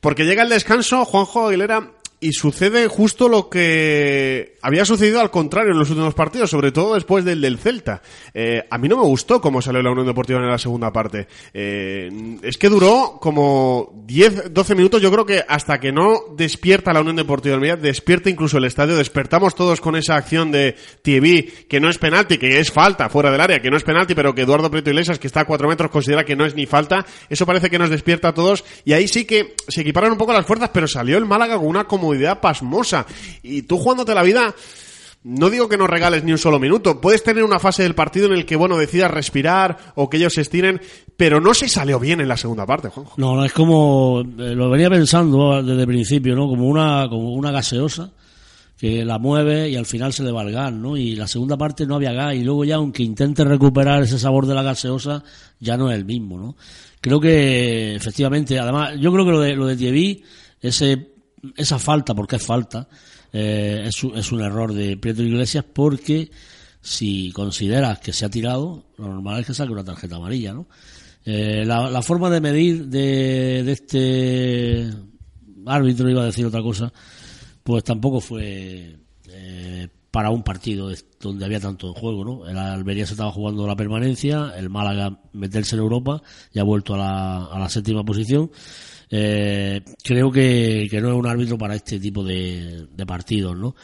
porque 0.00 0.24
llega 0.24 0.42
el 0.42 0.48
descanso, 0.48 1.04
Juanjo 1.04 1.48
Aguilera, 1.48 1.92
y 2.24 2.32
sucede 2.32 2.88
justo 2.88 3.28
lo 3.28 3.50
que 3.50 4.56
había 4.62 4.86
sucedido 4.86 5.20
al 5.20 5.30
contrario 5.30 5.72
en 5.72 5.78
los 5.78 5.90
últimos 5.90 6.14
partidos, 6.14 6.48
sobre 6.48 6.72
todo 6.72 6.94
después 6.94 7.22
del 7.22 7.42
del 7.42 7.58
Celta. 7.58 8.00
Eh, 8.32 8.64
a 8.70 8.78
mí 8.78 8.88
no 8.88 8.96
me 8.96 9.02
gustó 9.02 9.42
cómo 9.42 9.60
salió 9.60 9.82
la 9.82 9.90
Unión 9.90 10.06
Deportiva 10.06 10.38
en 10.38 10.48
la 10.48 10.56
segunda 10.56 10.90
parte. 10.90 11.28
Eh, 11.52 12.38
es 12.40 12.56
que 12.56 12.70
duró 12.70 13.18
como 13.20 13.92
10, 14.06 14.54
12 14.54 14.74
minutos, 14.74 15.02
yo 15.02 15.12
creo 15.12 15.26
que 15.26 15.44
hasta 15.46 15.78
que 15.78 15.92
no 15.92 16.14
despierta 16.34 16.94
la 16.94 17.02
Unión 17.02 17.16
Deportiva 17.16 17.50
de 17.50 17.56
Almería, 17.56 17.76
despierta 17.76 18.30
incluso 18.30 18.56
el 18.56 18.64
estadio, 18.64 18.96
despertamos 18.96 19.54
todos 19.54 19.82
con 19.82 19.94
esa 19.94 20.16
acción 20.16 20.50
de 20.50 20.76
TV, 21.02 21.66
que 21.68 21.78
no 21.78 21.90
es 21.90 21.98
penalti, 21.98 22.38
que 22.38 22.58
es 22.58 22.72
falta 22.72 23.10
fuera 23.10 23.30
del 23.30 23.42
área, 23.42 23.60
que 23.60 23.70
no 23.70 23.76
es 23.76 23.84
penalti, 23.84 24.14
pero 24.14 24.34
que 24.34 24.40
Eduardo 24.40 24.70
Prieto 24.70 24.88
Iglesias, 24.88 25.18
que 25.18 25.26
está 25.26 25.40
a 25.40 25.44
4 25.44 25.68
metros, 25.68 25.90
considera 25.90 26.24
que 26.24 26.36
no 26.36 26.46
es 26.46 26.54
ni 26.54 26.64
falta. 26.64 27.04
Eso 27.28 27.44
parece 27.44 27.68
que 27.68 27.78
nos 27.78 27.90
despierta 27.90 28.28
a 28.28 28.32
todos, 28.32 28.64
y 28.86 28.94
ahí 28.94 29.08
sí 29.08 29.26
que 29.26 29.54
se 29.68 29.82
equiparon 29.82 30.12
un 30.12 30.18
poco 30.18 30.32
las 30.32 30.46
fuerzas, 30.46 30.70
pero 30.72 30.88
salió 30.88 31.18
el 31.18 31.26
Málaga 31.26 31.58
con 31.58 31.66
una 31.66 31.84
comodidad 31.84 32.13
pasmosa. 32.40 33.06
Y 33.42 33.62
tú 33.62 33.78
jugándote 33.78 34.14
la 34.14 34.22
vida, 34.22 34.54
no 35.24 35.48
digo 35.48 35.68
que 35.68 35.78
no 35.78 35.86
regales 35.86 36.22
ni 36.22 36.32
un 36.32 36.38
solo 36.38 36.58
minuto. 36.58 37.00
Puedes 37.00 37.22
tener 37.22 37.44
una 37.44 37.58
fase 37.58 37.82
del 37.82 37.94
partido 37.94 38.26
en 38.26 38.34
el 38.34 38.44
que, 38.44 38.56
bueno, 38.56 38.76
decidas 38.76 39.10
respirar 39.10 39.78
o 39.94 40.10
que 40.10 40.18
ellos 40.18 40.34
se 40.34 40.42
estiren, 40.42 40.80
pero 41.16 41.40
no 41.40 41.54
se 41.54 41.68
salió 41.68 41.98
bien 41.98 42.20
en 42.20 42.28
la 42.28 42.36
segunda 42.36 42.66
parte, 42.66 42.88
Juanjo. 42.88 43.14
No, 43.16 43.44
es 43.44 43.52
como, 43.52 44.20
eh, 44.20 44.54
lo 44.54 44.68
venía 44.68 44.90
pensando 44.90 45.62
desde 45.62 45.80
el 45.80 45.86
principio, 45.86 46.36
¿no? 46.36 46.46
Como 46.46 46.68
una, 46.68 47.08
como 47.08 47.32
una 47.32 47.50
gaseosa 47.50 48.12
que 48.76 49.04
la 49.04 49.18
mueve 49.18 49.70
y 49.70 49.76
al 49.76 49.86
final 49.86 50.12
se 50.12 50.22
le 50.24 50.32
va 50.32 50.42
el 50.42 50.52
gas, 50.52 50.72
¿no? 50.72 50.96
Y 50.96 51.16
la 51.16 51.26
segunda 51.26 51.56
parte 51.56 51.86
no 51.86 51.94
había 51.94 52.12
gas 52.12 52.34
y 52.34 52.42
luego 52.42 52.64
ya 52.64 52.76
aunque 52.76 53.02
intente 53.02 53.44
recuperar 53.44 54.02
ese 54.02 54.18
sabor 54.18 54.46
de 54.46 54.54
la 54.54 54.62
gaseosa, 54.62 55.22
ya 55.58 55.78
no 55.78 55.90
es 55.90 55.96
el 55.96 56.04
mismo, 56.04 56.38
¿no? 56.38 56.56
Creo 57.00 57.18
que 57.18 57.94
efectivamente, 57.94 58.58
además, 58.58 58.94
yo 58.98 59.12
creo 59.12 59.24
que 59.24 59.30
lo 59.30 59.40
de, 59.40 59.56
lo 59.56 59.66
de 59.66 59.76
Thierry, 59.76 60.22
ese 60.60 61.13
esa 61.56 61.78
falta, 61.78 62.14
porque 62.14 62.36
es 62.36 62.42
falta, 62.42 62.88
eh, 63.32 63.84
es, 63.86 64.04
es, 64.14 64.32
un 64.32 64.40
error 64.40 64.72
de 64.72 64.96
Prieto 64.96 65.22
Iglesias 65.22 65.64
porque 65.72 66.30
si 66.80 67.32
consideras 67.32 67.98
que 67.98 68.12
se 68.12 68.24
ha 68.24 68.30
tirado, 68.30 68.84
lo 68.98 69.08
normal 69.08 69.40
es 69.40 69.46
que 69.46 69.54
saque 69.54 69.72
una 69.72 69.84
tarjeta 69.84 70.16
amarilla, 70.16 70.52
¿no? 70.52 70.66
Eh, 71.24 71.64
la, 71.64 72.02
forma 72.02 72.28
de 72.28 72.40
medir 72.40 72.86
de, 72.86 73.62
de, 73.64 73.72
este 73.72 74.90
árbitro, 75.64 76.10
iba 76.10 76.20
a 76.20 76.26
decir 76.26 76.44
otra 76.44 76.60
cosa, 76.60 76.92
pues 77.62 77.82
tampoco 77.82 78.20
fue 78.20 78.98
eh, 79.28 79.88
para 80.10 80.28
un 80.28 80.42
partido 80.42 80.92
donde 81.18 81.44
había 81.46 81.60
tanto 81.60 81.88
en 81.88 81.94
juego, 81.94 82.24
¿no? 82.24 82.46
El 82.46 82.58
Almería 82.58 83.06
se 83.06 83.14
estaba 83.14 83.32
jugando 83.32 83.66
la 83.66 83.74
permanencia, 83.74 84.52
el 84.54 84.68
Málaga 84.68 85.18
meterse 85.32 85.76
en 85.76 85.80
Europa 85.82 86.22
y 86.52 86.58
ha 86.58 86.62
vuelto 86.62 86.94
a 86.94 86.98
la, 86.98 87.44
a 87.46 87.58
la 87.58 87.70
séptima 87.70 88.04
posición 88.04 88.50
eh, 89.10 89.82
creo 90.02 90.30
que, 90.30 90.88
que, 90.90 91.00
no 91.00 91.08
es 91.10 91.14
un 91.14 91.26
árbitro 91.26 91.58
para 91.58 91.74
este 91.74 91.98
tipo 91.98 92.24
de, 92.24 92.86
de 92.94 93.06
partidos, 93.06 93.56
¿no? 93.56 93.74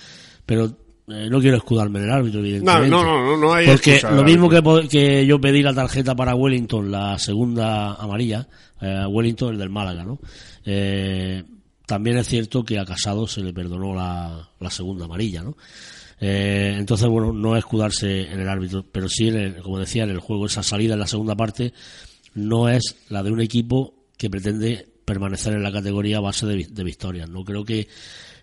Pero 0.46 0.76
eh, 1.08 1.28
no 1.30 1.40
quiero 1.40 1.56
escudarme 1.56 1.98
en 1.98 2.04
el 2.06 2.10
árbitro, 2.12 2.40
evidentemente. 2.40 2.88
No, 2.88 3.02
no, 3.02 3.24
no, 3.24 3.36
no 3.36 3.52
hay 3.52 3.66
Porque 3.66 3.96
excusa, 3.96 4.14
lo 4.14 4.22
mismo 4.22 4.48
que, 4.48 4.88
que, 4.88 5.26
yo 5.26 5.40
pedí 5.40 5.62
la 5.62 5.74
tarjeta 5.74 6.14
para 6.14 6.34
Wellington, 6.34 6.90
la 6.90 7.18
segunda 7.18 7.94
amarilla, 7.94 8.46
eh, 8.80 9.04
Wellington, 9.08 9.54
el 9.54 9.58
del 9.58 9.70
Málaga, 9.70 10.04
¿no? 10.04 10.18
Eh, 10.64 11.42
también 11.86 12.18
es 12.18 12.28
cierto 12.28 12.62
que 12.62 12.78
a 12.78 12.84
Casado 12.84 13.26
se 13.26 13.42
le 13.42 13.52
perdonó 13.52 13.94
la, 13.94 14.48
la 14.60 14.70
segunda 14.70 15.06
amarilla, 15.06 15.42
¿no? 15.42 15.56
Eh, 16.20 16.76
entonces, 16.78 17.08
bueno, 17.08 17.32
no 17.32 17.56
escudarse 17.56 18.30
en 18.30 18.40
el 18.40 18.48
árbitro, 18.48 18.84
pero 18.92 19.08
sí, 19.08 19.28
en 19.28 19.36
el, 19.36 19.56
como 19.62 19.78
decía, 19.78 20.04
en 20.04 20.10
el 20.10 20.20
juego, 20.20 20.46
esa 20.46 20.62
salida 20.62 20.94
en 20.94 21.00
la 21.00 21.06
segunda 21.06 21.34
parte 21.34 21.72
no 22.34 22.68
es 22.68 22.96
la 23.08 23.22
de 23.22 23.32
un 23.32 23.40
equipo 23.40 23.94
que 24.16 24.28
pretende 24.28 24.89
permanecer 25.10 25.52
en 25.54 25.62
la 25.62 25.72
categoría 25.72 26.18
a 26.18 26.20
base 26.20 26.46
de, 26.46 26.66
de 26.70 26.84
victorias. 26.84 27.28
No 27.28 27.44
creo 27.44 27.64
que 27.64 27.88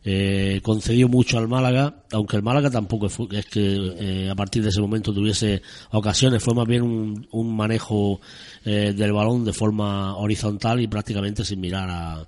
eh, 0.04 0.62
concedió 0.64 1.08
mucho 1.08 1.38
al 1.38 1.48
Málaga, 1.48 2.04
aunque 2.12 2.38
el 2.38 2.44
Málaga 2.44 2.70
tampoco 2.70 3.08
es 3.08 3.46
que 3.46 3.96
eh, 4.00 4.30
a 4.30 4.36
partir 4.36 4.64
de 4.64 4.70
ese 4.70 4.82
momento 4.82 5.14
tuviese 5.14 5.62
ocasiones, 5.92 6.44
fue 6.44 6.54
más 6.54 6.66
bien 6.66 6.82
un, 6.84 7.28
un 7.32 7.56
manejo 7.56 8.22
eh, 8.64 8.94
del 8.96 9.12
balón 9.12 9.44
de 9.44 9.54
forma 9.54 10.16
horizontal 10.16 10.80
y 10.80 10.88
prácticamente 10.88 11.44
sin 11.44 11.60
mirar 11.60 11.90
a, 11.90 12.28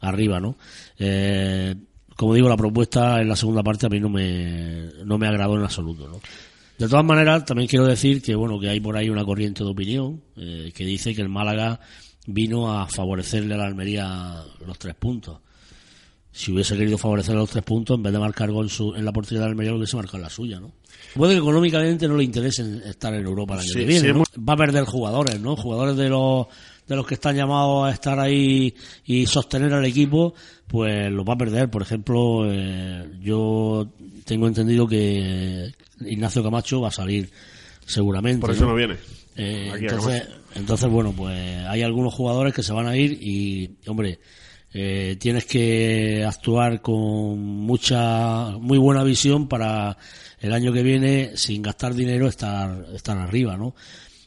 arriba, 0.00 0.40
¿no? 0.40 0.56
Eh, 0.98 1.74
como 2.14 2.34
digo, 2.34 2.48
la 2.48 2.56
propuesta 2.56 3.20
en 3.20 3.28
la 3.28 3.36
segunda 3.36 3.62
parte 3.62 3.86
a 3.86 3.88
mí 3.88 4.00
no 4.00 4.08
me, 4.08 4.88
no 5.04 5.18
me 5.18 5.26
agradó 5.26 5.56
en 5.56 5.64
absoluto, 5.64 6.08
¿no? 6.08 6.20
De 6.78 6.88
todas 6.88 7.04
maneras, 7.04 7.44
también 7.44 7.68
quiero 7.68 7.86
decir 7.86 8.22
que 8.22 8.34
bueno 8.34 8.60
que 8.60 8.68
hay 8.68 8.80
por 8.80 8.96
ahí 8.96 9.08
una 9.08 9.24
corriente 9.24 9.64
de 9.64 9.70
opinión 9.70 10.22
que 10.36 10.84
dice 10.84 11.14
que 11.14 11.22
el 11.22 11.30
Málaga 11.30 11.80
vino 12.26 12.72
a 12.72 12.86
favorecerle 12.86 13.54
a 13.54 13.58
la 13.58 13.66
Almería 13.66 14.42
los 14.66 14.78
tres 14.78 14.94
puntos. 14.94 15.38
Si 16.32 16.52
hubiese 16.52 16.76
querido 16.76 16.98
favorecer 16.98 17.34
los 17.34 17.48
tres 17.48 17.64
puntos, 17.64 17.96
en 17.96 18.02
vez 18.02 18.12
de 18.12 18.18
marcar 18.18 18.50
gol 18.50 18.68
su, 18.68 18.94
en 18.94 19.04
la 19.04 19.12
portería 19.12 19.40
de 19.40 19.46
la 19.46 19.50
Almería, 19.50 19.70
lo 19.72 19.78
hubiese 19.78 19.96
marcado 19.96 20.18
la 20.18 20.28
suya, 20.28 20.60
¿no? 20.60 20.70
Puede 21.14 21.32
que 21.32 21.38
económicamente 21.38 22.06
no 22.06 22.16
le 22.16 22.24
interese 22.24 22.62
estar 22.84 23.14
en 23.14 23.24
Europa 23.24 23.54
el 23.54 23.60
año 23.60 23.68
Sí, 23.68 23.78
que 23.78 23.84
viene, 23.86 24.08
sí, 24.08 24.14
¿no? 24.14 24.24
Va 24.46 24.52
a 24.52 24.56
perder 24.56 24.84
jugadores, 24.84 25.40
¿no? 25.40 25.56
Jugadores 25.56 25.96
de 25.96 26.10
los 26.10 26.46
de 26.86 26.94
los 26.94 27.06
que 27.06 27.14
están 27.14 27.34
llamados 27.34 27.88
a 27.88 27.92
estar 27.92 28.18
ahí 28.20 28.74
y 29.04 29.26
sostener 29.26 29.72
al 29.72 29.84
equipo, 29.84 30.34
pues 30.66 31.10
los 31.10 31.26
va 31.26 31.34
a 31.34 31.38
perder. 31.38 31.68
Por 31.68 31.82
ejemplo, 31.82 32.44
eh, 32.44 33.10
yo 33.20 33.88
tengo 34.24 34.46
entendido 34.46 34.86
que 34.86 35.72
Ignacio 36.00 36.42
Camacho 36.42 36.80
va 36.80 36.88
a 36.88 36.92
salir 36.92 37.30
seguramente. 37.84 38.40
Por 38.40 38.50
eso 38.50 38.66
no 38.66 38.74
viene. 38.74 38.96
Eh, 39.36 39.72
entonces. 39.74 40.28
Entonces, 40.56 40.88
bueno, 40.88 41.12
pues 41.12 41.38
hay 41.66 41.82
algunos 41.82 42.14
jugadores 42.14 42.54
que 42.54 42.62
se 42.62 42.72
van 42.72 42.86
a 42.86 42.96
ir 42.96 43.12
y, 43.20 43.76
hombre, 43.86 44.18
eh, 44.72 45.16
tienes 45.18 45.44
que 45.44 46.24
actuar 46.24 46.80
con 46.80 47.38
mucha, 47.38 48.50
muy 48.58 48.78
buena 48.78 49.04
visión 49.04 49.48
para 49.48 49.96
el 50.40 50.52
año 50.52 50.72
que 50.72 50.82
viene, 50.82 51.36
sin 51.36 51.62
gastar 51.62 51.94
dinero, 51.94 52.26
estar, 52.28 52.86
estar 52.94 53.16
arriba, 53.18 53.56
¿no? 53.56 53.74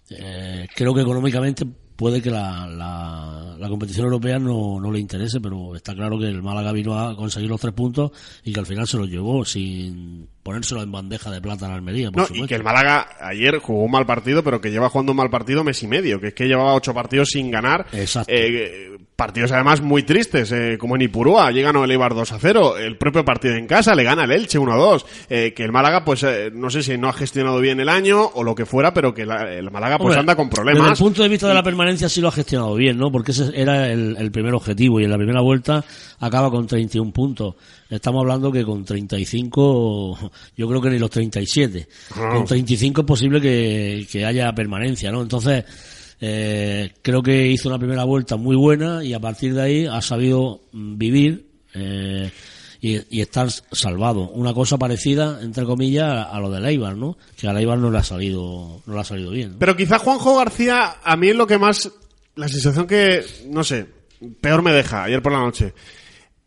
Eh, 0.09 0.67
creo 0.75 0.93
que 0.93 1.01
económicamente 1.01 1.65
puede 1.99 2.21
que 2.21 2.31
la, 2.31 2.65
la, 2.65 3.57
la 3.59 3.67
competición 3.67 4.05
europea 4.05 4.39
no, 4.39 4.79
no 4.79 4.89
le 4.89 4.99
interese, 4.99 5.41
pero 5.41 5.75
está 5.75 5.93
claro 5.93 6.17
que 6.17 6.27
el 6.27 6.41
Málaga 6.41 6.71
vino 6.71 6.97
a 6.97 7.13
conseguir 7.13 7.49
los 7.49 7.59
tres 7.59 7.73
puntos 7.73 8.12
y 8.41 8.53
que 8.53 8.59
al 8.62 8.65
final 8.65 8.88
se 8.88 8.95
los 8.95 9.09
llevó 9.09 9.43
sin 9.43 10.25
ponérselo 10.41 10.81
en 10.81 10.93
bandeja 10.93 11.29
de 11.29 11.41
plata 11.41 11.65
a 11.65 11.69
la 11.69 11.75
Almería. 11.75 12.09
Por 12.09 12.31
No, 12.31 12.38
y 12.38 12.47
que 12.47 12.55
el 12.55 12.63
Málaga 12.63 13.09
ayer 13.19 13.59
jugó 13.59 13.83
un 13.83 13.91
mal 13.91 14.05
partido, 14.05 14.45
pero 14.45 14.62
que 14.62 14.71
lleva 14.71 14.88
jugando 14.88 15.12
un 15.12 15.17
mal 15.17 15.29
partido 15.29 15.65
mes 15.65 15.83
y 15.83 15.88
medio, 15.88 16.21
que 16.21 16.27
es 16.27 16.33
que 16.33 16.47
llevaba 16.47 16.73
ocho 16.73 16.93
partidos 16.93 17.31
sin 17.31 17.51
ganar. 17.51 17.85
Exacto. 17.91 18.31
Eh, 18.33 18.97
partidos 19.19 19.51
además 19.51 19.82
muy 19.82 20.03
tristes, 20.03 20.49
eh, 20.53 20.77
como 20.79 20.95
en 20.95 21.01
Ipurúa, 21.03 21.45
allí 21.47 21.62
ganó 21.62 21.84
el 21.84 21.91
Eibar 21.91 22.15
2 22.15 22.32
a 22.32 22.39
0, 22.39 22.77
el 22.77 22.97
propio 22.97 23.25
partido 23.25 23.53
en 23.55 23.67
casa 23.67 23.93
le 23.93 24.03
gana 24.05 24.23
el 24.23 24.32
Elche 24.32 24.58
1 24.58 24.71
a 24.71 24.77
2, 24.77 25.05
eh, 25.29 25.53
que 25.53 25.63
el 25.65 25.71
Málaga 25.73 26.05
pues 26.05 26.23
eh, 26.23 26.49
no 26.53 26.69
sé 26.69 26.82
si 26.82 26.97
no 26.97 27.10
ha 27.10 27.13
gestionado 27.13 27.60
bien 27.60 27.79
el 27.82 27.89
año 27.89 28.21
o 28.34 28.43
lo 28.43 28.55
que 28.55 28.65
fuera, 28.65 28.93
pero 28.93 29.13
que 29.13 29.25
la- 29.25 29.53
el 29.53 29.69
Málaga 29.69 29.97
pues 29.97 30.05
Hombre, 30.15 30.19
anda 30.21 30.36
con 30.36 30.47
Desde 30.49 30.55
problemas. 30.63 30.99
el 30.99 31.03
punto 31.05 31.21
de 31.21 31.27
vista 31.29 31.47
de 31.49 31.53
la 31.53 31.63
permanencia 31.63 32.08
sí 32.08 32.21
lo 32.21 32.29
ha 32.29 32.32
gestionado 32.32 32.73
bien, 32.75 32.97
¿no? 32.97 33.12
Porque 33.12 33.32
ese 33.32 33.51
era 33.53 33.91
el, 33.91 34.15
el 34.17 34.32
primer 34.32 34.53
objetivo 34.53 34.99
y 34.99 35.03
en 35.03 35.12
la 35.12 35.17
primera 35.17 35.41
vuelta 35.41 35.84
acaba 36.21 36.49
con 36.49 36.65
31 36.65 37.12
puntos. 37.12 37.55
Estamos 37.89 38.21
hablando 38.21 38.51
que 38.51 38.63
con 38.63 38.86
35, 38.86 40.32
yo 40.55 40.67
creo 40.67 40.82
que 40.82 40.89
ni 40.89 40.99
los 40.99 41.10
37. 41.10 41.88
Ah. 42.15 42.29
Con 42.34 42.45
35 42.45 43.01
es 43.01 43.08
posible 43.08 43.41
que, 43.41 44.08
que 44.12 44.25
haya 44.25 44.51
permanencia, 44.53 45.12
¿no? 45.12 45.21
Entonces, 45.21 45.65
eh, 46.21 46.93
creo 47.01 47.21
que 47.21 47.47
hizo 47.47 47.69
una 47.69 47.79
primera 47.79 48.03
vuelta 48.03 48.36
muy 48.36 48.55
buena 48.55 49.03
y 49.03 49.13
a 49.13 49.19
partir 49.19 49.53
de 49.53 49.62
ahí 49.62 49.86
ha 49.86 50.01
sabido 50.01 50.62
mm, 50.71 50.97
vivir 50.97 51.47
eh, 51.73 52.32
y, 52.82 53.21
estar 53.21 53.49
salvado. 53.49 54.29
Una 54.29 54.53
cosa 54.53 54.77
parecida, 54.77 55.39
entre 55.41 55.65
comillas, 55.65 56.27
a, 56.32 56.39
lo 56.39 56.49
de 56.49 56.67
Eibar, 56.69 56.95
¿no? 56.95 57.17
Que 57.38 57.47
a 57.47 57.58
Eibar 57.58 57.77
no 57.77 57.91
le 57.91 57.97
ha 57.97 58.03
salido, 58.03 58.82
no 58.86 58.93
le 58.93 58.99
ha 58.99 59.03
salido 59.03 59.32
bien. 59.32 59.55
Pero 59.60 59.75
quizá 59.75 59.99
Juanjo 59.99 60.38
García, 60.38 60.97
a 61.03 61.15
mí 61.17 61.29
es 61.29 61.36
lo 61.36 61.47
que 61.47 61.58
más, 61.58 61.91
la 62.36 62.47
sensación 62.47 62.88
que, 62.88 63.23
no 63.47 63.63
sé, 63.63 63.86
peor 64.41 64.62
me 64.62 64.71
deja 64.71 65.03
ayer 65.03 65.21
por 65.21 65.32
la 65.32 65.39
noche. 65.39 65.73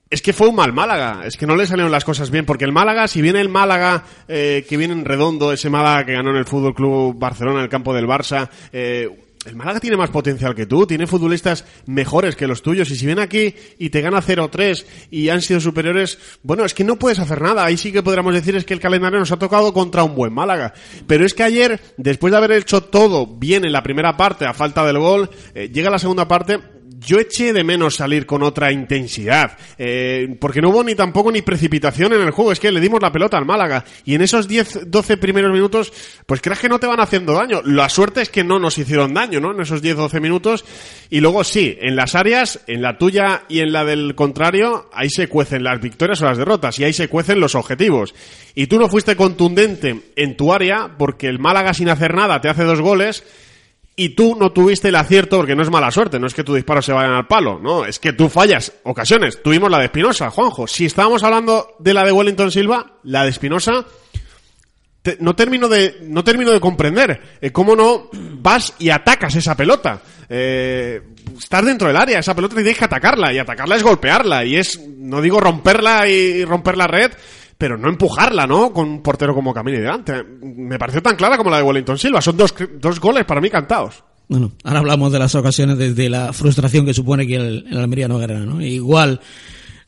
Es 0.09 0.21
que 0.21 0.35
fue 0.35 0.49
un 0.49 0.57
mal 0.57 0.75
Málaga, 0.75 1.23
es 1.25 1.39
que 1.39 1.47
no 1.47 1.57
le 1.57 1.67
salieron 1.67 1.91
las 1.91 2.05
cosas 2.05 2.31
bien, 2.31 2.45
porque 2.45 2.67
el 2.67 2.73
Málaga, 2.73 3.09
si 3.09 3.23
viene 3.23 3.41
el 3.41 3.49
Málaga 3.49 4.05
eh, 4.29 4.67
que 4.69 4.77
viene 4.77 4.93
en 4.93 5.07
redondo, 5.07 5.55
ese 5.55 5.71
Málaga 5.71 6.05
que 6.05 6.13
ganó 6.13 6.31
en 6.31 6.37
el 6.37 6.45
Fútbol 6.45 6.75
Club 6.75 7.19
Barcelona, 7.19 7.61
en 7.61 7.65
el 7.65 7.71
campo 7.71 7.95
del 7.95 8.07
Barça, 8.07 8.51
eh, 8.75 9.09
el 9.45 9.57
Málaga 9.57 9.81
tiene 9.81 9.97
más 9.97 10.11
potencial 10.11 10.55
que 10.55 10.67
tú, 10.67 10.87
tiene 10.87 11.07
futbolistas 11.07 11.65
mejores 11.87 12.37
que 12.37 12.47
los 12.47 12.63
tuyos, 12.63 12.91
y 12.91 12.97
si 12.97 13.07
viene 13.07 13.23
aquí 13.23 13.55
y 13.79 13.91
te 13.91 14.01
gana 14.01 14.23
0-3 14.23 14.85
y 15.11 15.29
han 15.31 15.43
sido 15.43 15.61
superiores, 15.61 16.19
bueno, 16.43 16.65
es 16.65 16.75
que 16.75 16.85
no 16.85 16.97
puedes 16.97 17.19
hacer 17.19 17.43
nada, 17.43 17.65
ahí 17.65 17.77
sí 17.77 17.93
que 17.93 18.03
podríamos 18.03 18.35
decir 18.35 18.55
es 18.55 18.65
que 18.65 18.75
el 18.75 18.81
calendario 18.81 19.19
nos 19.19 19.33
ha 19.33 19.39
tocado 19.39 19.73
contra 19.73 20.05
un 20.05 20.15
buen 20.15 20.33
Málaga, 20.33 20.75
pero 21.07 21.27
es 21.27 21.35
que 21.35 21.43
ayer, 21.43 21.81
después 21.97 22.31
de 22.31 22.37
haber 22.37 22.53
hecho 22.53 22.83
todo 22.83 23.27
bien 23.27 23.65
en 23.65 23.73
la 23.73 23.83
primera 23.83 24.17
parte, 24.17 24.47
a 24.47 24.55
falta 24.55 24.87
del 24.87 24.99
gol, 24.99 25.31
eh, 25.55 25.71
llega 25.73 25.91
la 25.91 25.99
segunda 25.99 26.29
parte, 26.29 26.61
yo 27.05 27.19
eché 27.19 27.53
de 27.53 27.65
menos 27.65 27.97
salir 27.97 28.27
con 28.27 28.43
otra 28.43 28.73
intensidad, 28.73 29.57
eh, 29.79 30.37
porque 30.41 30.61
no 30.61 30.71
hubo 30.71 30.85
ni 30.85 30.95
tampoco 30.95 31.31
ni 31.31 31.43
precipitación 31.43 32.13
en 32.13 32.23
el 32.23 32.31
juego, 32.31 32.53
es 32.53 32.61
que 32.61 32.73
le 32.73 32.81
dimos 32.81 33.01
la 33.03 33.13
pelota 33.13 33.37
al 33.37 33.47
Málaga, 33.47 33.85
y 34.05 34.15
en 34.15 34.23
esos 34.23 34.49
10, 34.49 34.91
12 34.91 35.17
primeros 35.17 35.53
minutos, 35.53 35.93
pues 36.27 36.41
creas 36.41 36.61
que 36.61 36.69
no 36.69 36.79
te 36.79 36.87
van 36.87 37.01
haciendo 37.01 37.35
daño. 37.35 37.63
La 37.65 37.89
suerte 37.89 38.23
es 38.23 38.29
que 38.29 38.45
no 38.45 38.59
nos 38.59 38.79
hicieron 38.79 39.15
daño, 39.15 39.41
¿no? 39.41 39.53
En 39.53 39.61
esos 39.61 39.83
10, 39.83 39.97
12 39.97 40.21
minutos, 40.21 40.65
y 41.11 41.21
luego 41.21 41.45
sí, 41.45 41.77
en 41.81 41.97
las 41.97 42.15
áreas, 42.15 42.61
en 42.67 42.83
la 42.83 42.99
tuya 42.99 43.45
y 43.49 43.61
en 43.61 43.73
la 43.73 43.85
del 43.85 44.15
contrario, 44.15 44.89
ahí 44.93 45.11
se 45.11 45.29
cuecen 45.29 45.65
las 45.65 45.81
victorias 45.81 46.23
o 46.23 46.27
las 46.27 46.39
derrotas, 46.39 46.79
y 46.79 46.85
ahí 46.85 46.93
se 46.93 47.09
cuecen 47.09 47.41
los 47.41 47.55
objetivos. 47.55 48.15
Y 48.55 48.67
tú 48.67 48.79
no 48.79 48.89
fuiste 48.89 49.17
contundente 49.17 50.01
en 50.17 50.37
tu 50.37 50.53
área, 50.53 50.97
porque 50.99 51.29
el 51.29 51.39
Málaga 51.39 51.75
sin 51.75 51.89
hacer 51.89 52.15
nada 52.15 52.41
te 52.41 52.49
hace 52.49 52.65
dos 52.65 52.81
goles, 52.81 53.25
y 53.95 54.11
tú 54.11 54.37
no 54.37 54.53
tuviste 54.53 54.89
el 54.89 54.97
acierto 54.97 55.37
porque 55.37 55.55
no 55.55 55.63
es 55.63 55.71
mala 55.71 55.91
suerte, 55.91 56.19
no 56.19 56.27
es 56.27 56.35
que 56.35 56.45
tus 56.45 56.57
disparos 56.57 56.85
se 56.85 56.93
vayan 56.93 57.13
al 57.13 57.27
palo, 57.27 57.59
no, 57.59 57.85
es 57.85 57.99
que 57.99 58.13
tú 58.13 58.29
fallas 58.29 58.73
ocasiones. 58.85 59.43
Tuvimos 59.43 59.71
la 59.71 59.79
de 59.79 59.87
Espinosa, 59.87 60.31
Juanjo. 60.31 60.67
Si 60.67 60.87
estábamos 60.87 61.23
hablando 61.23 61.77
de 61.79 61.95
la 61.95 62.05
de 62.05 62.13
Wellington 62.13 62.51
Silva, 62.51 62.99
la 63.03 63.25
de 63.25 63.31
Espinosa 63.31 63.85
no 65.19 65.35
termino 65.35 65.69
de 65.69 65.99
no 66.03 66.23
termino 66.23 66.53
de 66.53 66.61
comprender 66.61 67.21
eh, 67.41 67.51
cómo 67.51 67.75
no 67.75 68.09
vas 68.13 68.75
y 68.79 68.91
atacas 68.91 69.35
esa 69.35 69.57
pelota. 69.57 70.01
Eh, 70.29 71.03
estás 71.37 71.65
dentro 71.65 71.89
del 71.89 71.97
área, 71.97 72.21
esa 72.21 72.35
pelota 72.35 72.55
tienes 72.55 72.79
que 72.79 72.85
atacarla 72.85 73.33
y 73.33 73.39
atacarla 73.39 73.77
es 73.77 73.83
golpearla 73.83 74.45
y 74.45 74.57
es 74.57 74.81
no 74.81 75.21
digo 75.21 75.41
romperla 75.41 76.09
y 76.09 76.45
romper 76.45 76.77
la 76.77 76.87
red, 76.87 77.13
pero 77.63 77.79
no 77.79 77.89
empujarla, 77.89 78.45
¿no? 78.45 78.73
Con 78.73 78.89
un 78.89 79.03
portero 79.05 79.37
como 79.37 79.55
Camini 79.55 79.79
delante. 79.79 80.25
Me 80.25 80.81
pareció 80.81 81.01
tan 81.01 81.15
clara 81.15 81.37
como 81.37 81.49
la 81.49 81.59
de 81.59 81.63
Wellington 81.63 81.97
Silva. 81.97 82.21
Son 82.21 82.37
dos, 82.37 82.53
dos 82.81 82.99
goles 82.99 83.25
para 83.25 83.41
mí 83.41 83.51
cantados. 83.51 84.03
Bueno, 84.27 84.51
ahora 84.65 84.81
hablamos 84.81 85.13
de 85.13 85.21
las 85.21 85.33
ocasiones 85.37 85.79
desde 85.79 86.11
la 86.11 86.33
frustración 86.33 86.85
que 86.85 86.93
supone 86.93 87.25
que 87.25 87.37
el, 87.37 87.67
Almería 87.71 88.09
no 88.09 88.19
gana, 88.19 88.41
¿no? 88.41 88.61
Igual 88.61 89.21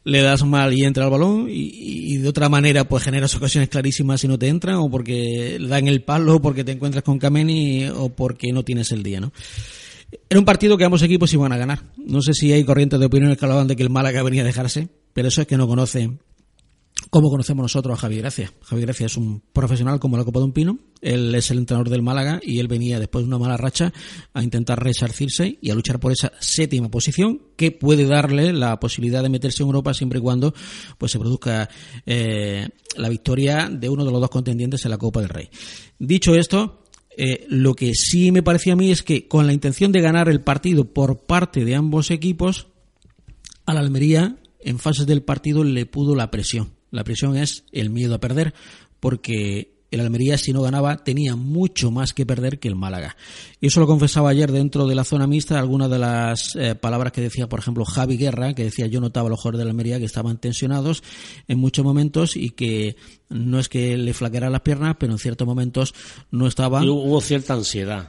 le 0.04 0.22
das 0.22 0.44
mal 0.44 0.72
y 0.72 0.84
entra 0.84 1.06
el 1.06 1.10
balón 1.10 1.48
y, 1.50 2.16
de 2.18 2.28
otra 2.28 2.48
manera 2.48 2.84
pues 2.84 3.02
generas 3.02 3.34
ocasiones 3.34 3.68
clarísimas 3.68 4.22
y 4.22 4.28
no 4.28 4.38
te 4.38 4.46
entran 4.46 4.76
o 4.76 4.88
porque 4.88 5.58
dan 5.60 5.88
el 5.88 6.02
palo 6.02 6.36
o 6.36 6.40
porque 6.40 6.62
te 6.62 6.70
encuentras 6.70 7.02
con 7.02 7.18
Kameni 7.18 7.88
o 7.88 8.10
porque 8.10 8.52
no 8.52 8.62
tienes 8.62 8.92
el 8.92 9.02
día, 9.02 9.18
¿no? 9.18 9.32
Era 10.30 10.38
un 10.38 10.46
partido 10.46 10.78
que 10.78 10.84
ambos 10.84 11.02
equipos 11.02 11.34
iban 11.34 11.50
a 11.50 11.56
ganar. 11.56 11.80
No 11.96 12.22
sé 12.22 12.34
si 12.34 12.52
hay 12.52 12.62
corrientes 12.62 13.00
de 13.00 13.06
opiniones 13.06 13.36
que 13.36 13.48
de 13.48 13.74
que 13.74 13.82
el 13.82 13.90
Málaga 13.90 14.22
venía 14.22 14.42
a 14.42 14.46
dejarse, 14.46 14.86
pero 15.12 15.26
eso 15.26 15.40
es 15.40 15.48
que 15.48 15.56
no 15.56 15.66
conoce 15.66 16.12
cómo 17.10 17.30
conocemos 17.30 17.62
nosotros 17.62 17.98
a 17.98 18.00
Javi 18.00 18.18
Gracia. 18.18 18.52
Javi 18.62 18.82
Gracia 18.82 19.06
es 19.06 19.16
un 19.16 19.42
profesional 19.52 19.98
como 20.00 20.16
la 20.16 20.24
copa 20.24 20.40
de 20.40 20.46
un 20.46 20.52
pino. 20.52 20.78
Él 21.00 21.34
es 21.34 21.50
el 21.50 21.58
entrenador 21.58 21.90
del 21.90 22.02
Málaga 22.02 22.40
y 22.42 22.58
él 22.58 22.68
venía 22.68 22.98
después 22.98 23.24
de 23.24 23.28
una 23.28 23.38
mala 23.38 23.56
racha 23.56 23.92
a 24.32 24.42
intentar 24.42 24.82
resarcirse 24.82 25.58
y 25.60 25.70
a 25.70 25.74
luchar 25.74 26.00
por 26.00 26.12
esa 26.12 26.32
séptima 26.40 26.90
posición 26.90 27.40
que 27.56 27.72
puede 27.72 28.06
darle 28.06 28.52
la 28.52 28.80
posibilidad 28.80 29.22
de 29.22 29.28
meterse 29.28 29.62
en 29.62 29.68
Europa 29.68 29.94
siempre 29.94 30.18
y 30.18 30.22
cuando 30.22 30.54
pues 30.98 31.12
se 31.12 31.18
produzca 31.18 31.68
eh, 32.06 32.68
la 32.96 33.08
victoria 33.08 33.68
de 33.70 33.88
uno 33.88 34.04
de 34.04 34.10
los 34.10 34.20
dos 34.20 34.30
contendientes 34.30 34.84
en 34.84 34.90
la 34.90 34.98
Copa 34.98 35.20
del 35.20 35.28
Rey. 35.28 35.50
Dicho 35.98 36.34
esto, 36.34 36.84
eh, 37.16 37.46
lo 37.48 37.74
que 37.74 37.92
sí 37.94 38.32
me 38.32 38.42
parecía 38.42 38.72
a 38.72 38.76
mí 38.76 38.90
es 38.90 39.02
que 39.02 39.28
con 39.28 39.46
la 39.46 39.52
intención 39.52 39.92
de 39.92 40.00
ganar 40.00 40.28
el 40.28 40.40
partido 40.40 40.92
por 40.92 41.24
parte 41.24 41.64
de 41.64 41.74
ambos 41.74 42.10
equipos, 42.10 42.68
a 43.66 43.74
la 43.74 43.80
Almería 43.80 44.36
en 44.60 44.78
fases 44.78 45.06
del 45.06 45.22
partido 45.22 45.64
le 45.64 45.86
pudo 45.86 46.14
la 46.14 46.30
presión. 46.30 46.73
La 46.94 47.04
presión 47.04 47.36
es 47.36 47.64
el 47.72 47.90
miedo 47.90 48.14
a 48.14 48.20
perder, 48.20 48.54
porque 49.00 49.74
el 49.90 50.00
Almería 50.00 50.38
si 50.38 50.52
no 50.52 50.62
ganaba 50.62 50.96
tenía 50.96 51.36
mucho 51.36 51.90
más 51.90 52.12
que 52.12 52.26
perder 52.26 52.58
que 52.58 52.68
el 52.68 52.76
Málaga. 52.76 53.16
Y 53.60 53.68
eso 53.68 53.80
lo 53.80 53.86
confesaba 53.86 54.30
ayer 54.30 54.50
dentro 54.50 54.86
de 54.86 54.94
la 54.94 55.04
zona 55.04 55.26
mixta 55.26 55.58
algunas 55.58 55.90
de 55.90 55.98
las 55.98 56.56
eh, 56.56 56.74
palabras 56.74 57.12
que 57.12 57.20
decía, 57.20 57.48
por 57.48 57.60
ejemplo, 57.60 57.84
Javi 57.84 58.16
Guerra, 58.16 58.54
que 58.54 58.64
decía 58.64 58.86
yo 58.86 59.00
notaba 59.00 59.28
a 59.28 59.30
los 59.30 59.40
jugadores 59.40 59.58
de 59.58 59.64
la 59.64 59.70
Almería 59.70 59.98
que 59.98 60.04
estaban 60.04 60.38
tensionados 60.38 61.02
en 61.48 61.58
muchos 61.58 61.84
momentos 61.84 62.36
y 62.36 62.50
que 62.50 62.96
no 63.28 63.58
es 63.58 63.68
que 63.68 63.96
le 63.96 64.14
flaquearan 64.14 64.52
las 64.52 64.62
piernas, 64.62 64.96
pero 64.98 65.12
en 65.12 65.18
ciertos 65.18 65.46
momentos 65.46 65.94
no 66.30 66.46
estaban 66.46 66.84
Y 66.84 66.88
hubo 66.88 67.20
cierta 67.20 67.54
ansiedad. 67.54 68.08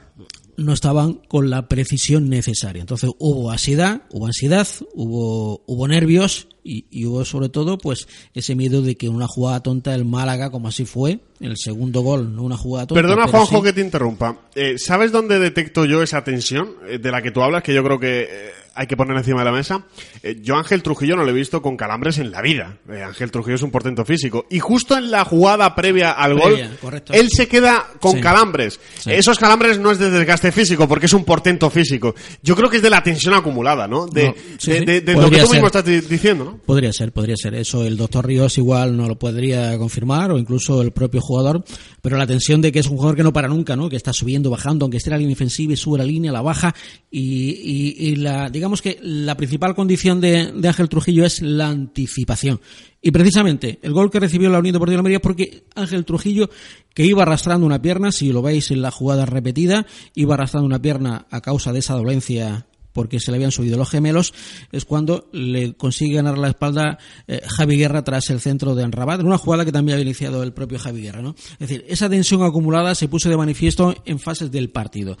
No 0.56 0.72
estaban 0.72 1.14
con 1.28 1.50
la 1.50 1.68
precisión 1.68 2.28
necesaria. 2.28 2.80
Entonces 2.80 3.10
hubo 3.18 3.50
ansiedad, 3.50 4.02
hubo 4.10 4.26
ansiedad, 4.26 4.66
hubo, 4.94 5.62
hubo 5.66 5.88
nervios 5.88 6.48
y, 6.64 6.86
y 6.90 7.04
hubo 7.06 7.24
sobre 7.24 7.48
todo 7.48 7.78
pues 7.78 8.08
ese 8.34 8.54
miedo 8.54 8.82
de 8.82 8.96
que 8.96 9.08
una 9.08 9.26
jugada 9.28 9.62
tonta 9.62 9.94
el 9.94 10.04
Málaga, 10.04 10.50
como 10.50 10.68
así 10.68 10.84
fue, 10.84 11.20
el 11.40 11.56
segundo 11.56 12.00
gol, 12.00 12.34
no 12.34 12.42
una 12.42 12.56
jugada 12.56 12.86
tonta. 12.86 13.02
Perdona, 13.02 13.28
Juanjo, 13.28 13.58
sí- 13.58 13.62
que 13.64 13.72
te 13.72 13.80
interrumpa. 13.82 14.40
Eh, 14.54 14.78
¿Sabes 14.78 15.12
dónde 15.12 15.38
detecto 15.38 15.84
yo 15.84 16.02
esa 16.02 16.24
tensión 16.24 16.70
eh, 16.88 16.98
de 16.98 17.10
la 17.10 17.22
que 17.22 17.30
tú 17.30 17.42
hablas, 17.42 17.62
que 17.62 17.74
yo 17.74 17.84
creo 17.84 18.00
que 18.00 18.22
eh, 18.22 18.50
hay 18.76 18.86
que 18.86 18.96
poner 18.96 19.16
encima 19.16 19.40
de 19.40 19.44
la 19.46 19.52
mesa? 19.52 19.86
Eh, 20.22 20.38
yo 20.42 20.56
Ángel 20.56 20.82
Trujillo 20.82 21.16
no 21.16 21.24
lo 21.24 21.30
he 21.30 21.34
visto 21.34 21.62
con 21.62 21.76
calambres 21.76 22.18
en 22.18 22.30
la 22.30 22.42
vida. 22.42 22.78
Eh, 22.88 23.02
Ángel 23.02 23.30
Trujillo 23.30 23.56
es 23.56 23.62
un 23.62 23.70
portento 23.70 24.04
físico. 24.04 24.46
Y 24.50 24.58
justo 24.58 24.96
en 24.96 25.10
la 25.10 25.24
jugada 25.24 25.74
previa 25.74 26.12
al 26.12 26.34
Previa, 26.36 26.68
gol, 26.68 26.76
correcto. 26.80 27.12
él 27.12 27.28
se 27.30 27.48
queda 27.48 27.86
con 28.00 28.12
Sí. 28.16 28.20
calambres. 28.20 28.78
Sí. 28.98 29.10
Esos 29.12 29.38
calambres 29.38 29.78
no 29.78 29.90
es 29.90 29.98
de 29.98 30.10
desgaste 30.10 30.52
físico, 30.52 30.86
porque 30.86 31.06
es 31.06 31.12
un 31.12 31.24
portento 31.24 31.70
físico. 31.70 32.14
Yo 32.42 32.54
creo 32.54 32.68
que 32.70 32.76
es 32.76 32.82
de 32.82 32.90
la 32.90 33.02
tensión 33.02 33.34
acumulada, 33.34 33.88
¿no? 33.88 34.06
De, 34.06 34.28
No, 34.28 34.34
sí, 34.58 34.70
de- 34.72 34.78
sí. 34.78 34.84
de- 34.84 35.00
de 35.00 35.12
lo 35.14 35.30
que 35.30 35.38
tú 35.42 35.50
mismo 35.52 35.66
estás 35.66 35.84
di- 35.84 36.00
diciendo, 36.02 36.44
¿no? 36.44 36.58
Podría 36.58 36.92
ser, 36.92 37.12
podría 37.12 37.36
ser. 37.36 37.54
Eso 37.54 37.84
el 37.84 37.96
doctor 37.96 38.26
Ríos 38.26 38.58
igual 38.58 38.96
no 38.96 39.08
lo 39.08 39.18
podría 39.18 39.76
confirmar 39.78 40.30
o 40.30 40.38
incluso 40.38 40.82
el 40.82 40.92
propio 40.92 41.20
jugador, 41.20 41.64
pero 42.02 42.16
la 42.16 42.26
tensión 42.26 42.60
de 42.60 42.72
que 42.72 42.80
es 42.80 42.86
un 42.86 42.96
jugador 42.96 43.16
que 43.16 43.22
no 43.22 43.32
para 43.32 43.48
nunca, 43.48 43.76
¿no? 43.76 43.88
Que 43.88 43.96
está 43.96 44.12
subiendo, 44.12 44.50
bajando, 44.50 44.84
aunque 44.84 44.98
esté 44.98 45.10
en 45.10 45.12
la 45.12 45.18
línea 45.18 45.34
defensiva 45.34 45.72
y 45.72 45.76
sube 45.76 45.98
la 45.98 46.04
línea, 46.04 46.32
la 46.32 46.42
baja 46.42 46.74
y, 47.10 47.50
y- 47.50 48.08
y 48.08 48.16
la, 48.16 48.50
digamos 48.50 48.65
que 48.82 48.98
la 49.00 49.36
principal 49.36 49.74
condición 49.74 50.20
de, 50.20 50.52
Ángel 50.64 50.88
Trujillo 50.88 51.24
es 51.24 51.40
la 51.40 51.68
anticipación. 51.68 52.60
Y 53.00 53.10
precisamente 53.10 53.78
el 53.82 53.92
gol 53.92 54.10
que 54.10 54.20
recibió 54.20 54.50
la 54.50 54.58
Unión 54.58 54.72
Deportiva 54.72 54.96
de 54.96 55.00
Almería 55.00 55.20
porque 55.20 55.64
Ángel 55.74 56.04
Trujillo, 56.04 56.50
que 56.92 57.04
iba 57.04 57.22
arrastrando 57.22 57.66
una 57.66 57.80
pierna, 57.80 58.12
si 58.12 58.32
lo 58.32 58.42
veis 58.42 58.70
en 58.70 58.82
la 58.82 58.90
jugada 58.90 59.26
repetida, 59.26 59.86
iba 60.14 60.34
arrastrando 60.34 60.66
una 60.66 60.82
pierna 60.82 61.26
a 61.30 61.40
causa 61.40 61.72
de 61.72 61.78
esa 61.78 61.94
dolencia 61.94 62.66
porque 62.92 63.20
se 63.20 63.30
le 63.30 63.36
habían 63.36 63.52
subido 63.52 63.76
los 63.76 63.90
gemelos, 63.90 64.32
es 64.72 64.86
cuando 64.86 65.28
le 65.30 65.74
consigue 65.74 66.14
ganar 66.14 66.38
la 66.38 66.48
espalda 66.48 66.98
eh, 67.28 67.42
Javi 67.46 67.76
Guerra 67.76 68.02
tras 68.02 68.30
el 68.30 68.40
centro 68.40 68.74
de 68.74 68.84
Anrabat, 68.84 69.20
en 69.20 69.26
una 69.26 69.36
jugada 69.36 69.66
que 69.66 69.72
también 69.72 69.96
había 69.96 70.06
iniciado 70.06 70.42
el 70.42 70.54
propio 70.54 70.78
Javi 70.78 71.02
Guerra. 71.02 71.20
¿no? 71.20 71.34
Es 71.36 71.58
decir, 71.58 71.84
esa 71.88 72.08
tensión 72.08 72.42
acumulada 72.42 72.94
se 72.94 73.06
puso 73.06 73.28
de 73.28 73.36
manifiesto 73.36 73.94
en 74.06 74.18
fases 74.18 74.50
del 74.50 74.70
partido. 74.70 75.18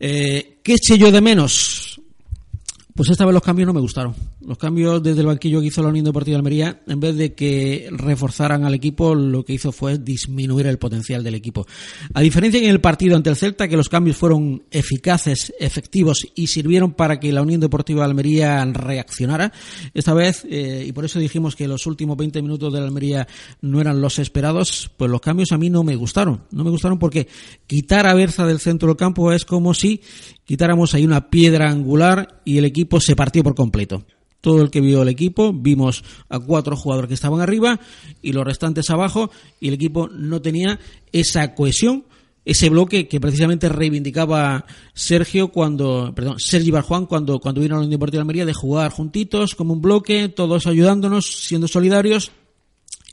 Eh, 0.00 0.58
¿Qué 0.62 0.74
eché 0.74 0.98
yo 0.98 1.10
de 1.10 1.20
menos? 1.20 1.97
Pues 2.98 3.10
esta 3.10 3.24
vez 3.24 3.32
los 3.32 3.44
cambios 3.44 3.68
no 3.68 3.72
me 3.72 3.78
gustaron. 3.78 4.12
Los 4.44 4.58
cambios 4.58 5.00
desde 5.00 5.20
el 5.20 5.28
banquillo 5.28 5.60
que 5.60 5.68
hizo 5.68 5.84
la 5.84 5.90
Unión 5.90 6.04
Deportiva 6.04 6.34
de 6.34 6.38
Almería, 6.38 6.82
en 6.88 6.98
vez 6.98 7.14
de 7.14 7.32
que 7.32 7.86
reforzaran 7.92 8.64
al 8.64 8.74
equipo, 8.74 9.14
lo 9.14 9.44
que 9.44 9.52
hizo 9.52 9.70
fue 9.70 9.98
disminuir 9.98 10.66
el 10.66 10.78
potencial 10.78 11.22
del 11.22 11.36
equipo. 11.36 11.64
A 12.12 12.20
diferencia 12.20 12.60
en 12.60 12.68
el 12.68 12.80
partido 12.80 13.14
ante 13.14 13.30
el 13.30 13.36
Celta, 13.36 13.68
que 13.68 13.76
los 13.76 13.88
cambios 13.88 14.16
fueron 14.16 14.64
eficaces, 14.72 15.54
efectivos 15.60 16.26
y 16.34 16.48
sirvieron 16.48 16.90
para 16.90 17.20
que 17.20 17.30
la 17.30 17.42
Unión 17.42 17.60
Deportiva 17.60 18.00
de 18.00 18.06
Almería 18.06 18.64
reaccionara, 18.64 19.52
esta 19.94 20.12
vez, 20.12 20.44
eh, 20.50 20.84
y 20.88 20.90
por 20.90 21.04
eso 21.04 21.20
dijimos 21.20 21.54
que 21.54 21.68
los 21.68 21.86
últimos 21.86 22.16
20 22.16 22.42
minutos 22.42 22.72
de 22.72 22.80
la 22.80 22.86
Almería 22.86 23.28
no 23.60 23.80
eran 23.80 24.00
los 24.00 24.18
esperados, 24.18 24.90
pues 24.96 25.08
los 25.08 25.20
cambios 25.20 25.52
a 25.52 25.56
mí 25.56 25.70
no 25.70 25.84
me 25.84 25.94
gustaron. 25.94 26.40
No 26.50 26.64
me 26.64 26.70
gustaron 26.70 26.98
porque 26.98 27.28
quitar 27.68 28.08
a 28.08 28.14
Berza 28.14 28.44
del 28.44 28.58
centro 28.58 28.88
del 28.88 28.96
campo 28.96 29.30
es 29.30 29.44
como 29.44 29.72
si 29.72 30.00
quitáramos 30.48 30.94
ahí 30.94 31.04
una 31.04 31.28
piedra 31.28 31.70
angular 31.70 32.40
y 32.46 32.56
el 32.56 32.64
equipo 32.64 32.87
se 33.00 33.16
partió 33.16 33.42
por 33.42 33.54
completo. 33.54 34.04
Todo 34.40 34.62
el 34.62 34.70
que 34.70 34.80
vio 34.80 35.02
el 35.02 35.08
equipo, 35.08 35.52
vimos 35.52 36.04
a 36.28 36.38
cuatro 36.38 36.76
jugadores 36.76 37.08
que 37.08 37.14
estaban 37.14 37.40
arriba 37.40 37.80
y 38.22 38.32
los 38.32 38.44
restantes 38.44 38.88
abajo 38.90 39.30
y 39.60 39.68
el 39.68 39.74
equipo 39.74 40.08
no 40.08 40.40
tenía 40.40 40.78
esa 41.12 41.54
cohesión, 41.54 42.04
ese 42.44 42.70
bloque 42.70 43.08
que 43.08 43.20
precisamente 43.20 43.68
reivindicaba 43.68 44.64
Sergio 44.94 45.48
cuando, 45.48 46.12
perdón, 46.14 46.38
Sergi 46.38 46.70
Barjuan 46.70 47.06
cuando, 47.06 47.40
cuando 47.40 47.60
vino 47.60 47.74
a 47.74 47.78
la 47.78 47.80
Unión 47.80 47.98
Deportiva 47.98 48.18
de 48.18 48.22
Almería 48.22 48.46
de 48.46 48.54
jugar 48.54 48.92
juntitos 48.92 49.54
como 49.54 49.74
un 49.74 49.82
bloque, 49.82 50.28
todos 50.28 50.66
ayudándonos, 50.66 51.26
siendo 51.26 51.66
solidarios 51.66 52.30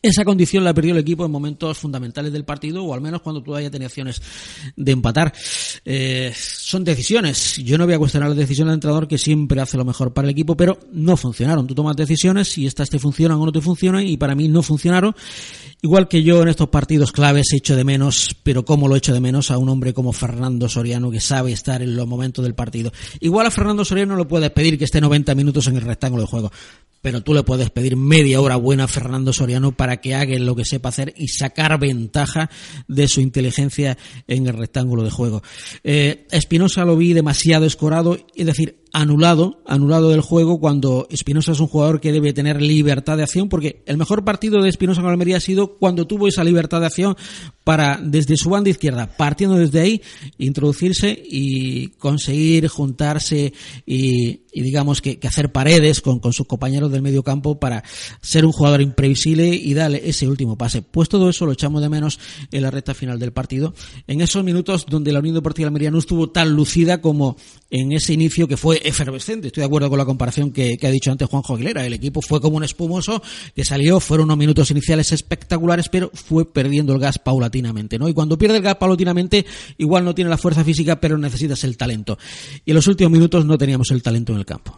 esa 0.07 0.25
condición 0.25 0.63
la 0.63 0.73
perdió 0.73 0.93
el 0.93 0.99
equipo 0.99 1.25
en 1.25 1.31
momentos 1.31 1.77
fundamentales 1.77 2.31
del 2.31 2.45
partido, 2.45 2.83
o 2.83 2.93
al 2.93 3.01
menos 3.01 3.21
cuando 3.21 3.41
todavía 3.41 3.69
tenía 3.71 3.87
opciones 3.87 4.21
de 4.75 4.91
empatar. 4.91 5.33
Eh, 5.83 6.33
son 6.35 6.83
decisiones. 6.83 7.57
Yo 7.57 7.77
no 7.77 7.85
voy 7.85 7.95
a 7.95 7.99
cuestionar 7.99 8.29
la 8.29 8.35
decisión 8.35 8.67
del 8.67 8.75
entrenador 8.75 9.07
que 9.07 9.17
siempre 9.17 9.61
hace 9.61 9.77
lo 9.77 9.85
mejor 9.85 10.13
para 10.13 10.27
el 10.27 10.31
equipo, 10.31 10.55
pero 10.55 10.79
no 10.91 11.17
funcionaron. 11.17 11.67
Tú 11.67 11.75
tomas 11.75 11.95
decisiones 11.95 12.57
y 12.57 12.65
estas 12.65 12.89
te 12.89 12.99
funcionan 12.99 13.37
o 13.37 13.45
no 13.45 13.51
te 13.51 13.61
funcionan, 13.61 14.07
y 14.07 14.17
para 14.17 14.35
mí 14.35 14.47
no 14.47 14.61
funcionaron. 14.61 15.15
Igual 15.81 16.07
que 16.07 16.23
yo 16.23 16.41
en 16.41 16.47
estos 16.47 16.69
partidos 16.69 17.11
claves 17.11 17.53
he 17.53 17.57
hecho 17.57 17.75
de 17.75 17.83
menos, 17.83 18.35
pero 18.43 18.65
cómo 18.65 18.87
lo 18.87 18.95
echo 18.95 19.13
de 19.13 19.19
menos 19.19 19.51
a 19.51 19.57
un 19.57 19.69
hombre 19.69 19.93
como 19.93 20.13
Fernando 20.13 20.67
Soriano 20.67 21.11
que 21.11 21.19
sabe 21.19 21.51
estar 21.51 21.81
en 21.81 21.95
los 21.95 22.07
momentos 22.07 22.43
del 22.43 22.55
partido. 22.55 22.91
Igual 23.19 23.45
a 23.45 23.51
Fernando 23.51 23.85
Soriano 23.85 24.15
lo 24.15 24.27
puedes 24.27 24.49
pedir 24.51 24.77
que 24.77 24.85
esté 24.85 25.01
90 25.01 25.35
minutos 25.35 25.67
en 25.67 25.75
el 25.75 25.81
rectángulo 25.81 26.23
de 26.23 26.27
juego, 26.27 26.51
pero 27.05 27.21
tú 27.21 27.35
le 27.35 27.43
puedes 27.43 27.69
pedir 27.69 27.95
media 27.95 28.41
hora 28.41 28.55
buena 28.55 28.85
a 28.85 28.87
Fernando 28.87 29.31
Soriano 29.31 29.73
para 29.73 29.97
que 29.97 30.15
haga 30.15 30.35
lo 30.39 30.55
que 30.55 30.65
sepa 30.65 30.89
hacer 30.89 31.13
y 31.15 31.27
sacar 31.27 31.79
ventaja 31.79 32.49
de 32.87 33.07
su 33.07 33.21
inteligencia 33.21 33.95
en 34.27 34.47
el 34.47 34.57
rectángulo 34.57 35.03
de 35.03 35.11
juego. 35.11 35.43
Eh, 35.83 36.25
Espinosa 36.31 36.83
lo 36.83 36.97
vi 36.97 37.13
demasiado 37.13 37.67
escorado, 37.67 38.17
es 38.35 38.47
decir, 38.47 38.84
anulado, 38.93 39.61
anulado 39.65 40.09
del 40.09 40.21
juego 40.21 40.59
cuando 40.59 41.07
Espinosa 41.09 41.51
es 41.51 41.59
un 41.59 41.67
jugador 41.67 41.99
que 41.99 42.11
debe 42.11 42.33
tener 42.33 42.61
libertad 42.61 43.17
de 43.17 43.23
acción, 43.23 43.49
porque 43.49 43.83
el 43.85 43.97
mejor 43.97 44.23
partido 44.23 44.61
de 44.61 44.69
Espinosa 44.69 45.01
con 45.01 45.11
Almería 45.11 45.37
ha 45.37 45.41
sido 45.41 45.77
cuando 45.77 46.07
tuvo 46.07 46.27
esa 46.27 46.43
libertad 46.43 46.79
de 46.79 46.85
acción 46.87 47.15
para, 47.65 47.99
desde 48.01 48.37
su 48.37 48.49
banda 48.49 48.69
izquierda, 48.69 49.07
partiendo 49.17 49.57
desde 49.57 49.79
ahí, 49.79 50.01
introducirse 50.37 51.19
y 51.25 51.89
conseguir 51.97 52.67
juntarse 52.67 53.53
y, 53.87 54.41
digamos 54.53 55.01
que, 55.01 55.19
hacer 55.23 55.51
paredes 55.51 55.99
con, 55.99 56.19
con 56.19 56.31
sus 56.31 56.45
compañeros 56.45 56.91
del 56.91 57.01
medio 57.01 57.23
campo 57.23 57.59
para 57.59 57.83
ser 58.21 58.45
un 58.45 58.51
jugador 58.51 58.81
imprevisible 58.81 59.47
y 59.47 59.73
darle 59.73 60.01
ese 60.05 60.27
último 60.27 60.57
pase. 60.57 60.83
Pues 60.83 61.09
todo 61.09 61.27
eso 61.27 61.47
lo 61.47 61.53
echamos 61.53 61.81
de 61.81 61.89
menos 61.89 62.19
en 62.51 62.61
la 62.61 62.69
recta 62.69 62.93
final 62.93 63.17
del 63.19 63.33
partido. 63.33 63.73
En 64.05 64.21
esos 64.21 64.43
minutos 64.43 64.85
donde 64.87 65.11
la 65.11 65.19
Unión 65.19 65.33
Deportiva 65.33 65.65
de 65.65 65.69
Almería 65.69 65.91
no 65.91 65.97
estuvo 65.97 66.29
tan 66.29 66.51
lucida 66.51 67.01
como 67.01 67.35
en 67.71 67.91
ese 67.91 68.13
inicio 68.13 68.47
que 68.47 68.57
fue 68.57 68.79
efervescente. 68.87 69.47
Estoy 69.47 69.61
de 69.61 69.65
acuerdo 69.65 69.89
con 69.89 69.97
la 69.97 70.05
comparación 70.05 70.51
que, 70.51 70.77
ha 70.81 70.89
dicho 70.89 71.11
antes 71.11 71.27
Juanjo 71.27 71.55
Aguilera. 71.55 71.85
El 71.85 71.93
equipo 71.93 72.21
fue 72.21 72.39
como 72.39 72.57
un 72.57 72.63
espumoso 72.63 73.21
que 73.55 73.65
salió, 73.65 73.99
fueron 73.99 74.25
unos 74.25 74.37
minutos 74.37 74.71
iniciales 74.71 75.11
espectaculares, 75.11 75.89
pero 75.89 76.11
fue 76.13 76.51
perdiendo 76.51 76.93
el 76.93 76.99
gas 76.99 77.19
paulatinamente, 77.19 77.97
¿no? 77.97 78.07
Y 78.07 78.13
cuando 78.13 78.37
pierde 78.37 78.57
el 78.57 78.63
gas 78.63 78.75
paulatinamente, 78.75 79.45
igual 79.77 80.05
no 80.05 80.13
tiene 80.13 80.29
la 80.29 80.37
fuerza 80.37 80.63
física, 80.63 80.99
pero 80.99 81.17
necesitas 81.17 81.63
el 81.63 81.77
talento. 81.77 82.17
Y 82.63 82.71
en 82.71 82.75
los 82.75 82.87
últimos 82.87 83.11
minutos 83.11 83.45
no 83.45 83.57
teníamos 83.57 83.91
el 83.91 84.03
talento 84.03 84.33
en 84.33 84.39
el 84.39 84.45
campo. 84.45 84.77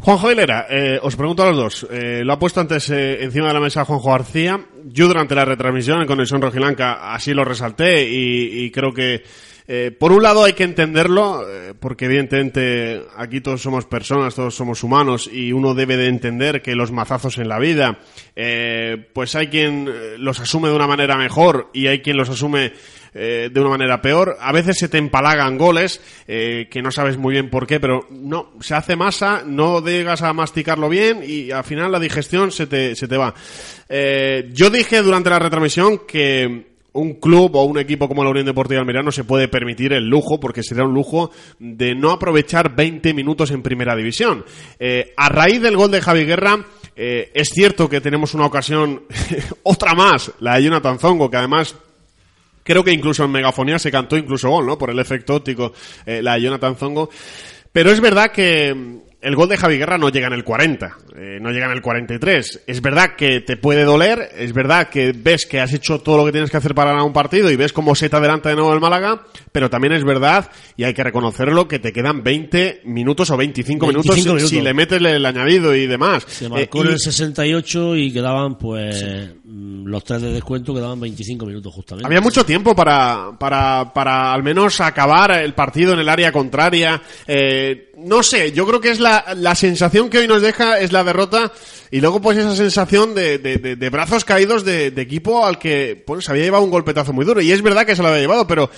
Juanjo 0.00 0.28
Aguilera, 0.28 0.66
eh, 0.70 1.00
os 1.02 1.16
pregunto 1.16 1.42
a 1.42 1.50
los 1.50 1.56
dos. 1.56 1.86
Eh, 1.90 2.22
lo 2.24 2.32
ha 2.32 2.38
puesto 2.38 2.60
antes 2.60 2.88
eh, 2.90 3.24
encima 3.24 3.48
de 3.48 3.54
la 3.54 3.60
mesa 3.60 3.84
Juanjo 3.84 4.10
García. 4.10 4.60
Yo 4.84 5.08
durante 5.08 5.34
la 5.34 5.44
retransmisión 5.44 6.00
en 6.00 6.06
Conexión 6.06 6.40
Rojilanca 6.40 7.12
así 7.12 7.34
lo 7.34 7.44
resalté 7.44 8.08
y 8.08 8.70
creo 8.70 8.92
que 8.92 9.24
eh, 9.70 9.90
por 9.90 10.12
un 10.12 10.22
lado 10.22 10.44
hay 10.44 10.54
que 10.54 10.64
entenderlo, 10.64 11.46
eh, 11.46 11.74
porque 11.78 12.06
evidentemente 12.06 13.02
aquí 13.14 13.42
todos 13.42 13.60
somos 13.60 13.84
personas, 13.84 14.34
todos 14.34 14.54
somos 14.54 14.82
humanos 14.82 15.28
y 15.30 15.52
uno 15.52 15.74
debe 15.74 15.98
de 15.98 16.06
entender 16.06 16.62
que 16.62 16.74
los 16.74 16.90
mazazos 16.90 17.36
en 17.36 17.50
la 17.50 17.58
vida, 17.58 17.98
eh, 18.34 18.96
pues 19.12 19.34
hay 19.34 19.48
quien 19.48 20.24
los 20.24 20.40
asume 20.40 20.70
de 20.70 20.74
una 20.74 20.86
manera 20.86 21.18
mejor 21.18 21.68
y 21.74 21.86
hay 21.86 22.00
quien 22.00 22.16
los 22.16 22.30
asume 22.30 22.72
de 23.12 23.60
una 23.60 23.70
manera 23.70 24.00
peor. 24.00 24.36
A 24.38 24.52
veces 24.52 24.78
se 24.78 24.88
te 24.88 24.96
empalagan 24.96 25.58
goles 25.58 26.00
que 26.26 26.80
no 26.82 26.92
sabes 26.92 27.16
muy 27.16 27.32
bien 27.32 27.50
por 27.50 27.66
qué, 27.66 27.80
pero 27.80 28.06
no, 28.10 28.52
se 28.60 28.76
hace 28.76 28.94
masa, 28.94 29.42
no 29.44 29.84
llegas 29.84 30.22
a 30.22 30.32
masticarlo 30.32 30.88
bien 30.88 31.22
y 31.26 31.50
al 31.50 31.64
final 31.64 31.90
la 31.90 31.98
digestión 31.98 32.52
se 32.52 32.68
te, 32.68 32.94
se 32.94 33.08
te 33.08 33.16
va. 33.16 33.34
yo 33.88 34.70
dije 34.70 35.02
durante 35.02 35.30
la 35.30 35.40
retransmisión 35.40 36.02
que 36.06 36.77
un 36.92 37.14
club 37.14 37.54
o 37.56 37.64
un 37.64 37.78
equipo 37.78 38.08
como 38.08 38.24
la 38.24 38.30
Unión 38.30 38.46
Deportiva 38.46 38.80
Almería 38.80 39.02
no 39.02 39.12
se 39.12 39.24
puede 39.24 39.48
permitir 39.48 39.92
el 39.92 40.08
lujo, 40.08 40.40
porque 40.40 40.62
sería 40.62 40.84
un 40.84 40.94
lujo 40.94 41.30
de 41.58 41.94
no 41.94 42.10
aprovechar 42.10 42.74
20 42.74 43.14
minutos 43.14 43.50
en 43.50 43.62
primera 43.62 43.94
división. 43.94 44.44
Eh, 44.78 45.12
a 45.16 45.28
raíz 45.28 45.60
del 45.60 45.76
gol 45.76 45.90
de 45.90 46.00
Javi 46.00 46.24
Guerra, 46.24 46.64
eh, 46.96 47.30
es 47.34 47.50
cierto 47.50 47.88
que 47.88 48.00
tenemos 48.00 48.34
una 48.34 48.46
ocasión, 48.46 49.02
otra 49.62 49.94
más, 49.94 50.32
la 50.40 50.56
de 50.56 50.64
Jonathan 50.64 50.98
Zongo, 50.98 51.30
que 51.30 51.36
además 51.36 51.76
creo 52.64 52.82
que 52.84 52.92
incluso 52.92 53.24
en 53.24 53.30
megafonía 53.30 53.78
se 53.78 53.90
cantó 53.90 54.16
incluso 54.16 54.50
gol, 54.50 54.66
¿no? 54.66 54.76
Por 54.76 54.90
el 54.90 54.98
efecto 54.98 55.36
óptico, 55.36 55.72
eh, 56.04 56.22
la 56.22 56.34
de 56.34 56.42
Jonathan 56.42 56.76
Zongo. 56.76 57.10
Pero 57.72 57.90
es 57.90 58.00
verdad 58.00 58.32
que 58.32 59.04
el 59.20 59.34
gol 59.34 59.48
de 59.48 59.56
Javi 59.56 59.78
Guerra 59.78 59.98
no 59.98 60.10
llega 60.10 60.28
en 60.28 60.32
el 60.34 60.44
40, 60.44 60.96
eh, 61.16 61.38
no 61.40 61.50
llega 61.50 61.66
en 61.66 61.72
el 61.72 61.82
43. 61.82 62.62
Es 62.66 62.80
verdad 62.80 63.16
que 63.16 63.40
te 63.40 63.56
puede 63.56 63.82
doler, 63.82 64.30
es 64.36 64.52
verdad 64.52 64.88
que 64.88 65.12
ves 65.12 65.44
que 65.46 65.58
has 65.60 65.72
hecho 65.72 66.00
todo 66.00 66.18
lo 66.18 66.24
que 66.24 66.32
tienes 66.32 66.50
que 66.50 66.56
hacer 66.56 66.74
para 66.74 66.90
ganar 66.90 67.04
un 67.04 67.12
partido 67.12 67.50
y 67.50 67.56
ves 67.56 67.72
cómo 67.72 67.94
se 67.96 68.08
te 68.08 68.16
adelanta 68.16 68.48
de 68.48 68.54
nuevo 68.54 68.72
el 68.72 68.80
Málaga, 68.80 69.22
pero 69.50 69.68
también 69.68 69.92
es 69.94 70.04
verdad, 70.04 70.50
y 70.76 70.84
hay 70.84 70.94
que 70.94 71.02
reconocerlo, 71.02 71.66
que 71.66 71.78
te 71.80 71.92
quedan 71.92 72.22
20 72.22 72.82
minutos 72.84 73.30
o 73.30 73.36
25, 73.36 73.86
25 73.86 73.86
minutos, 73.86 74.16
minutos. 74.34 74.50
si 74.50 74.60
le 74.60 74.72
metes 74.72 75.02
el 75.02 75.26
añadido 75.26 75.74
y 75.74 75.86
demás. 75.88 76.24
Se 76.28 76.48
marcó 76.48 76.78
Eh, 76.78 76.82
en 76.82 76.88
y- 76.90 76.92
el 76.92 76.98
68 77.00 77.96
y 77.96 78.12
quedaban, 78.12 78.56
pues, 78.56 79.04
mm, 79.44 79.86
los 79.86 80.04
tres 80.04 80.22
de 80.22 80.32
descuento 80.32 80.72
quedaban 80.72 81.00
25 81.00 81.44
minutos 81.44 81.74
justamente. 81.74 82.06
Había 82.06 82.20
mucho 82.20 82.44
tiempo 82.44 82.76
para, 82.76 83.32
para, 83.38 83.92
para 83.92 84.32
al 84.32 84.42
menos 84.44 84.80
acabar 84.80 85.32
el 85.32 85.54
partido 85.54 85.94
en 85.94 85.98
el 86.00 86.08
área 86.08 86.30
contraria. 86.30 87.02
Eh, 87.26 87.87
no 87.98 88.22
sé, 88.22 88.52
yo 88.52 88.66
creo 88.66 88.80
que 88.80 88.90
es 88.90 89.00
la, 89.00 89.24
la 89.36 89.54
sensación 89.54 90.08
que 90.10 90.18
hoy 90.18 90.28
nos 90.28 90.42
deja 90.42 90.78
es 90.80 90.92
la 90.92 91.04
derrota 91.04 91.52
y 91.90 92.00
luego 92.00 92.20
pues 92.20 92.38
esa 92.38 92.54
sensación 92.54 93.14
de, 93.14 93.38
de, 93.38 93.56
de- 93.56 93.76
de 93.76 93.90
brazos 93.90 94.24
caídos 94.24 94.64
de, 94.64 94.86
equipo 94.96 95.44
al 95.46 95.58
que 95.58 96.02
pues 96.06 96.24
se 96.24 96.30
había 96.30 96.44
llevado 96.44 96.64
un 96.64 96.70
golpetazo 96.70 97.12
muy 97.12 97.24
duro. 97.24 97.40
Y 97.40 97.50
es 97.52 97.62
verdad 97.62 97.84
que 97.86 97.96
se 97.96 98.02
lo 98.02 98.08
había 98.08 98.20
llevado, 98.20 98.46
pero 98.46 98.70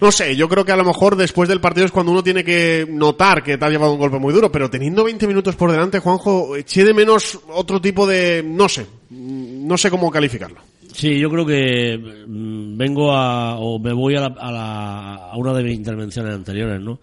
no 0.00 0.12
sé, 0.12 0.36
yo 0.36 0.48
creo 0.48 0.64
que 0.64 0.72
a 0.72 0.76
lo 0.76 0.84
mejor 0.84 1.16
después 1.16 1.48
del 1.48 1.60
partido 1.60 1.84
es 1.86 1.90
cuando 1.92 2.12
uno 2.12 2.22
tiene 2.22 2.44
que 2.44 2.86
notar 2.88 3.42
que 3.42 3.58
te 3.58 3.64
ha 3.64 3.68
llevado 3.70 3.92
un 3.92 3.98
golpe 3.98 4.18
muy 4.18 4.32
duro, 4.32 4.50
pero 4.52 4.70
teniendo 4.70 5.02
20 5.04 5.26
minutos 5.26 5.56
por 5.56 5.72
delante, 5.72 5.98
Juanjo, 5.98 6.54
eché 6.56 6.84
de 6.84 6.94
menos 6.94 7.38
otro 7.48 7.80
tipo 7.80 8.06
de, 8.06 8.44
no 8.46 8.68
sé, 8.68 8.86
no 9.10 9.76
sé 9.76 9.90
cómo 9.90 10.10
calificarlo. 10.10 10.60
Sí, 10.94 11.18
yo 11.18 11.28
creo 11.30 11.44
que 11.46 11.96
mm, 12.26 12.76
vengo 12.76 13.12
a, 13.12 13.58
o 13.58 13.78
me 13.78 13.92
voy 13.92 14.16
a, 14.16 14.20
la- 14.20 14.34
a, 14.38 14.52
la- 14.52 15.14
a 15.32 15.36
una 15.36 15.52
de 15.54 15.62
mis 15.64 15.74
intervenciones 15.76 16.34
anteriores, 16.34 16.80
¿no? 16.80 16.98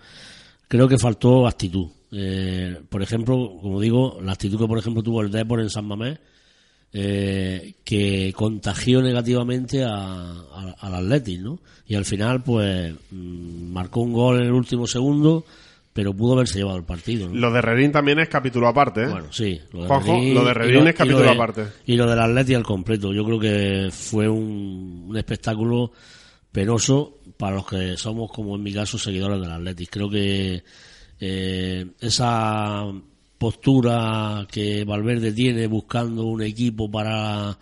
Creo 0.67 0.87
que 0.87 0.97
faltó 0.97 1.47
actitud. 1.47 1.87
Eh, 2.11 2.79
por 2.89 3.01
ejemplo, 3.01 3.57
como 3.61 3.79
digo, 3.81 4.19
la 4.21 4.31
actitud 4.33 4.59
que 4.59 4.67
por 4.67 4.77
ejemplo 4.77 5.03
tuvo 5.03 5.21
el 5.21 5.31
Depor 5.31 5.59
en 5.61 5.69
San 5.69 5.85
Mamés, 5.85 6.17
eh, 6.93 7.75
que 7.83 8.31
contagió 8.35 9.01
negativamente 9.01 9.83
a, 9.83 9.89
a- 9.95 10.75
al 10.79 10.95
Athletic, 10.95 11.41
¿no? 11.41 11.59
Y 11.87 11.95
al 11.95 12.05
final, 12.05 12.41
pues, 12.41 12.93
mm, 13.11 13.71
marcó 13.73 14.01
un 14.01 14.13
gol 14.13 14.37
en 14.39 14.45
el 14.45 14.53
último 14.53 14.87
segundo, 14.87 15.43
pero 15.91 16.13
pudo 16.13 16.33
haberse 16.33 16.59
llevado 16.59 16.77
el 16.77 16.83
partido, 16.85 17.27
¿no? 17.27 17.35
Lo 17.35 17.51
de 17.51 17.61
Redín 17.61 17.91
también 17.91 18.19
es 18.19 18.29
capítulo 18.29 18.67
aparte, 18.67 19.03
¿eh? 19.03 19.07
Bueno, 19.07 19.27
sí. 19.31 19.59
Lo 19.73 19.81
de 19.81 19.87
Juanjo, 19.87 20.13
Redín 20.13 20.33
lo 20.35 20.45
de 20.45 20.53
Redín 20.53 20.83
lo- 20.83 20.89
es 20.89 20.95
capítulo 20.95 21.23
de- 21.23 21.29
aparte. 21.31 21.65
Y 21.85 21.95
lo 21.97 22.09
del 22.09 22.19
Atleti 22.19 22.53
al 22.53 22.63
completo. 22.63 23.13
Yo 23.13 23.25
creo 23.25 23.39
que 23.39 23.89
fue 23.91 24.29
un, 24.29 25.05
un 25.09 25.17
espectáculo 25.17 25.91
penoso 26.51 27.17
para 27.37 27.55
los 27.55 27.67
que 27.67 27.97
somos, 27.97 28.31
como 28.31 28.55
en 28.55 28.63
mi 28.63 28.73
caso, 28.73 28.97
seguidores 28.97 29.41
del 29.41 29.51
Atleti. 29.51 29.87
Creo 29.87 30.09
que 30.09 30.63
eh, 31.19 31.85
esa 31.99 32.85
postura 33.37 34.47
que 34.49 34.83
Valverde 34.85 35.31
tiene 35.31 35.67
buscando 35.67 36.25
un 36.25 36.41
equipo 36.41 36.89
para 36.89 37.57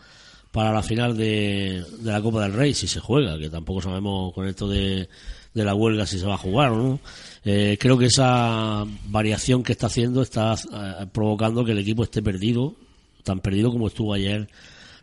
para 0.54 0.72
la 0.72 0.84
final 0.84 1.18
de, 1.18 1.84
de 1.98 2.12
la 2.12 2.22
Copa 2.22 2.44
del 2.44 2.54
Rey, 2.54 2.76
si 2.76 2.86
se 2.86 3.00
juega, 3.00 3.40
que 3.40 3.50
tampoco 3.50 3.82
sabemos 3.82 4.32
con 4.36 4.48
esto 4.48 4.70
de, 4.70 5.10
la 5.56 5.74
huelga 5.74 6.06
si 6.06 6.20
se 6.20 6.28
va 6.28 6.36
a 6.36 6.38
jugar 6.38 6.72
no. 6.72 7.00
Eh, 7.44 7.76
creo 7.80 7.98
que 7.98 8.06
esa 8.06 8.86
variación 9.08 9.64
que 9.64 9.72
está 9.72 9.88
haciendo 9.88 10.22
está 10.22 10.54
eh, 10.54 11.08
provocando 11.12 11.66
que 11.66 11.72
el 11.72 11.80
equipo 11.80 12.04
esté 12.04 12.22
perdido, 12.22 12.76
tan 13.24 13.40
perdido 13.40 13.72
como 13.72 13.88
estuvo 13.88 14.14
ayer 14.14 14.48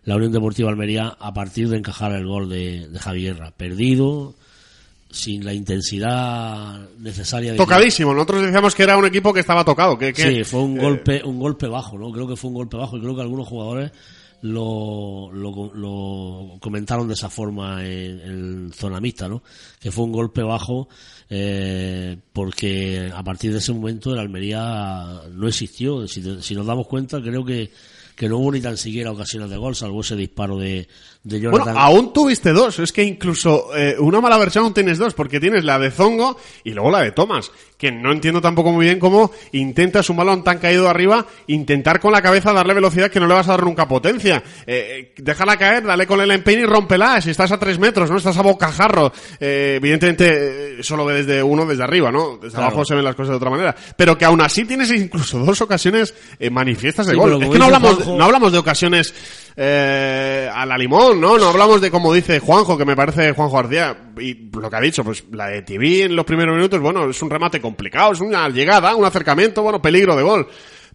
la 0.05 0.15
Unión 0.15 0.31
Deportiva 0.31 0.71
Almería 0.71 1.17
a 1.19 1.35
partir 1.35 1.69
de 1.69 1.79
encajar 1.79 2.13
el 2.13 2.27
gol 2.27 2.49
de, 2.49 2.89
de 2.89 2.99
Javierra. 3.01 3.51
Perdido, 3.51 4.37
sin 5.11 5.45
la 5.45 5.53
intensidad 5.53 6.89
necesaria. 6.99 7.53
De 7.53 7.59
Tocadísimo. 7.59 8.15
Nosotros 8.15 8.43
decíamos 8.43 8.75
que 8.75 8.83
era 8.83 8.97
un 8.97 9.07
equipo 9.07 9.33
que 9.33 9.41
estaba 9.41 9.65
tocado. 9.65 9.99
Que, 9.99 10.13
que 10.13 10.23
sí, 10.23 10.45
fue 10.45 10.61
un 10.63 10.79
eh, 10.79 10.83
golpe, 10.83 11.23
un 11.25 11.39
golpe 11.39 11.67
bajo, 11.67 11.99
¿no? 11.99 12.11
Creo 12.13 12.27
que 12.27 12.37
fue 12.37 12.49
un 12.49 12.55
golpe 12.55 12.77
bajo 12.77 12.97
y 12.97 13.01
creo 13.01 13.15
que 13.15 13.23
algunos 13.23 13.49
jugadores 13.49 13.93
lo, 14.43 15.31
lo, 15.33 15.75
lo 15.75 16.59
comentaron 16.61 17.09
de 17.09 17.15
esa 17.15 17.29
forma 17.29 17.85
en, 17.85 18.21
en, 18.21 18.73
zona 18.73 19.01
mixta, 19.01 19.29
¿no? 19.29 19.43
Que 19.79 19.91
fue 19.91 20.05
un 20.05 20.13
golpe 20.13 20.43
bajo 20.43 20.89
eh, 21.29 22.17
porque 22.33 23.11
a 23.15 23.23
partir 23.23 23.53
de 23.53 23.59
ese 23.59 23.73
momento 23.73 24.13
el 24.13 24.19
Almería 24.19 25.23
no 25.33 25.49
existió. 25.49 26.07
Si, 26.07 26.43
si 26.43 26.55
nos 26.55 26.67
damos 26.67 26.87
cuenta, 26.87 27.21
creo 27.21 27.45
que 27.45 27.71
que 28.21 28.29
no 28.29 28.37
hubo 28.37 28.53
ni 28.53 28.61
tan 28.61 28.77
siquiera 28.77 29.13
ocasiones 29.13 29.49
de 29.49 29.57
gol, 29.57 29.75
salvo 29.75 30.03
ese 30.03 30.15
disparo 30.15 30.59
de, 30.59 30.87
de 31.23 31.39
Jonathan. 31.41 31.65
Bueno, 31.75 31.81
aún 31.81 32.13
tuviste 32.13 32.53
dos. 32.53 32.79
Es 32.79 32.93
que 32.93 33.03
incluso 33.05 33.77
eh, 33.77 33.97
una 33.99 34.21
mala 34.21 34.39
versión 34.39 34.65
aún 34.65 34.75
tienes 34.75 34.97
dos, 34.99 35.13
porque 35.15 35.39
tienes 35.41 35.65
la 35.65 35.79
de 35.79 35.91
Zongo 35.91 36.37
y 36.65 36.71
luego 36.73 36.91
la 36.91 37.03
de 37.03 37.13
Thomas, 37.13 37.51
que 37.77 37.93
no 37.93 38.11
entiendo 38.13 38.41
tampoco 38.41 38.73
muy 38.73 38.87
bien 38.87 38.99
cómo 38.99 39.31
intentas 39.53 40.09
un 40.11 40.17
balón 40.17 40.43
tan 40.45 40.59
caído 40.59 40.89
arriba, 40.89 41.27
intentar 41.47 42.01
con 42.01 42.13
la 42.13 42.23
cabeza 42.23 42.53
darle 42.53 42.73
velocidad 42.75 43.11
que 43.11 43.21
no 43.21 43.27
le 43.27 43.35
vas 43.35 43.49
a 43.49 43.53
dar 43.53 43.65
nunca 43.65 43.87
potencia. 43.87 44.43
Eh, 44.67 45.13
déjala 45.19 45.57
caer, 45.59 45.85
dale 45.85 46.07
con 46.07 46.21
el 46.23 46.31
empeño 46.31 46.61
y 46.61 46.67
rómpela. 46.67 47.21
Si 47.21 47.31
estás 47.31 47.53
a 47.53 47.59
tres 47.59 47.79
metros, 47.79 48.11
¿no? 48.11 48.17
Estás 48.17 48.39
a 48.39 48.43
bocajarro. 48.43 49.13
Eh, 49.39 49.75
evidentemente, 49.77 50.79
eh, 50.81 50.83
solo 50.83 51.05
ve 51.05 51.23
desde 51.23 51.43
uno, 51.43 51.67
desde 51.67 51.83
arriba, 51.85 52.11
¿no? 52.11 52.37
Desde 52.37 52.51
Claro. 52.57 52.67
abajo 52.67 52.85
se 52.85 52.95
ven 52.95 53.05
las 53.05 53.15
cosas 53.15 53.31
de 53.31 53.37
otra 53.37 53.51
manera. 53.51 53.77
Pero 53.97 54.17
que 54.17 54.25
aún 54.25 54.41
así 54.41 54.65
tienes 54.65 54.91
incluso 54.91 55.39
dos 55.39 55.61
ocasiones 55.61 56.15
eh, 56.39 56.49
manifiestas 56.51 57.07
de 57.07 57.13
Sí, 57.13 57.19
gol. 57.19 57.43
Es 57.43 57.49
que 57.51 57.59
no 57.59 57.65
hablamos, 57.67 57.99
Juanjo- 57.99 58.17
no 58.17 58.25
hablamos 58.25 58.53
de 58.53 58.59
ocasiones 58.59 59.15
eh, 59.57 60.49
a 60.53 60.65
la 60.65 60.79
limón, 60.79 61.10
¿no? 61.17 61.39
No 61.39 61.49
hablamos 61.49 61.81
de 61.81 61.91
como 61.91 62.13
dice 62.13 62.39
Juanjo, 62.41 62.77
que 62.77 62.85
me 62.85 62.97
parece 62.97 63.33
Juanjo 63.33 63.57
García, 63.57 64.13
y 64.19 64.51
lo 64.51 64.69
que 64.69 64.77
ha 64.77 64.81
dicho, 64.81 65.05
pues 65.05 65.25
la 65.33 65.49
de 65.49 65.63
TV 65.63 66.05
en 66.05 66.17
los 66.17 66.25
primeros 66.25 66.55
minutos, 66.55 66.81
bueno, 66.81 67.09
es 67.09 67.23
un 67.23 67.31
remate 67.31 67.61
complicado, 67.61 68.13
es 68.13 68.21
una 68.21 68.49
llegada, 68.49 68.95
un 68.95 69.05
acercamiento, 69.05 69.63
bueno, 69.63 69.81
peligro 69.81 70.17
de 70.17 70.23
gol. 70.23 70.49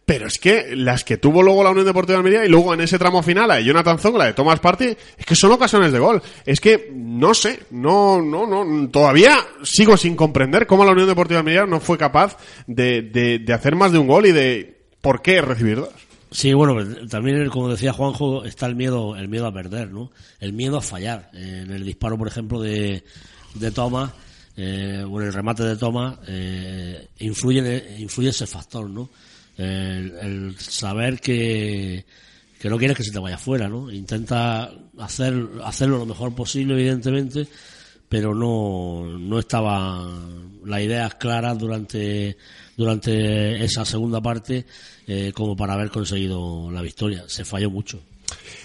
Pero 0.05 0.27
es 0.27 0.37
que 0.37 0.75
las 0.75 1.03
que 1.03 1.17
tuvo 1.17 1.41
luego 1.41 1.63
la 1.63 1.71
Unión 1.71 1.85
Deportiva 1.85 2.13
de 2.13 2.19
Almería 2.19 2.45
y 2.45 2.49
luego 2.49 2.75
en 2.75 2.81
ese 2.81 2.99
tramo 2.99 3.23
final 3.23 3.47
la 3.47 3.55
de 3.55 3.63
Jonathan 3.63 3.97
Zong, 3.97 4.17
la 4.17 4.25
de 4.25 4.33
Thomas 4.33 4.59
Party, 4.59 4.95
es 5.17 5.25
que 5.25 5.35
son 5.35 5.51
ocasiones 5.51 5.91
de 5.91 5.97
gol. 5.97 6.21
Es 6.45 6.59
que 6.59 6.91
no 6.93 7.33
sé, 7.33 7.61
no, 7.71 8.21
no, 8.21 8.45
no, 8.45 8.89
todavía 8.89 9.35
sigo 9.63 9.97
sin 9.97 10.15
comprender 10.15 10.67
cómo 10.67 10.85
la 10.85 10.91
Unión 10.91 11.07
Deportiva 11.07 11.37
de 11.37 11.39
Almería 11.39 11.65
no 11.65 11.79
fue 11.79 11.97
capaz 11.97 12.37
de, 12.67 13.01
de, 13.01 13.39
de 13.39 13.53
hacer 13.53 13.75
más 13.75 13.91
de 13.91 13.97
un 13.97 14.07
gol 14.07 14.27
y 14.27 14.31
de 14.31 14.77
por 15.01 15.23
qué 15.23 15.41
recibir 15.41 15.77
dos. 15.77 16.04
Sí, 16.35 16.53
bueno, 16.53 16.73
pues, 16.73 17.07
también 17.09 17.47
como 17.47 17.69
decía 17.69 17.93
Juanjo, 17.93 18.43
está 18.43 18.65
el 18.65 18.75
miedo, 18.75 19.15
el 19.15 19.29
miedo 19.29 19.47
a 19.47 19.53
perder, 19.53 19.89
¿no? 19.89 20.11
El 20.41 20.51
miedo 20.51 20.77
a 20.77 20.81
fallar. 20.81 21.29
En 21.31 21.71
el 21.71 21.85
disparo, 21.85 22.17
por 22.17 22.27
ejemplo, 22.27 22.59
de, 22.59 23.05
de 23.53 23.71
Thomas, 23.71 24.11
eh, 24.57 25.05
o 25.09 25.21
en 25.21 25.27
el 25.27 25.33
remate 25.33 25.63
de 25.63 25.77
Thomas, 25.77 26.19
eh, 26.27 27.07
influye, 27.19 27.95
influye 27.99 28.31
ese 28.31 28.45
factor, 28.47 28.89
¿no? 28.89 29.09
El, 29.55 30.57
saber 30.59 31.21
que, 31.21 32.03
que 32.59 32.69
no 32.69 32.77
quieres 32.77 32.97
que 32.97 33.05
se 33.05 33.13
te 33.13 33.19
vaya 33.19 33.37
fuera, 33.37 33.69
¿no? 33.69 33.89
Intenta 33.89 34.73
hacer, 34.99 35.41
hacerlo 35.63 35.99
lo 35.99 36.05
mejor 36.05 36.35
posible, 36.35 36.73
evidentemente, 36.73 37.47
pero 38.09 38.35
no, 38.35 39.05
no 39.17 39.39
estaba 39.39 40.05
las 40.65 40.81
ideas 40.81 41.15
claras 41.15 41.57
durante, 41.57 42.35
durante 42.75 43.63
esa 43.63 43.85
segunda 43.85 44.19
parte 44.19 44.65
eh, 45.07 45.31
como 45.33 45.55
para 45.55 45.73
haber 45.73 45.89
conseguido 45.89 46.69
la 46.71 46.81
victoria. 46.81 47.23
Se 47.27 47.45
falló 47.45 47.69
mucho. 47.69 47.99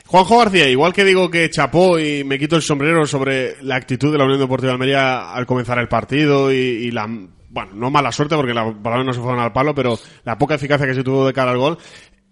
Juanjo 0.07 0.39
García, 0.39 0.69
igual 0.69 0.93
que 0.93 1.05
digo 1.05 1.31
que 1.31 1.51
chapó 1.51 1.99
y 1.99 2.25
me 2.25 2.39
quito 2.39 2.57
el 2.57 2.63
sombrero 2.63 3.07
sobre 3.07 3.63
la 3.63 3.77
actitud 3.77 4.11
de 4.11 4.19
la 4.19 4.25
Unión 4.25 4.41
Deportiva 4.41 4.69
de 4.71 4.75
Almería 4.75 5.33
al 5.33 5.47
comenzar 5.47 5.79
el 5.79 5.89
partido 5.89 6.53
y, 6.53 6.57
y 6.57 6.91
la, 6.91 7.07
bueno, 7.51 7.73
no 7.75 7.91
mala 7.91 8.13
suerte 8.13 8.37
porque 8.37 8.55
la 8.55 8.73
palabras 8.73 9.07
no 9.07 9.13
se 9.13 9.21
fueron 9.21 9.41
al 9.41 9.53
palo, 9.53 9.75
pero 9.75 9.99
la 10.25 10.39
poca 10.39 10.55
eficacia 10.55 10.87
que 10.87 10.95
se 10.95 11.05
tuvo 11.05 11.27
de 11.27 11.33
cara 11.33 11.51
al 11.51 11.59
gol. 11.59 11.79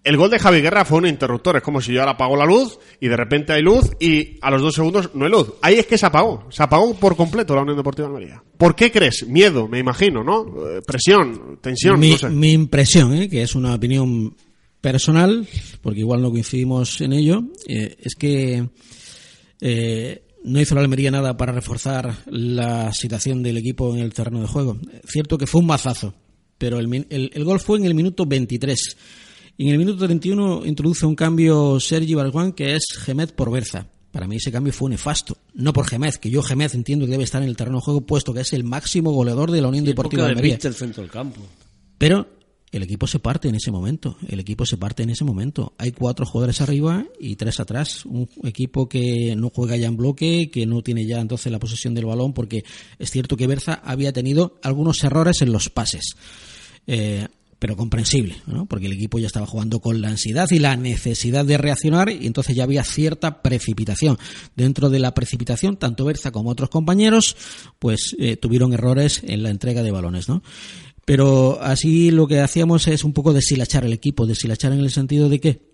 El 0.01 0.15
gol 0.15 0.29
de 0.29 0.39
Javi 0.39 0.61
Guerra 0.61 0.85
fue 0.85 0.99
un 0.99 1.07
interruptor, 1.07 1.57
es 1.57 1.61
como 1.61 1.81
si 1.81 1.91
yo 1.91 1.99
ahora 1.99 2.13
apago 2.13 2.37
la 2.37 2.45
luz 2.45 2.79
y 3.01 3.09
de 3.09 3.17
repente 3.17 3.51
hay 3.51 3.61
luz 3.61 3.91
y 3.99 4.37
a 4.41 4.49
los 4.49 4.61
dos 4.61 4.75
segundos 4.75 5.09
no 5.13 5.25
hay 5.25 5.31
luz. 5.31 5.53
Ahí 5.61 5.75
es 5.75 5.85
que 5.85 5.97
se 5.97 6.05
apagó, 6.05 6.45
se 6.49 6.63
apagó 6.63 6.93
por 6.95 7.17
completo 7.17 7.53
la 7.53 7.63
Unión 7.63 7.75
Deportiva 7.75 8.07
de 8.07 8.15
Almería. 8.15 8.43
¿Por 8.57 8.75
qué 8.75 8.91
crees? 8.91 9.27
Miedo, 9.27 9.67
me 9.67 9.79
imagino, 9.79 10.23
¿no? 10.23 10.45
Eh, 10.69 10.81
Presión, 10.85 11.59
tensión, 11.61 11.99
mi, 11.99 12.11
no 12.11 12.17
sé. 12.17 12.29
mi 12.29 12.53
impresión, 12.53 13.13
¿eh? 13.13 13.29
que 13.29 13.41
es 13.41 13.55
una 13.55 13.75
opinión 13.75 14.35
personal, 14.79 15.45
porque 15.81 15.99
igual 15.99 16.21
no 16.21 16.31
coincidimos 16.31 17.01
en 17.01 17.11
ello, 17.11 17.43
eh, 17.67 17.97
es 17.99 18.15
que 18.15 18.69
eh, 19.59 20.23
no 20.45 20.61
hizo 20.61 20.75
la 20.75 20.81
Almería 20.81 21.11
nada 21.11 21.35
para 21.35 21.51
reforzar 21.51 22.23
la 22.27 22.93
situación 22.93 23.43
del 23.43 23.57
equipo 23.57 23.93
en 23.93 23.99
el 23.99 24.13
terreno 24.13 24.39
de 24.39 24.47
juego. 24.47 24.77
Cierto 25.05 25.37
que 25.37 25.45
fue 25.45 25.59
un 25.59 25.67
mazazo, 25.67 26.13
pero 26.57 26.79
el, 26.79 27.05
el 27.09 27.43
gol 27.43 27.59
fue 27.59 27.77
en 27.79 27.85
el 27.85 27.95
minuto 27.95 28.25
23. 28.25 28.97
Y 29.59 29.65
en 29.65 29.73
el 29.73 29.77
minuto 29.79 30.05
31 30.05 30.65
introduce 30.65 31.05
un 31.05 31.15
cambio 31.15 31.81
Sergi 31.81 32.15
Barjuan 32.15 32.53
que 32.53 32.77
es 32.77 32.85
Gemet 32.97 33.33
por 33.33 33.51
Berza. 33.51 33.87
Para 34.09 34.25
mí 34.25 34.37
ese 34.37 34.53
cambio 34.53 34.71
fue 34.71 34.89
nefasto. 34.89 35.37
No 35.53 35.73
por 35.73 35.85
Gemet, 35.85 36.15
que 36.15 36.29
yo 36.29 36.41
Gemet 36.41 36.73
entiendo 36.75 37.05
que 37.05 37.11
debe 37.11 37.25
estar 37.25 37.43
en 37.43 37.49
el 37.49 37.57
terreno 37.57 37.79
de 37.79 37.83
juego 37.83 37.99
puesto 37.99 38.33
que 38.33 38.39
es 38.39 38.53
el 38.53 38.63
máximo 38.63 39.11
goleador 39.11 39.51
de 39.51 39.59
la 39.59 39.67
Unión 39.67 39.83
Deportiva 39.83 40.23
de 40.23 40.29
Almería. 40.29 40.57
el 40.63 40.73
centro 40.73 41.03
del 41.03 41.11
campo. 41.11 41.41
Pero 41.97 42.25
el 42.71 42.83
equipo 42.83 43.05
se 43.05 43.19
parte 43.19 43.49
en 43.49 43.55
ese 43.55 43.69
momento. 43.69 44.15
El 44.29 44.39
equipo 44.39 44.65
se 44.65 44.77
parte 44.77 45.03
en 45.03 45.09
ese 45.09 45.25
momento. 45.25 45.73
Hay 45.77 45.91
cuatro 45.91 46.25
jugadores 46.25 46.61
arriba 46.61 47.05
y 47.19 47.35
tres 47.35 47.59
atrás. 47.59 48.05
Un 48.05 48.29
equipo 48.45 48.87
que 48.87 49.35
no 49.35 49.51
juega 49.53 49.75
ya 49.75 49.87
en 49.87 49.97
bloque, 49.97 50.49
que 50.49 50.65
no 50.65 50.81
tiene 50.83 51.05
ya 51.05 51.19
entonces 51.19 51.51
la 51.51 51.59
posesión 51.59 51.93
del 51.93 52.05
balón, 52.05 52.31
porque 52.31 52.63
es 52.97 53.11
cierto 53.11 53.35
que 53.35 53.45
Berza 53.45 53.81
había 53.83 54.13
tenido 54.13 54.57
algunos 54.63 55.03
errores 55.03 55.41
en 55.41 55.51
los 55.51 55.69
pases. 55.69 56.15
Eh, 56.87 57.27
pero 57.59 57.75
comprensible, 57.75 58.37
¿no? 58.47 58.65
porque 58.65 58.85
el 58.85 58.93
equipo 58.93 59.19
ya 59.19 59.27
estaba 59.27 59.45
jugando 59.45 59.81
con 59.81 60.01
la 60.01 60.07
ansiedad 60.07 60.47
y 60.49 60.59
la 60.59 60.77
necesidad 60.77 61.45
de 61.45 61.57
reaccionar 61.57 62.09
y 62.09 62.25
entonces 62.25 62.55
ya 62.55 62.63
había 62.63 62.85
cierta 62.85 63.41
precipitación. 63.41 64.17
Dentro 64.55 64.89
de 64.89 64.99
la 64.99 65.13
precipitación, 65.13 65.75
tanto 65.75 66.05
Berza 66.05 66.31
como 66.31 66.49
otros 66.49 66.69
compañeros, 66.69 67.35
pues 67.77 68.15
eh, 68.17 68.37
tuvieron 68.37 68.73
errores 68.73 69.21
en 69.25 69.43
la 69.43 69.49
entrega 69.49 69.83
de 69.83 69.91
balones, 69.91 70.29
¿no? 70.29 70.41
Pero 71.03 71.59
así 71.61 72.11
lo 72.11 72.27
que 72.27 72.39
hacíamos 72.39 72.87
es 72.87 73.03
un 73.03 73.13
poco 73.13 73.33
deshilachar 73.33 73.83
el 73.83 73.93
equipo, 73.93 74.25
deshilachar 74.25 74.71
en 74.71 74.79
el 74.79 74.91
sentido 74.91 75.27
de 75.27 75.39
que 75.39 75.69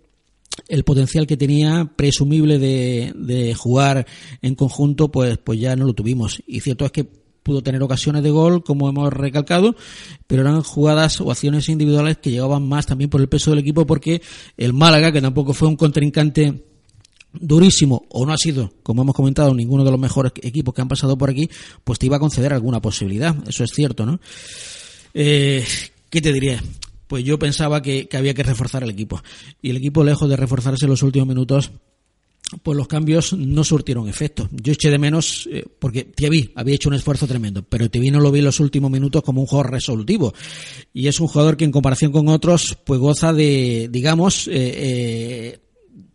el 0.69 0.84
potencial 0.84 1.28
que 1.28 1.38
tenía 1.38 1.91
presumible 1.95 2.58
de, 2.58 3.13
de 3.15 3.54
jugar 3.54 4.08
en 4.41 4.56
conjunto, 4.56 5.12
pues, 5.12 5.38
pues 5.38 5.60
ya 5.60 5.76
no 5.76 5.86
lo 5.86 5.93
tuvimos. 5.93 6.41
Y 6.48 6.62
cierto 6.62 6.86
es 6.86 6.91
que 6.91 7.24
pudo 7.45 7.62
tener 7.62 7.84
ocasiones 7.84 8.23
de 8.23 8.31
gol, 8.31 8.63
como 8.63 8.89
hemos 8.89 9.13
recalcado, 9.13 9.75
pero 10.25 10.41
eran 10.41 10.63
jugadas 10.63 11.21
o 11.21 11.29
acciones 11.29 11.69
individuales 11.69 12.17
que 12.17 12.31
llegaban 12.31 12.67
más 12.67 12.88
también 12.88 13.12
por 13.12 13.21
el 13.21 13.29
peso 13.29 13.51
del 13.51 13.60
equipo, 13.60 13.86
porque 13.86 14.23
el 14.58 14.73
Málaga, 14.73 15.12
que 15.12 15.21
tampoco 15.21 15.53
fue 15.53 15.67
un 15.67 15.75
contrincante 15.75 16.65
durísimo 17.31 18.03
o 18.10 18.25
no 18.25 18.34
ha 18.34 18.38
sido, 18.38 18.73
como 18.81 19.03
hemos 19.03 19.13
comentado, 19.13 19.53
ninguno 19.53 19.84
de 19.84 19.91
los 19.91 19.99
mejores 19.99 20.31
equipos 20.41 20.73
que 20.73 20.81
han 20.81 20.88
pasado 20.88 21.19
por 21.19 21.29
aquí, 21.29 21.47
pues 21.84 21.99
te 21.99 22.08
iba 22.08 22.17
a 22.17 22.19
conceder 22.19 22.51
alguna 22.51 22.81
posibilidad. 22.81 23.36
Eso 23.47 23.63
es 23.63 23.69
cierto, 23.71 24.08
¿no? 24.08 24.19
Eh, 25.13 25.63
¿Qué 26.10 26.21
te 26.21 26.34
diría? 26.34 26.63
Pues 27.05 27.23
yo 27.23 27.38
pensaba 27.38 27.84
que, 27.84 28.08
que 28.08 28.17
había 28.17 28.34
que 28.34 28.41
reforzar 28.41 28.81
el 28.81 28.89
equipo. 28.89 29.21
Y 29.62 29.69
el 29.69 29.77
equipo, 29.77 30.03
lejos 30.03 30.27
de 30.27 30.36
reforzarse 30.36 30.86
en 30.86 30.89
los 30.89 31.03
últimos 31.03 31.27
minutos, 31.27 31.69
pues 32.62 32.77
los 32.77 32.88
cambios 32.88 33.34
no 33.34 33.63
surtieron 33.63 34.08
efecto. 34.08 34.47
Yo 34.51 34.73
eché 34.73 34.89
de 34.89 34.97
menos, 34.97 35.47
eh, 35.51 35.65
porque 35.79 36.03
Tiavi 36.03 36.51
había 36.55 36.75
hecho 36.75 36.89
un 36.89 36.95
esfuerzo 36.95 37.27
tremendo, 37.27 37.63
pero 37.63 37.89
Tiavi 37.89 38.12
no 38.12 38.19
lo 38.19 38.31
vi 38.31 38.39
en 38.39 38.45
los 38.45 38.60
últimos 38.60 38.91
minutos 38.91 39.23
como 39.23 39.41
un 39.41 39.47
jugador 39.47 39.71
resolutivo. 39.71 40.34
Y 40.93 41.08
es 41.08 41.19
un 41.19 41.27
jugador 41.27 41.58
que 41.58 41.65
en 41.65 41.71
comparación 41.71 42.12
con 42.12 42.27
otros, 42.27 42.77
pues 42.86 42.99
goza 42.99 43.34
de, 43.34 43.89
digamos, 43.91 44.47
eh, 44.47 44.51
eh, 44.53 45.60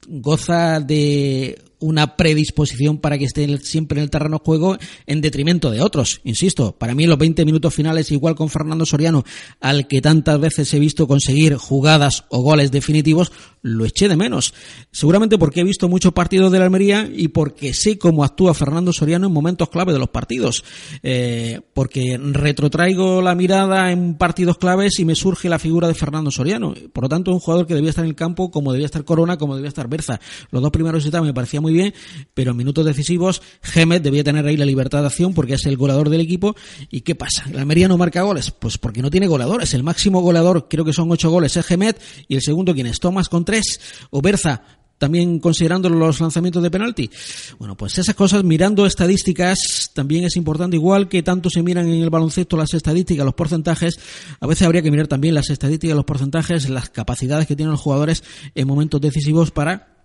goza 0.09 0.81
de 0.81 1.59
una 1.81 2.17
predisposición 2.17 2.99
para 2.99 3.19
que 3.19 3.25
esté 3.25 3.59
siempre 3.59 3.99
en 3.99 4.05
el 4.05 4.11
terreno 4.11 4.39
de 4.39 4.45
juego 4.45 4.79
en 5.07 5.21
detrimento 5.21 5.71
de 5.71 5.81
otros. 5.81 6.21
Insisto, 6.25 6.77
para 6.79 6.95
mí 6.95 7.07
los 7.07 7.19
20 7.19 7.45
minutos 7.45 7.75
finales, 7.75 8.11
igual 8.13 8.35
con 8.35 8.49
Fernando 8.49 8.87
Soriano, 8.87 9.25
al 9.61 9.89
que 9.89 10.01
tantas 10.01 10.39
veces 10.39 10.73
he 10.75 10.79
visto 10.79 11.07
conseguir 11.07 11.57
jugadas 11.57 12.25
o 12.29 12.43
goles 12.43 12.71
definitivos, 12.71 13.33
lo 13.63 13.85
eché 13.85 14.09
de 14.09 14.17
menos. 14.17 14.55
Seguramente 14.91 15.39
porque 15.39 15.61
he 15.61 15.65
visto 15.65 15.89
muchos 15.89 16.13
partidos 16.13 16.51
de 16.53 16.59
la 16.59 16.65
Almería 16.65 17.11
y 17.13 17.29
porque 17.29 17.75
sé 17.75 17.99
cómo 17.99 18.25
actúa 18.25 18.55
Fernando 18.55 18.93
Soriano 18.93 19.27
en 19.27 19.33
momentos 19.33 19.69
clave 19.69 19.93
de 19.93 19.99
los 19.99 20.09
partidos. 20.09 20.65
Eh, 21.03 21.61
porque 21.75 22.19
retrotraigo 22.19 23.23
la 23.23 23.35
mirada 23.35 23.93
en 23.93 24.15
partidos 24.15 24.59
claves 24.59 24.99
y 24.99 25.05
me 25.05 25.15
surge 25.15 25.49
la 25.49 25.59
figura 25.59 25.89
de 25.89 25.95
Fernando 25.95 26.31
Soriano. 26.31 26.75
Por 26.93 27.05
lo 27.05 27.09
tanto, 27.09 27.33
un 27.33 27.41
jugador 27.41 27.67
que 27.67 27.75
debía 27.75 27.91
estar 27.91 28.05
en 28.05 28.11
el 28.11 28.17
campo 28.17 28.51
como 28.51 28.73
debía 28.73 28.87
estar 28.87 29.05
Corona, 29.05 29.37
como 29.37 29.55
debía 29.55 29.69
estar 29.69 29.89
Berza. 29.89 30.21
Los 30.51 30.63
dos 30.63 30.71
primeros 30.71 31.05
etapas 31.05 31.27
me 31.27 31.35
parecía 31.35 31.61
muy 31.61 31.70
muy 31.71 31.79
bien, 31.79 31.95
pero 32.35 32.51
en 32.51 32.57
minutos 32.57 32.85
decisivos 32.85 33.43
Gemet 33.63 34.03
debía 34.03 34.25
tener 34.25 34.45
ahí 34.47 34.57
la 34.57 34.65
libertad 34.65 35.01
de 35.01 35.07
acción 35.07 35.35
porque 35.35 35.55
es 35.55 35.65
el 35.67 35.77
goleador 35.77 36.11
del 36.11 36.21
equipo. 36.21 36.57
¿Y 36.91 37.03
qué 37.03 37.15
pasa? 37.15 37.45
¿La 37.53 37.61
Almería 37.61 37.89
no 37.89 37.97
marca 37.97 38.23
goles? 38.23 38.51
Pues 38.51 38.77
porque 38.77 39.03
no 39.03 39.11
tiene 39.11 39.29
goleadores. 39.29 39.73
El 39.75 39.83
máximo 39.83 40.21
goleador, 40.21 40.67
creo 40.69 40.85
que 40.85 40.93
son 40.93 41.11
ocho 41.11 41.31
goles, 41.31 41.57
es 41.57 41.65
Gemet, 41.65 42.01
y 42.29 42.35
el 42.35 42.43
segundo, 42.43 42.75
¿quién 42.75 42.87
es? 42.87 42.99
Tomás 42.99 43.29
con 43.29 43.45
tres, 43.45 43.81
o 44.11 44.21
Berza 44.21 44.63
también 44.99 45.39
considerando 45.39 45.89
los 45.89 46.21
lanzamientos 46.21 46.63
de 46.63 46.71
penalti. 46.71 47.11
Bueno, 47.59 47.75
pues 47.75 47.97
esas 47.97 48.15
cosas, 48.15 48.45
mirando 48.45 48.85
estadísticas, 48.85 49.91
también 49.95 50.25
es 50.25 50.37
importante, 50.37 50.77
igual 50.77 51.09
que 51.09 51.23
tanto 51.23 51.49
se 51.49 51.63
miran 51.63 51.89
en 51.89 52.03
el 52.03 52.11
baloncesto 52.11 52.55
las 52.55 52.75
estadísticas, 52.75 53.25
los 53.25 53.35
porcentajes, 53.35 53.99
a 54.41 54.47
veces 54.47 54.67
habría 54.67 54.83
que 54.83 54.91
mirar 54.91 55.07
también 55.07 55.35
las 55.35 55.49
estadísticas, 55.49 55.97
los 55.97 56.05
porcentajes, 56.05 56.69
las 56.69 56.91
capacidades 56.91 57.47
que 57.47 57.57
tienen 57.57 57.73
los 57.73 57.81
jugadores 57.81 58.23
en 58.55 58.69
momentos 58.69 59.01
decisivos 59.01 59.51
para 59.51 60.00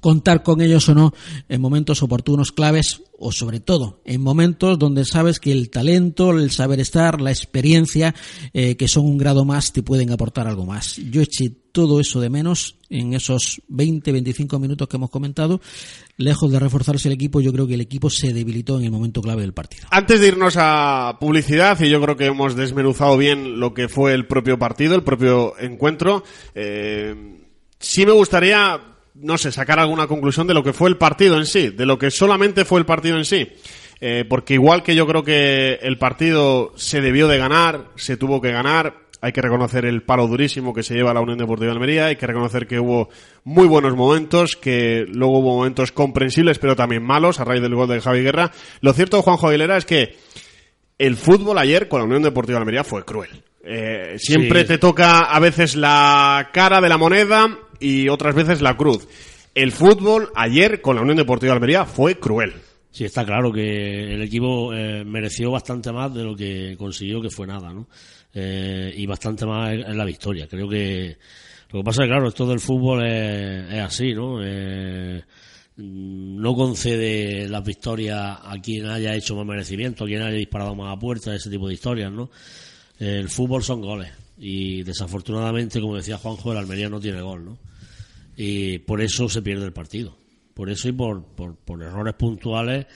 contar 0.00 0.42
con 0.42 0.60
ellos 0.60 0.88
o 0.88 0.94
no 0.94 1.12
en 1.48 1.60
momentos 1.60 2.02
oportunos 2.02 2.52
claves 2.52 3.02
o 3.18 3.30
sobre 3.30 3.60
todo 3.60 4.00
en 4.04 4.20
momentos 4.20 4.78
donde 4.78 5.04
sabes 5.04 5.38
que 5.38 5.52
el 5.52 5.70
talento, 5.70 6.32
el 6.32 6.50
saber 6.50 6.80
estar, 6.80 7.20
la 7.20 7.30
experiencia 7.30 8.14
eh, 8.52 8.76
que 8.76 8.88
son 8.88 9.04
un 9.04 9.18
grado 9.18 9.44
más 9.44 9.72
te 9.72 9.82
pueden 9.82 10.10
aportar 10.10 10.48
algo 10.48 10.64
más. 10.64 10.96
Yo 10.96 11.20
eché 11.20 11.52
todo 11.72 12.00
eso 12.00 12.20
de 12.20 12.30
menos 12.30 12.76
en 12.90 13.14
esos 13.14 13.62
20-25 13.70 14.58
minutos 14.60 14.88
que 14.88 14.96
hemos 14.96 15.10
comentado. 15.10 15.60
Lejos 16.18 16.50
de 16.50 16.58
reforzarse 16.58 17.08
el 17.08 17.14
equipo, 17.14 17.40
yo 17.40 17.52
creo 17.52 17.66
que 17.66 17.74
el 17.74 17.80
equipo 17.80 18.10
se 18.10 18.32
debilitó 18.32 18.78
en 18.78 18.84
el 18.84 18.90
momento 18.90 19.22
clave 19.22 19.42
del 19.42 19.54
partido. 19.54 19.86
Antes 19.90 20.20
de 20.20 20.28
irnos 20.28 20.56
a 20.58 21.16
publicidad, 21.18 21.80
y 21.80 21.88
yo 21.88 22.00
creo 22.02 22.16
que 22.16 22.26
hemos 22.26 22.56
desmenuzado 22.56 23.16
bien 23.16 23.58
lo 23.58 23.72
que 23.72 23.88
fue 23.88 24.12
el 24.12 24.26
propio 24.26 24.58
partido, 24.58 24.94
el 24.94 25.02
propio 25.02 25.58
encuentro, 25.58 26.22
eh, 26.54 27.38
sí 27.78 28.04
me 28.04 28.12
gustaría 28.12 28.91
no 29.14 29.38
sé, 29.38 29.52
sacar 29.52 29.78
alguna 29.78 30.06
conclusión 30.06 30.46
de 30.46 30.54
lo 30.54 30.62
que 30.62 30.72
fue 30.72 30.88
el 30.88 30.96
partido 30.96 31.36
en 31.36 31.46
sí, 31.46 31.68
de 31.70 31.86
lo 31.86 31.98
que 31.98 32.10
solamente 32.10 32.64
fue 32.64 32.80
el 32.80 32.86
partido 32.86 33.16
en 33.16 33.24
sí. 33.24 33.48
Eh, 34.00 34.24
porque 34.28 34.54
igual 34.54 34.82
que 34.82 34.96
yo 34.96 35.06
creo 35.06 35.22
que 35.22 35.78
el 35.82 35.96
partido 35.96 36.72
se 36.76 37.00
debió 37.00 37.28
de 37.28 37.38
ganar, 37.38 37.90
se 37.94 38.16
tuvo 38.16 38.40
que 38.40 38.50
ganar, 38.50 38.96
hay 39.20 39.30
que 39.30 39.40
reconocer 39.40 39.84
el 39.84 40.02
palo 40.02 40.26
durísimo 40.26 40.74
que 40.74 40.82
se 40.82 40.94
lleva 40.94 41.14
la 41.14 41.20
Unión 41.20 41.38
Deportiva 41.38 41.66
de 41.66 41.74
Almería, 41.74 42.06
hay 42.06 42.16
que 42.16 42.26
reconocer 42.26 42.66
que 42.66 42.80
hubo 42.80 43.10
muy 43.44 43.68
buenos 43.68 43.94
momentos, 43.94 44.56
que 44.56 45.04
luego 45.06 45.38
hubo 45.38 45.56
momentos 45.58 45.92
comprensibles 45.92 46.58
pero 46.58 46.74
también 46.74 47.04
malos 47.04 47.38
a 47.38 47.44
raíz 47.44 47.62
del 47.62 47.76
gol 47.76 47.88
de 47.88 48.00
Javi 48.00 48.22
Guerra. 48.22 48.50
Lo 48.80 48.92
cierto, 48.92 49.22
Juanjo 49.22 49.46
Aguilera, 49.46 49.76
es 49.76 49.84
que 49.84 50.16
el 50.98 51.16
fútbol 51.16 51.58
ayer 51.58 51.86
con 51.86 52.00
la 52.00 52.06
Unión 52.06 52.24
Deportiva 52.24 52.58
de 52.58 52.62
Almería 52.62 52.82
fue 52.82 53.04
cruel. 53.04 53.44
Eh, 53.64 54.16
siempre 54.18 54.64
te 54.64 54.78
toca 54.78 55.20
a 55.20 55.38
veces 55.38 55.76
la 55.76 56.50
cara 56.52 56.80
de 56.80 56.88
la 56.88 56.98
moneda 56.98 57.56
y 57.82 58.08
otras 58.08 58.34
veces 58.34 58.62
la 58.62 58.76
cruz. 58.76 59.08
El 59.54 59.72
fútbol 59.72 60.30
ayer 60.34 60.80
con 60.80 60.96
la 60.96 61.02
Unión 61.02 61.18
Deportiva 61.18 61.52
de 61.52 61.56
Almería 61.56 61.84
fue 61.84 62.18
cruel. 62.18 62.54
Sí, 62.90 63.04
está 63.04 63.24
claro 63.24 63.52
que 63.52 64.14
el 64.14 64.22
equipo 64.22 64.72
eh, 64.72 65.04
mereció 65.04 65.50
bastante 65.50 65.92
más 65.92 66.14
de 66.14 66.24
lo 66.24 66.36
que 66.36 66.76
consiguió, 66.78 67.20
que 67.20 67.30
fue 67.30 67.46
nada, 67.46 67.72
¿no? 67.72 67.88
Eh, 68.34 68.92
y 68.96 69.06
bastante 69.06 69.44
más 69.46 69.72
en 69.72 69.96
la 69.96 70.04
victoria. 70.04 70.46
Creo 70.46 70.68
que 70.68 71.16
lo 71.70 71.80
que 71.80 71.84
pasa 71.84 72.02
es 72.02 72.06
que, 72.06 72.12
claro, 72.12 72.28
esto 72.28 72.46
del 72.46 72.60
fútbol 72.60 73.06
es, 73.06 73.80
así, 73.80 74.14
¿no? 74.14 74.40
Eh, 74.42 75.22
no 75.76 76.54
concede 76.54 77.48
las 77.48 77.64
victorias 77.64 78.38
a 78.42 78.60
quien 78.62 78.86
haya 78.86 79.14
hecho 79.14 79.34
más 79.36 79.46
merecimiento, 79.46 80.04
a 80.04 80.06
quien 80.06 80.20
haya 80.20 80.36
disparado 80.36 80.74
más 80.74 80.94
a 80.94 81.00
puerta, 81.00 81.34
ese 81.34 81.48
tipo 81.48 81.66
de 81.66 81.74
historias, 81.74 82.12
¿no? 82.12 82.30
El 82.98 83.30
fútbol 83.30 83.62
son 83.62 83.80
goles 83.80 84.12
y 84.38 84.82
desafortunadamente, 84.82 85.80
como 85.80 85.96
decía 85.96 86.18
Juanjo, 86.18 86.52
el 86.52 86.58
Almería 86.58 86.88
no 86.90 87.00
tiene 87.00 87.22
gol, 87.22 87.44
¿no? 87.44 87.58
Y 88.36 88.78
por 88.80 89.00
eso 89.00 89.28
se 89.28 89.42
pierde 89.42 89.64
el 89.64 89.72
partido. 89.72 90.18
Por 90.54 90.70
eso 90.70 90.88
y 90.88 90.92
por, 90.92 91.24
por, 91.34 91.82
errores 91.82 92.14
puntuales, 92.14 92.86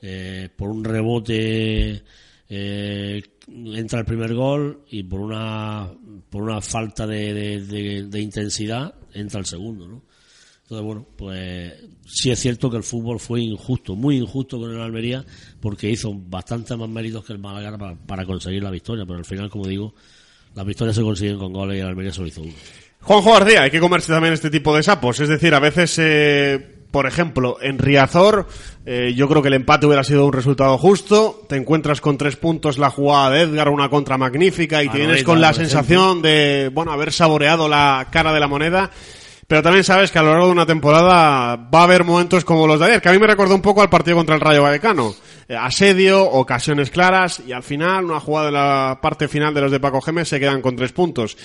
eh, 0.00 0.48
por 0.56 0.70
un 0.70 0.82
rebote 0.82 2.02
eh, 2.48 3.22
entra 3.48 4.00
el 4.00 4.04
primer 4.04 4.34
gol 4.34 4.84
y 4.90 5.02
por 5.02 5.20
una 5.20 5.90
por 6.30 6.42
una 6.42 6.60
falta 6.60 7.06
de, 7.06 7.60
de, 7.62 8.20
intensidad 8.20 8.94
entra 9.14 9.40
el 9.40 9.46
segundo, 9.46 9.86
¿no? 9.86 10.02
Entonces, 10.62 10.86
bueno, 10.86 11.06
pues 11.16 11.74
sí 12.06 12.30
es 12.30 12.38
cierto 12.38 12.70
que 12.70 12.78
el 12.78 12.82
fútbol 12.82 13.20
fue 13.20 13.42
injusto, 13.42 13.94
muy 13.94 14.16
injusto 14.16 14.58
con 14.58 14.70
el 14.70 14.80
Almería, 14.80 15.22
porque 15.60 15.90
hizo 15.90 16.14
bastante 16.14 16.74
más 16.76 16.88
méritos 16.88 17.26
que 17.26 17.34
el 17.34 17.38
Málaga 17.38 17.76
para, 17.76 17.94
para 17.94 18.24
conseguir 18.24 18.62
la 18.62 18.70
victoria, 18.70 19.04
pero 19.04 19.18
al 19.18 19.24
final, 19.26 19.50
como 19.50 19.66
digo, 19.66 19.94
las 20.54 20.64
victorias 20.64 20.96
se 20.96 21.02
consiguen 21.02 21.38
con 21.38 21.52
goles 21.52 21.76
y 21.76 21.80
el 21.80 21.86
Almería 21.86 22.12
solo 22.12 22.28
hizo 22.28 22.42
uno. 22.42 22.54
Juanjo 23.02 23.32
García, 23.32 23.62
hay 23.62 23.70
que 23.70 23.80
comerse 23.80 24.12
también 24.12 24.32
este 24.32 24.50
tipo 24.50 24.74
de 24.76 24.82
sapos. 24.82 25.18
Es 25.18 25.28
decir, 25.28 25.54
a 25.54 25.58
veces, 25.58 25.96
eh, 25.98 26.58
por 26.90 27.06
ejemplo, 27.06 27.58
en 27.60 27.78
Riazor, 27.78 28.46
eh, 28.86 29.12
yo 29.16 29.28
creo 29.28 29.42
que 29.42 29.48
el 29.48 29.54
empate 29.54 29.86
hubiera 29.86 30.04
sido 30.04 30.24
un 30.24 30.32
resultado 30.32 30.78
justo. 30.78 31.44
Te 31.48 31.56
encuentras 31.56 32.00
con 32.00 32.16
tres 32.16 32.36
puntos 32.36 32.78
la 32.78 32.90
jugada 32.90 33.30
de 33.30 33.40
Edgar, 33.42 33.70
una 33.70 33.88
contra 33.88 34.18
magnífica, 34.18 34.84
y 34.84 34.88
tienes 34.88 35.24
con 35.24 35.40
la 35.40 35.52
sensación 35.52 36.22
de, 36.22 36.70
bueno, 36.72 36.92
haber 36.92 37.12
saboreado 37.12 37.68
la 37.68 38.06
cara 38.12 38.32
de 38.32 38.40
la 38.40 38.46
moneda. 38.46 38.90
Pero 39.48 39.62
también 39.62 39.84
sabes 39.84 40.10
que 40.10 40.18
a 40.18 40.22
lo 40.22 40.30
largo 40.30 40.46
de 40.46 40.52
una 40.52 40.64
temporada 40.64 41.56
va 41.56 41.80
a 41.80 41.82
haber 41.82 42.04
momentos 42.04 42.44
como 42.44 42.66
los 42.66 42.78
de 42.78 42.86
ayer, 42.86 43.02
que 43.02 43.08
a 43.08 43.12
mí 43.12 43.18
me 43.18 43.26
recordó 43.26 43.54
un 43.54 43.60
poco 43.60 43.82
al 43.82 43.90
partido 43.90 44.16
contra 44.16 44.36
el 44.36 44.40
Rayo 44.40 44.62
Vallecano. 44.62 45.12
Eh, 45.48 45.54
asedio, 45.54 46.24
ocasiones 46.24 46.90
claras, 46.90 47.42
y 47.46 47.52
al 47.52 47.62
final, 47.62 48.04
una 48.04 48.20
jugada 48.20 48.46
de 48.46 48.52
la 48.52 48.98
parte 49.02 49.28
final 49.28 49.52
de 49.52 49.60
los 49.60 49.70
de 49.70 49.80
Paco 49.80 50.00
Gemes 50.00 50.28
se 50.28 50.40
quedan 50.40 50.62
con 50.62 50.76
tres 50.76 50.92
puntos. 50.92 51.36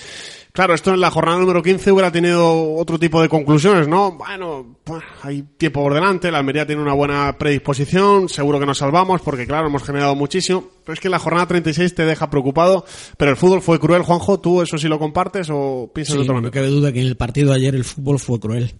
Claro, 0.58 0.74
esto 0.74 0.92
en 0.92 0.98
la 0.98 1.12
jornada 1.12 1.38
número 1.38 1.62
15 1.62 1.92
hubiera 1.92 2.10
tenido 2.10 2.74
otro 2.74 2.98
tipo 2.98 3.22
de 3.22 3.28
conclusiones, 3.28 3.86
¿no? 3.86 4.18
Bueno, 4.18 4.78
pues, 4.82 5.04
hay 5.22 5.44
tiempo 5.56 5.84
por 5.84 5.94
delante, 5.94 6.32
la 6.32 6.38
Almería 6.38 6.66
tiene 6.66 6.82
una 6.82 6.94
buena 6.94 7.38
predisposición, 7.38 8.28
seguro 8.28 8.58
que 8.58 8.66
nos 8.66 8.78
salvamos 8.78 9.20
porque, 9.20 9.46
claro, 9.46 9.68
hemos 9.68 9.84
generado 9.84 10.16
muchísimo. 10.16 10.68
Pero 10.84 10.94
es 10.94 10.98
que 10.98 11.08
la 11.08 11.20
jornada 11.20 11.46
36 11.46 11.94
te 11.94 12.04
deja 12.04 12.28
preocupado, 12.28 12.84
pero 13.16 13.30
el 13.30 13.36
fútbol 13.36 13.62
fue 13.62 13.78
cruel, 13.78 14.02
Juanjo. 14.02 14.40
¿Tú 14.40 14.60
eso 14.60 14.78
sí 14.78 14.88
lo 14.88 14.98
compartes 14.98 15.46
o 15.48 15.92
piensas 15.94 16.16
de 16.16 16.22
otra 16.22 16.34
manera? 16.34 16.48
No 16.48 16.52
cabe 16.52 16.66
duda 16.66 16.92
que 16.92 17.02
en 17.02 17.06
el 17.06 17.16
partido 17.16 17.50
de 17.50 17.56
ayer 17.58 17.76
el 17.76 17.84
fútbol 17.84 18.18
fue 18.18 18.40
cruel. 18.40 18.74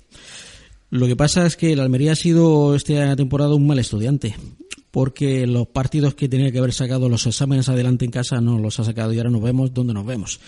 Lo 0.90 1.06
que 1.06 1.14
pasa 1.14 1.46
es 1.46 1.56
que 1.56 1.76
la 1.76 1.84
Almería 1.84 2.10
ha 2.10 2.16
sido 2.16 2.74
esta 2.74 3.14
temporada 3.14 3.54
un 3.54 3.68
mal 3.68 3.78
estudiante 3.78 4.34
porque 4.90 5.46
los 5.46 5.68
partidos 5.68 6.16
que 6.16 6.28
tenía 6.28 6.50
que 6.50 6.58
haber 6.58 6.72
sacado 6.72 7.08
los 7.08 7.24
exámenes 7.24 7.68
adelante 7.68 8.04
en 8.04 8.10
casa 8.10 8.40
no 8.40 8.58
los 8.58 8.80
ha 8.80 8.84
sacado 8.84 9.12
y 9.12 9.18
ahora 9.18 9.30
nos 9.30 9.42
vemos 9.42 9.72
donde 9.72 9.94
nos 9.94 10.04
vemos. 10.04 10.40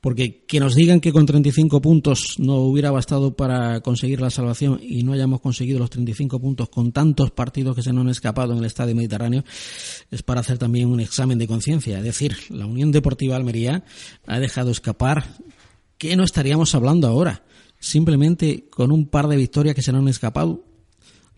Porque 0.00 0.46
que 0.46 0.60
nos 0.60 0.74
digan 0.74 1.00
que 1.00 1.12
con 1.12 1.26
35 1.26 1.82
puntos 1.82 2.36
no 2.38 2.56
hubiera 2.56 2.90
bastado 2.90 3.36
para 3.36 3.80
conseguir 3.80 4.20
la 4.20 4.30
salvación 4.30 4.80
y 4.82 5.02
no 5.02 5.12
hayamos 5.12 5.40
conseguido 5.40 5.78
los 5.78 5.90
35 5.90 6.40
puntos 6.40 6.70
con 6.70 6.92
tantos 6.92 7.30
partidos 7.32 7.76
que 7.76 7.82
se 7.82 7.92
nos 7.92 8.02
han 8.02 8.10
escapado 8.10 8.52
en 8.52 8.60
el 8.60 8.64
Estadio 8.64 8.94
Mediterráneo 8.94 9.44
es 10.10 10.22
para 10.22 10.40
hacer 10.40 10.56
también 10.56 10.88
un 10.88 11.00
examen 11.00 11.38
de 11.38 11.46
conciencia. 11.46 11.98
Es 11.98 12.04
decir, 12.04 12.36
la 12.48 12.66
Unión 12.66 12.92
Deportiva 12.92 13.36
Almería 13.36 13.84
ha 14.26 14.38
dejado 14.38 14.70
escapar 14.70 15.36
que 15.98 16.16
no 16.16 16.24
estaríamos 16.24 16.74
hablando 16.74 17.06
ahora. 17.06 17.44
Simplemente 17.78 18.68
con 18.70 18.92
un 18.92 19.06
par 19.06 19.28
de 19.28 19.36
victorias 19.36 19.74
que 19.74 19.82
se 19.82 19.92
nos 19.92 20.02
han 20.02 20.08
escapado 20.08 20.64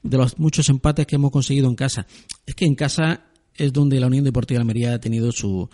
de 0.02 0.18
los 0.18 0.38
muchos 0.38 0.68
empates 0.68 1.06
que 1.06 1.16
hemos 1.16 1.30
conseguido 1.30 1.68
en 1.68 1.74
casa. 1.74 2.06
Es 2.46 2.54
que 2.54 2.64
en 2.64 2.74
casa 2.74 3.31
es 3.56 3.72
donde 3.72 4.00
la 4.00 4.06
Unión 4.06 4.24
Deportiva 4.24 4.60
Almería 4.60 4.94
ha 4.94 5.00
tenido 5.00 5.32
su, 5.32 5.68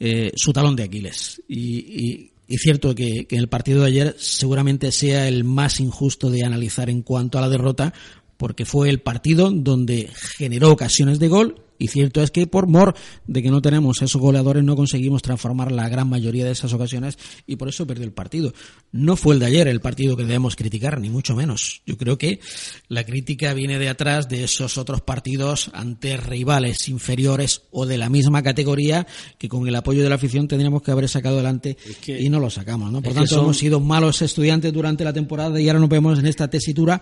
eh, 0.00 0.32
su 0.34 0.52
talón 0.52 0.76
de 0.76 0.84
Aquiles. 0.84 1.42
Y, 1.48 2.30
y, 2.46 2.56
cierto 2.56 2.94
que, 2.94 3.26
que 3.26 3.36
el 3.36 3.48
partido 3.48 3.80
de 3.80 3.88
ayer 3.88 4.16
seguramente 4.18 4.92
sea 4.92 5.26
el 5.26 5.44
más 5.44 5.80
injusto 5.80 6.30
de 6.30 6.44
analizar 6.44 6.88
en 6.88 7.02
cuanto 7.02 7.38
a 7.38 7.40
la 7.40 7.48
derrota, 7.48 7.92
porque 8.36 8.64
fue 8.64 8.90
el 8.90 9.00
partido 9.00 9.50
donde 9.50 10.10
generó 10.36 10.70
ocasiones 10.70 11.18
de 11.18 11.28
gol 11.28 11.63
y 11.78 11.88
cierto 11.88 12.22
es 12.22 12.30
que 12.30 12.46
por 12.46 12.66
mor 12.66 12.94
de 13.26 13.42
que 13.42 13.50
no 13.50 13.60
tenemos 13.60 14.02
esos 14.02 14.20
goleadores 14.20 14.64
no 14.64 14.76
conseguimos 14.76 15.22
transformar 15.22 15.72
la 15.72 15.88
gran 15.88 16.08
mayoría 16.08 16.44
de 16.44 16.52
esas 16.52 16.72
ocasiones 16.72 17.18
y 17.46 17.56
por 17.56 17.68
eso 17.68 17.86
perdió 17.86 18.04
el 18.04 18.12
partido. 18.12 18.52
No 18.92 19.16
fue 19.16 19.34
el 19.34 19.40
de 19.40 19.46
ayer 19.46 19.68
el 19.68 19.80
partido 19.80 20.16
que 20.16 20.24
debemos 20.24 20.56
criticar, 20.56 21.00
ni 21.00 21.10
mucho 21.10 21.34
menos. 21.34 21.82
Yo 21.86 21.96
creo 21.96 22.18
que 22.18 22.40
la 22.88 23.04
crítica 23.04 23.54
viene 23.54 23.78
de 23.78 23.88
atrás 23.88 24.28
de 24.28 24.44
esos 24.44 24.78
otros 24.78 25.00
partidos 25.00 25.70
ante 25.74 26.16
rivales 26.16 26.88
inferiores 26.88 27.62
o 27.70 27.86
de 27.86 27.98
la 27.98 28.08
misma 28.08 28.42
categoría 28.42 29.06
que 29.38 29.48
con 29.48 29.66
el 29.66 29.74
apoyo 29.74 30.02
de 30.02 30.08
la 30.08 30.14
afición 30.14 30.48
tendríamos 30.48 30.82
que 30.82 30.90
haber 30.90 31.08
sacado 31.08 31.36
adelante 31.36 31.76
y 32.06 32.28
no 32.28 32.40
lo 32.40 32.50
sacamos. 32.50 32.92
¿no? 32.92 33.02
Por 33.02 33.14
tanto, 33.14 33.40
hemos 33.40 33.58
sido 33.58 33.80
malos 33.80 34.22
estudiantes 34.22 34.72
durante 34.72 35.04
la 35.04 35.12
temporada 35.12 35.60
y 35.60 35.68
ahora 35.68 35.80
nos 35.80 35.88
vemos 35.88 36.18
en 36.18 36.26
esta 36.26 36.48
tesitura 36.48 37.00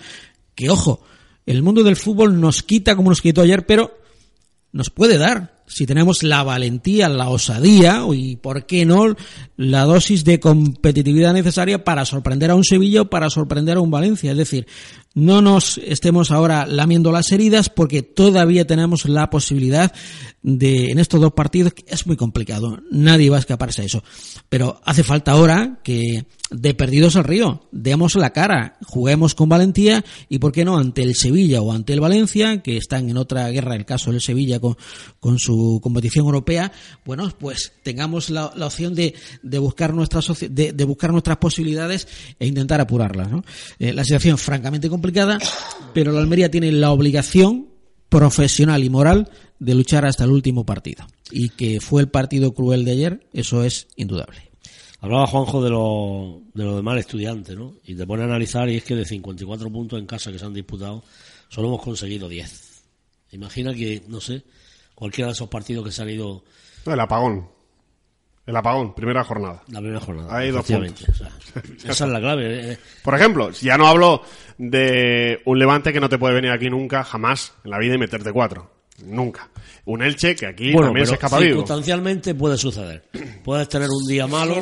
que, 0.55 0.71
ojo, 0.71 1.03
el 1.47 1.63
mundo 1.63 1.83
del 1.83 1.97
fútbol 1.97 2.41
nos 2.41 2.63
quita 2.63 2.95
como 2.97 3.11
nos 3.11 3.21
quitó 3.21 3.43
ayer, 3.43 3.67
pero 3.67 4.02
nos 4.73 4.91
puede 4.91 5.19
dar. 5.19 5.62
Si 5.73 5.87
tenemos 5.87 6.23
la 6.23 6.43
valentía, 6.43 7.09
la 7.09 7.29
osadía 7.29 8.03
y, 8.13 8.37
¿por 8.37 8.67
qué 8.67 8.85
no?, 8.85 9.17
la 9.57 9.85
dosis 9.85 10.25
de 10.25 10.41
competitividad 10.41 11.33
necesaria 11.33 11.85
para 11.85 12.05
sorprender 12.05 12.51
a 12.51 12.55
un 12.55 12.65
Sevilla 12.65 13.03
o 13.03 13.11
para 13.11 13.31
sorprender 13.31 13.77
a 13.77 13.81
un 13.81 13.91
Valencia. 13.91 14.33
Es 14.33 14.37
decir, 14.37 14.67
no 15.15 15.41
nos 15.43 15.79
estemos 15.79 16.31
ahora 16.31 16.67
lamiendo 16.67 17.13
las 17.13 17.33
heridas 17.33 17.69
porque 17.69 18.03
todavía 18.03 18.67
tenemos 18.67 19.07
la 19.07 19.31
posibilidad 19.31 19.93
de, 20.43 20.91
en 20.91 20.99
estos 20.99 21.21
dos 21.21 21.33
partidos, 21.33 21.75
es 21.87 22.07
muy 22.07 22.17
complicado, 22.17 22.81
nadie 22.91 23.31
va 23.31 23.37
a 23.37 23.41
escaparse 23.41 23.83
a 23.83 23.85
eso. 23.85 24.03
Pero 24.49 24.81
hace 24.85 25.05
falta 25.05 25.33
ahora 25.33 25.81
que 25.85 26.27
de 26.51 26.75
perdidos 26.75 27.17
al 27.17 27.25
río, 27.25 27.63
demos 27.73 28.15
la 28.15 28.31
cara, 28.31 28.77
juguemos 28.85 29.35
con 29.35 29.49
valentía 29.49 30.05
y, 30.29 30.39
¿por 30.39 30.53
qué 30.53 30.65
no?, 30.65 30.77
ante 30.77 31.03
el 31.03 31.15
Sevilla 31.15 31.63
o 31.63 31.73
ante 31.73 31.93
el 31.93 32.01
Valencia, 32.01 32.63
que 32.63 32.77
están 32.77 33.09
en 33.09 33.17
otra 33.17 33.49
guerra, 33.51 33.75
el 33.75 33.87
caso 33.87 34.11
del 34.11 34.21
Sevilla 34.21 34.61
con, 34.61 34.77
con 35.21 35.39
su 35.39 35.62
competición 35.83 36.27
europea, 36.27 36.73
bueno, 37.05 37.29
pues 37.39 37.73
tengamos 37.83 38.31
la, 38.31 38.53
la 38.57 38.67
opción 38.67 38.95
de, 38.95 39.15
buscar 39.43 39.95
nuestras 39.95 40.27
de, 40.41 40.73
de, 40.73 40.85
buscar 40.85 41.13
nuestras 41.13 41.39
posibilidades 41.39 42.09
e 42.39 42.47
intentar 42.47 42.81
apurarlas. 42.81 43.31
¿no? 43.31 43.45
Eh, 43.79 43.93
la 43.93 44.05
situación 44.05 44.37
es 44.37 44.43
francamente 44.43 44.89
complicada, 44.89 45.39
pero 45.93 46.13
la 46.13 46.21
Almería 46.21 46.51
tiene 46.51 46.73
la 46.73 46.93
obligación 46.93 47.69
profesional 48.09 48.85
y 48.85 48.91
moral 48.91 49.31
de 49.59 49.75
luchar 49.75 50.05
hasta 50.05 50.25
el 50.25 50.31
último 50.31 50.67
partido. 50.67 51.07
Y 51.31 51.49
que 51.51 51.81
fue 51.81 52.03
el 52.03 52.09
partido 52.09 52.53
cruel 52.53 52.85
de 52.85 52.91
ayer, 52.93 53.27
eso 53.33 53.65
es 53.65 53.89
indudable. 53.97 54.51
Hablaba 55.01 55.27
Juanjo 55.27 55.65
de 55.65 55.71
lo, 55.71 56.43
de 56.55 56.65
lo 56.65 56.77
de 56.77 56.83
mal 56.83 56.99
estudiante, 56.99 57.57
¿no? 57.57 57.75
Y 57.85 57.95
te 57.95 58.07
pone 58.07 58.23
a 58.23 58.27
analizar 58.27 58.69
y 58.69 58.77
es 58.77 58.85
que 58.85 58.95
de 58.95 59.05
54 59.05 59.71
puntos 59.71 59.99
en 59.99 60.07
casa 60.07 60.31
que 60.31 60.39
se 60.39 60.45
han 60.45 60.55
disputado, 60.55 61.03
solo 61.49 61.69
hemos 61.69 61.83
conseguido 61.83 62.29
10. 62.29 62.85
Imagina 63.33 63.75
que, 63.75 64.03
no 64.07 64.21
sé, 64.21 64.45
cualquiera 65.03 65.27
de 65.27 65.33
esos 65.33 65.49
partidos 65.49 65.85
que 65.85 65.91
se 65.91 66.01
han 66.01 66.11
ido... 66.11 66.45
El 66.87 67.01
apagón. 67.01 67.49
El 68.47 68.55
apagón, 68.55 68.95
primera 68.95 69.25
jornada. 69.25 69.61
La 69.67 69.81
primera 69.81 69.99
jornada. 69.99 70.37
Hay 70.37 70.53
dos 70.53 70.65
puntos. 70.65 71.09
O 71.09 71.13
sea, 71.13 71.29
esa 71.91 72.05
es 72.05 72.11
la 72.13 72.21
clave. 72.21 72.73
eh. 72.75 72.79
Por 73.03 73.17
ejemplo, 73.17 73.51
ya 73.51 73.77
no 73.77 73.89
hablo 73.89 74.23
de 74.59 75.43
un 75.45 75.59
Levante 75.59 75.93
que 75.93 75.99
no 75.99 76.09
te 76.09 76.19
puede 76.19 76.35
venir 76.37 76.53
aquí 76.53 76.71
nunca, 76.71 77.03
jamás, 77.03 77.53
en 77.65 77.73
la 77.73 77.81
vida 77.81 77.97
y 77.97 77.99
meterte 77.99 78.31
cuatro. 78.33 78.71
Nunca. 79.05 79.49
Un 79.85 80.03
Elche 80.03 80.37
que 80.37 80.47
aquí 80.47 80.73
Bueno, 80.73 80.89
también 80.89 81.07
se 81.07 81.15
escapa 81.15 81.39
vivo. 81.39 81.49
circunstancialmente 81.51 82.35
puede 82.35 82.57
suceder. 82.57 83.03
Puedes 83.45 83.69
tener 83.69 83.89
un 83.91 84.07
día 84.07 84.27
malo, 84.29 84.57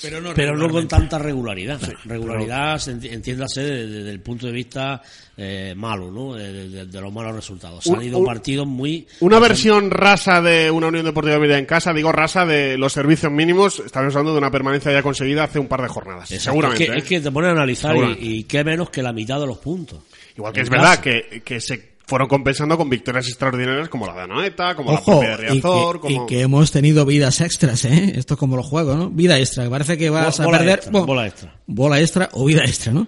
pero 0.00 0.20
no 0.20 0.32
pero 0.34 0.56
no 0.56 0.68
con 0.68 0.86
tanta 0.86 1.18
regularidad. 1.18 1.80
regularidad, 2.04 2.78
se 2.78 2.92
enti- 2.94 3.12
entiéndase 3.12 3.62
de- 3.62 3.70
de- 3.86 3.86
desde 3.98 4.10
el 4.10 4.20
punto 4.20 4.46
de 4.46 4.52
vista 4.52 5.02
eh, 5.36 5.74
malo, 5.76 6.10
¿no? 6.10 6.34
De, 6.34 6.52
de- 6.52 6.68
de- 6.68 6.86
de 6.86 7.00
los 7.00 7.12
malos 7.12 7.34
resultados. 7.34 7.82
Se 7.84 7.90
han 7.90 7.98
Un- 7.98 8.04
ido 8.04 8.18
un- 8.18 8.26
partidos 8.26 8.66
muy... 8.66 9.06
Una 9.20 9.38
versión 9.38 9.90
rasa 9.90 10.40
de 10.42 10.70
una 10.70 10.88
Unión 10.88 11.04
Deportiva 11.06 11.34
Almería 11.36 11.58
en 11.58 11.64
casa, 11.66 11.92
digo 11.94 12.12
rasa 12.12 12.44
de 12.44 12.76
los 12.76 12.92
servicios 12.92 13.32
mínimos, 13.32 13.80
estamos 13.84 14.14
hablando 14.14 14.32
de 14.32 14.38
una 14.38 14.50
permanencia 14.50 14.92
ya 14.92 15.02
conseguida 15.02 15.44
hace 15.44 15.58
un 15.58 15.66
par 15.66 15.80
de 15.82 15.88
jornadas. 15.88 16.30
Exacto, 16.30 16.50
Seguramente. 16.50 16.84
Es 16.84 16.88
que, 16.90 16.94
¿eh? 16.94 16.98
es 16.98 17.04
que 17.04 17.20
te 17.20 17.32
ponen 17.32 17.50
a 17.50 17.52
analizar 17.54 17.96
y, 17.96 18.16
y 18.38 18.44
qué 18.44 18.62
menos 18.64 18.90
que 18.90 19.02
la 19.02 19.12
mitad 19.12 19.40
de 19.40 19.46
los 19.46 19.58
puntos. 19.58 20.00
Igual 20.36 20.52
que 20.52 20.60
En 20.60 20.64
es 20.64 20.70
verdad 20.70 20.98
que, 21.00 21.42
que 21.44 21.60
se 21.60 21.89
fueron 22.10 22.26
compensando 22.26 22.76
con 22.76 22.90
victorias 22.90 23.28
extraordinarias 23.28 23.88
como 23.88 24.04
la 24.04 24.14
de 24.14 24.22
Anoeta, 24.22 24.74
como 24.74 24.90
la 24.90 25.00
propia 25.00 25.36
de 25.36 25.44
y 25.44 25.48
Riazor, 25.50 26.00
que, 26.00 26.00
como... 26.00 26.24
y 26.24 26.26
que 26.26 26.40
hemos 26.40 26.72
tenido 26.72 27.06
vidas 27.06 27.40
extras, 27.40 27.84
¿eh? 27.84 28.14
Esto 28.16 28.34
es 28.34 28.40
como 28.40 28.56
los 28.56 28.66
juegos, 28.66 28.96
¿no? 28.96 29.10
Vida 29.10 29.38
extra, 29.38 29.62
que 29.62 29.70
parece 29.70 29.96
que 29.96 30.10
vas 30.10 30.40
a 30.40 30.50
perder... 30.50 30.70
extra, 30.70 30.90
bueno, 30.90 31.06
bola 31.06 31.26
extra. 31.28 31.54
Bola 31.68 32.00
extra 32.00 32.28
o 32.32 32.44
vida 32.44 32.64
extra, 32.64 32.92
¿no? 32.92 33.06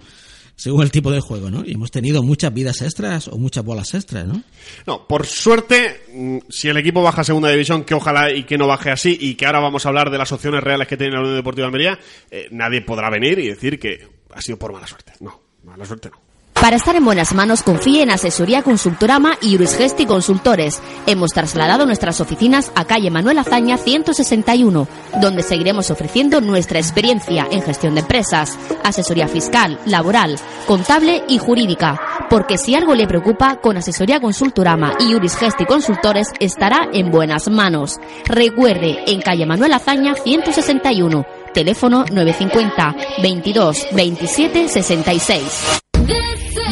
Según 0.55 0.83
el 0.83 0.91
tipo 0.91 1.11
de 1.11 1.19
juego, 1.19 1.51
¿no? 1.51 1.65
Y 1.65 1.73
hemos 1.73 1.91
tenido 1.91 2.23
muchas 2.23 2.53
vidas 2.53 2.81
extras 2.81 3.27
o 3.27 3.37
muchas 3.37 3.65
bolas 3.65 3.93
extras, 3.93 4.25
¿no? 4.25 4.41
No, 4.87 5.05
por 5.05 5.25
suerte, 5.25 6.05
mm, 6.13 6.37
si 6.47 6.69
el 6.69 6.77
equipo 6.77 7.03
baja 7.03 7.21
a 7.21 7.25
segunda 7.25 7.49
división, 7.49 7.83
que 7.83 7.95
ojalá 7.95 8.31
y 8.31 8.45
que 8.45 8.57
no 8.57 8.67
baje 8.67 8.89
así, 8.89 9.17
y 9.19 9.35
que 9.35 9.45
ahora 9.45 9.59
vamos 9.59 9.85
a 9.85 9.89
hablar 9.89 10.11
de 10.11 10.17
las 10.17 10.31
opciones 10.31 10.63
reales 10.63 10.87
que 10.87 10.95
tiene 10.95 11.11
la 11.11 11.19
Unión 11.19 11.35
Deportiva 11.35 11.67
Almería, 11.67 11.99
eh, 12.31 12.47
nadie 12.51 12.79
podrá 12.79 13.09
venir 13.09 13.37
y 13.39 13.49
decir 13.49 13.77
que 13.77 14.07
ha 14.33 14.41
sido 14.41 14.57
por 14.57 14.71
mala 14.71 14.87
suerte. 14.87 15.11
No, 15.19 15.41
mala 15.65 15.83
suerte 15.83 16.09
no. 16.09 16.22
Para 16.63 16.77
estar 16.77 16.95
en 16.95 17.03
buenas 17.03 17.33
manos, 17.33 17.61
confíe 17.61 18.03
en 18.03 18.09
Asesoría 18.09 18.63
Consultorama 18.63 19.37
y 19.41 19.55
Urisgesti 19.55 20.05
Consultores. 20.05 20.81
Hemos 21.05 21.31
trasladado 21.31 21.85
nuestras 21.85 22.21
oficinas 22.21 22.71
a 22.73 22.85
calle 22.85 23.11
Manuel 23.11 23.39
Azaña 23.39 23.75
161, 23.75 24.87
donde 25.19 25.43
seguiremos 25.43 25.91
ofreciendo 25.91 26.39
nuestra 26.39 26.79
experiencia 26.79 27.49
en 27.51 27.63
gestión 27.63 27.95
de 27.95 27.99
empresas, 27.99 28.57
asesoría 28.81 29.27
fiscal, 29.27 29.77
laboral, 29.85 30.39
contable 30.65 31.25
y 31.27 31.37
jurídica. 31.37 31.99
Porque 32.29 32.57
si 32.57 32.75
algo 32.75 32.95
le 32.95 33.07
preocupa, 33.07 33.57
con 33.57 33.75
Asesoría 33.75 34.21
Consultorama 34.21 34.93
y 35.01 35.15
Urisgesti 35.15 35.65
Consultores 35.65 36.29
estará 36.39 36.87
en 36.93 37.11
buenas 37.11 37.49
manos. 37.49 37.99
Recuerde, 38.23 39.03
en 39.07 39.19
calle 39.21 39.45
Manuel 39.45 39.73
Azaña 39.73 40.15
161, 40.15 41.25
teléfono 41.53 42.05
950 42.11 42.95
22 43.21 43.87
27 43.93 44.67
66. 44.67 45.81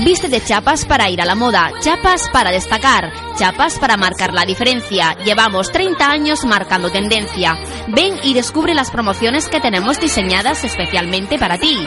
Viste 0.04 0.30
de 0.30 0.44
chapas 0.44 0.86
para 0.86 1.12
ir 1.12 1.22
a 1.22 1.26
la 1.26 1.36
moda, 1.36 1.72
chapas 1.80 2.28
para 2.34 2.50
destacar, 2.50 3.14
chapas 3.38 3.78
para 3.78 3.98
marcar 3.98 4.34
la 4.34 4.46
diferencia. 4.46 5.16
Llevamos 5.24 5.72
30 5.72 6.10
años 6.10 6.44
marcando 6.44 6.90
tendencia. 6.90 7.56
Ven 7.88 8.16
y 8.24 8.34
descubre 8.34 8.74
las 8.74 8.90
promociones 8.90 9.48
que 9.48 9.60
tenemos 9.60 10.00
diseñadas 10.00 10.64
especialmente 10.64 11.38
para 11.38 11.60
ti. 11.60 11.78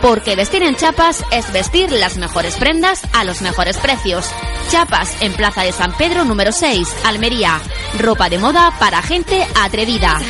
Porque 0.00 0.36
vestir 0.36 0.62
en 0.62 0.76
chapas 0.76 1.24
es 1.32 1.52
vestir 1.52 1.90
las 1.90 2.16
mejores 2.16 2.56
prendas 2.58 3.02
a 3.12 3.24
los 3.24 3.42
mejores 3.42 3.76
precios. 3.78 4.30
Chapas 4.70 5.20
en 5.20 5.32
Plaza 5.32 5.62
de 5.62 5.72
San 5.72 5.96
Pedro 5.96 6.24
número 6.24 6.52
6, 6.52 6.88
Almería. 7.04 7.60
Ropa 7.98 8.28
de 8.28 8.38
moda 8.38 8.72
para 8.78 9.02
gente 9.02 9.44
atrevida. 9.60 10.20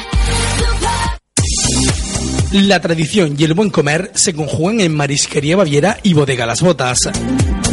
La 2.54 2.80
tradición 2.80 3.34
y 3.36 3.42
el 3.42 3.52
buen 3.52 3.68
comer 3.68 4.12
se 4.14 4.32
conjugan 4.32 4.78
en 4.78 4.94
Marisquería 4.94 5.56
Baviera 5.56 5.98
y 6.04 6.14
Bodega 6.14 6.46
Las 6.46 6.62
Botas. 6.62 6.98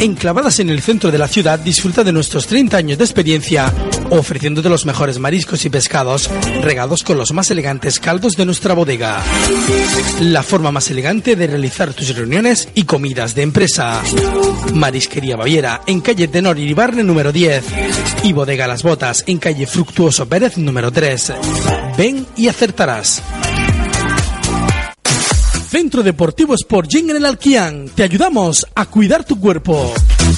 Enclavadas 0.00 0.58
en 0.58 0.70
el 0.70 0.82
centro 0.82 1.12
de 1.12 1.18
la 1.18 1.28
ciudad, 1.28 1.60
disfruta 1.60 2.02
de 2.02 2.10
nuestros 2.10 2.48
30 2.48 2.78
años 2.78 2.98
de 2.98 3.04
experiencia, 3.04 3.72
ofreciéndote 4.10 4.68
los 4.68 4.84
mejores 4.84 5.20
mariscos 5.20 5.64
y 5.64 5.70
pescados, 5.70 6.28
regados 6.62 7.04
con 7.04 7.16
los 7.16 7.30
más 7.30 7.52
elegantes 7.52 8.00
caldos 8.00 8.36
de 8.36 8.44
nuestra 8.44 8.74
bodega. 8.74 9.22
La 10.20 10.42
forma 10.42 10.72
más 10.72 10.90
elegante 10.90 11.36
de 11.36 11.46
realizar 11.46 11.94
tus 11.94 12.16
reuniones 12.16 12.68
y 12.74 12.82
comidas 12.82 13.36
de 13.36 13.42
empresa. 13.42 14.02
Marisquería 14.74 15.36
Baviera, 15.36 15.82
en 15.86 16.00
calle 16.00 16.26
Tenor 16.26 16.58
Iribarne 16.58 17.04
número 17.04 17.30
10. 17.30 17.64
Y 18.24 18.32
Bodega 18.32 18.66
Las 18.66 18.82
Botas, 18.82 19.22
en 19.28 19.38
calle 19.38 19.68
Fructuoso 19.68 20.26
Pérez 20.26 20.58
número 20.58 20.90
3. 20.90 21.34
Ven 21.96 22.26
y 22.36 22.48
acertarás. 22.48 23.22
Centro 25.72 26.02
Deportivo 26.02 26.52
Sport 26.54 26.90
Gym 26.90 27.08
en 27.08 27.16
el 27.16 27.24
Alquián. 27.24 27.88
Te 27.94 28.02
ayudamos 28.02 28.66
a 28.74 28.84
cuidar 28.84 29.24
tu 29.24 29.40
cuerpo. 29.40 29.94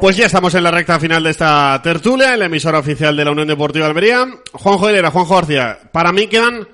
Pues 0.00 0.16
ya 0.16 0.26
estamos 0.26 0.54
en 0.54 0.62
la 0.62 0.70
recta 0.70 1.00
final 1.00 1.24
de 1.24 1.30
esta 1.30 1.80
tertulia, 1.82 2.34
en 2.34 2.38
la 2.38 2.44
emisora 2.46 2.78
oficial 2.78 3.16
de 3.16 3.24
la 3.24 3.32
Unión 3.32 3.48
Deportiva 3.48 3.86
Almería. 3.86 4.24
Juanjo 4.52 4.88
Hilera, 4.88 5.10
Juanjo 5.10 5.34
García, 5.34 5.80
para 5.90 6.12
mí 6.12 6.28
quedan, 6.28 6.68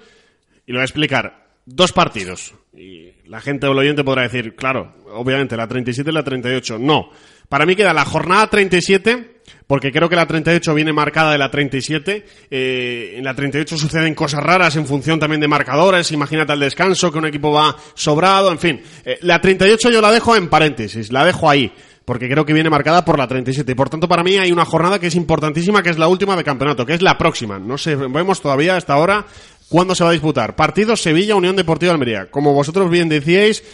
y 0.67 0.73
lo 0.73 0.77
voy 0.77 0.83
a 0.83 0.85
explicar, 0.85 1.47
dos 1.65 1.93
partidos. 1.93 2.53
Y 2.75 3.11
la 3.25 3.41
gente 3.41 3.67
o 3.67 3.73
el 3.73 3.79
oyente 3.79 4.05
podrá 4.05 4.25
decir, 4.25 4.55
claro, 4.55 4.97
obviamente 5.15 5.57
la 5.57 5.67
37 5.67 6.11
y 6.11 6.13
la 6.13 6.23
38. 6.23 6.79
No. 6.79 7.09
Para 7.49 7.65
mí 7.65 7.75
queda 7.75 7.95
la 7.95 8.05
jornada 8.05 8.51
37, 8.51 9.36
porque 9.67 9.91
creo 9.91 10.09
que 10.09 10.17
la 10.17 10.27
38 10.27 10.75
viene 10.75 10.93
marcada 10.93 11.33
de 11.33 11.39
la 11.39 11.51
37. 11.51 12.25
Eh, 12.51 13.15
en 13.17 13.25
la 13.25 13.35
38 13.35 13.77
suceden 13.77 14.15
cosas 14.15 14.43
raras 14.43 14.77
en 14.77 14.87
función 14.87 15.19
también 15.19 15.41
de 15.41 15.49
marcadores. 15.49 16.13
Imagínate 16.13 16.53
al 16.53 16.61
descanso, 16.61 17.11
que 17.11 17.19
un 17.19 17.27
equipo 17.27 17.53
va 17.53 17.77
sobrado, 17.95 18.53
en 18.53 18.59
fin. 18.59 18.83
Eh, 19.05 19.19
la 19.23 19.41
38 19.41 19.91
yo 19.91 20.01
la 20.01 20.13
dejo 20.13 20.37
en 20.37 20.49
paréntesis, 20.49 21.11
la 21.11 21.25
dejo 21.25 21.51
ahí 21.51 21.73
porque 22.05 22.29
creo 22.29 22.47
que 22.47 22.53
viene 22.53 22.71
marcada 22.71 23.05
por 23.05 23.19
la 23.19 23.27
37. 23.27 23.73
Y 23.73 23.75
por 23.75 23.91
tanto, 23.91 24.07
para 24.09 24.23
mí 24.23 24.37
hay 24.37 24.53
una 24.53 24.65
jornada 24.65 25.01
que 25.01 25.09
es 25.09 25.17
importantísima, 25.17 25.83
que 25.83 25.91
es 25.91 25.99
la 25.99 26.07
última 26.07 26.37
de 26.37 26.45
campeonato, 26.45 26.87
que 26.87 26.95
es 26.95 27.03
la 27.03 27.19
próxima. 27.19 27.59
No 27.59 27.77
sé, 27.77 27.97
vemos 27.97 28.41
todavía 28.41 28.77
hasta 28.77 28.95
ahora 28.95 29.27
cuándo 29.69 29.97
se 29.97 30.05
va 30.05 30.11
a 30.11 30.13
disputar. 30.13 30.55
Partido 30.55 30.95
Sevilla-Unión 30.95 31.57
Deportiva 31.57 31.93
Almería. 31.93 32.31
Como 32.31 32.55
vosotros 32.55 32.89
bien 32.91 33.09
decíais, 33.09 33.65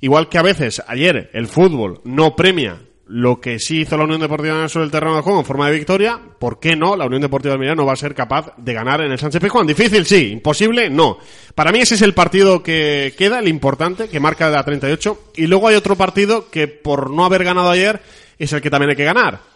igual 0.00 0.30
que 0.30 0.38
a 0.38 0.42
veces 0.42 0.82
ayer 0.86 1.28
el 1.34 1.46
fútbol 1.46 2.00
no 2.04 2.34
premia 2.34 2.80
lo 3.06 3.40
que 3.40 3.58
sí 3.58 3.82
hizo 3.82 3.96
la 3.96 4.04
Unión 4.04 4.20
Deportiva 4.20 4.68
sobre 4.68 4.86
el 4.86 4.90
terreno 4.90 5.16
de 5.16 5.22
juego 5.22 5.38
en 5.38 5.44
forma 5.44 5.66
de 5.66 5.76
victoria, 5.76 6.18
¿por 6.38 6.58
qué 6.58 6.74
no? 6.74 6.96
La 6.96 7.06
Unión 7.06 7.22
Deportiva 7.22 7.50
de 7.50 7.54
Almería 7.54 7.74
no 7.74 7.84
va 7.84 7.92
a 7.92 7.96
ser 7.96 8.14
capaz 8.14 8.52
de 8.56 8.72
ganar 8.72 9.02
en 9.02 9.12
el 9.12 9.18
Sánchez 9.18 9.42
Pizjuán. 9.42 9.66
Difícil, 9.66 10.06
sí. 10.06 10.32
Imposible, 10.32 10.88
no. 10.88 11.18
Para 11.54 11.70
mí 11.70 11.80
ese 11.80 11.96
es 11.96 12.02
el 12.02 12.14
partido 12.14 12.62
que 12.62 13.14
queda, 13.16 13.40
el 13.40 13.48
importante, 13.48 14.08
que 14.08 14.20
marca 14.20 14.48
la 14.48 14.64
38. 14.64 15.32
Y 15.36 15.46
luego 15.46 15.68
hay 15.68 15.76
otro 15.76 15.96
partido 15.96 16.50
que 16.50 16.66
por 16.66 17.10
no 17.10 17.24
haber 17.24 17.44
ganado 17.44 17.70
ayer 17.70 18.00
es 18.38 18.52
el 18.52 18.60
que 18.60 18.70
también 18.70 18.90
hay 18.90 18.96
que 18.96 19.04
ganar 19.04 19.53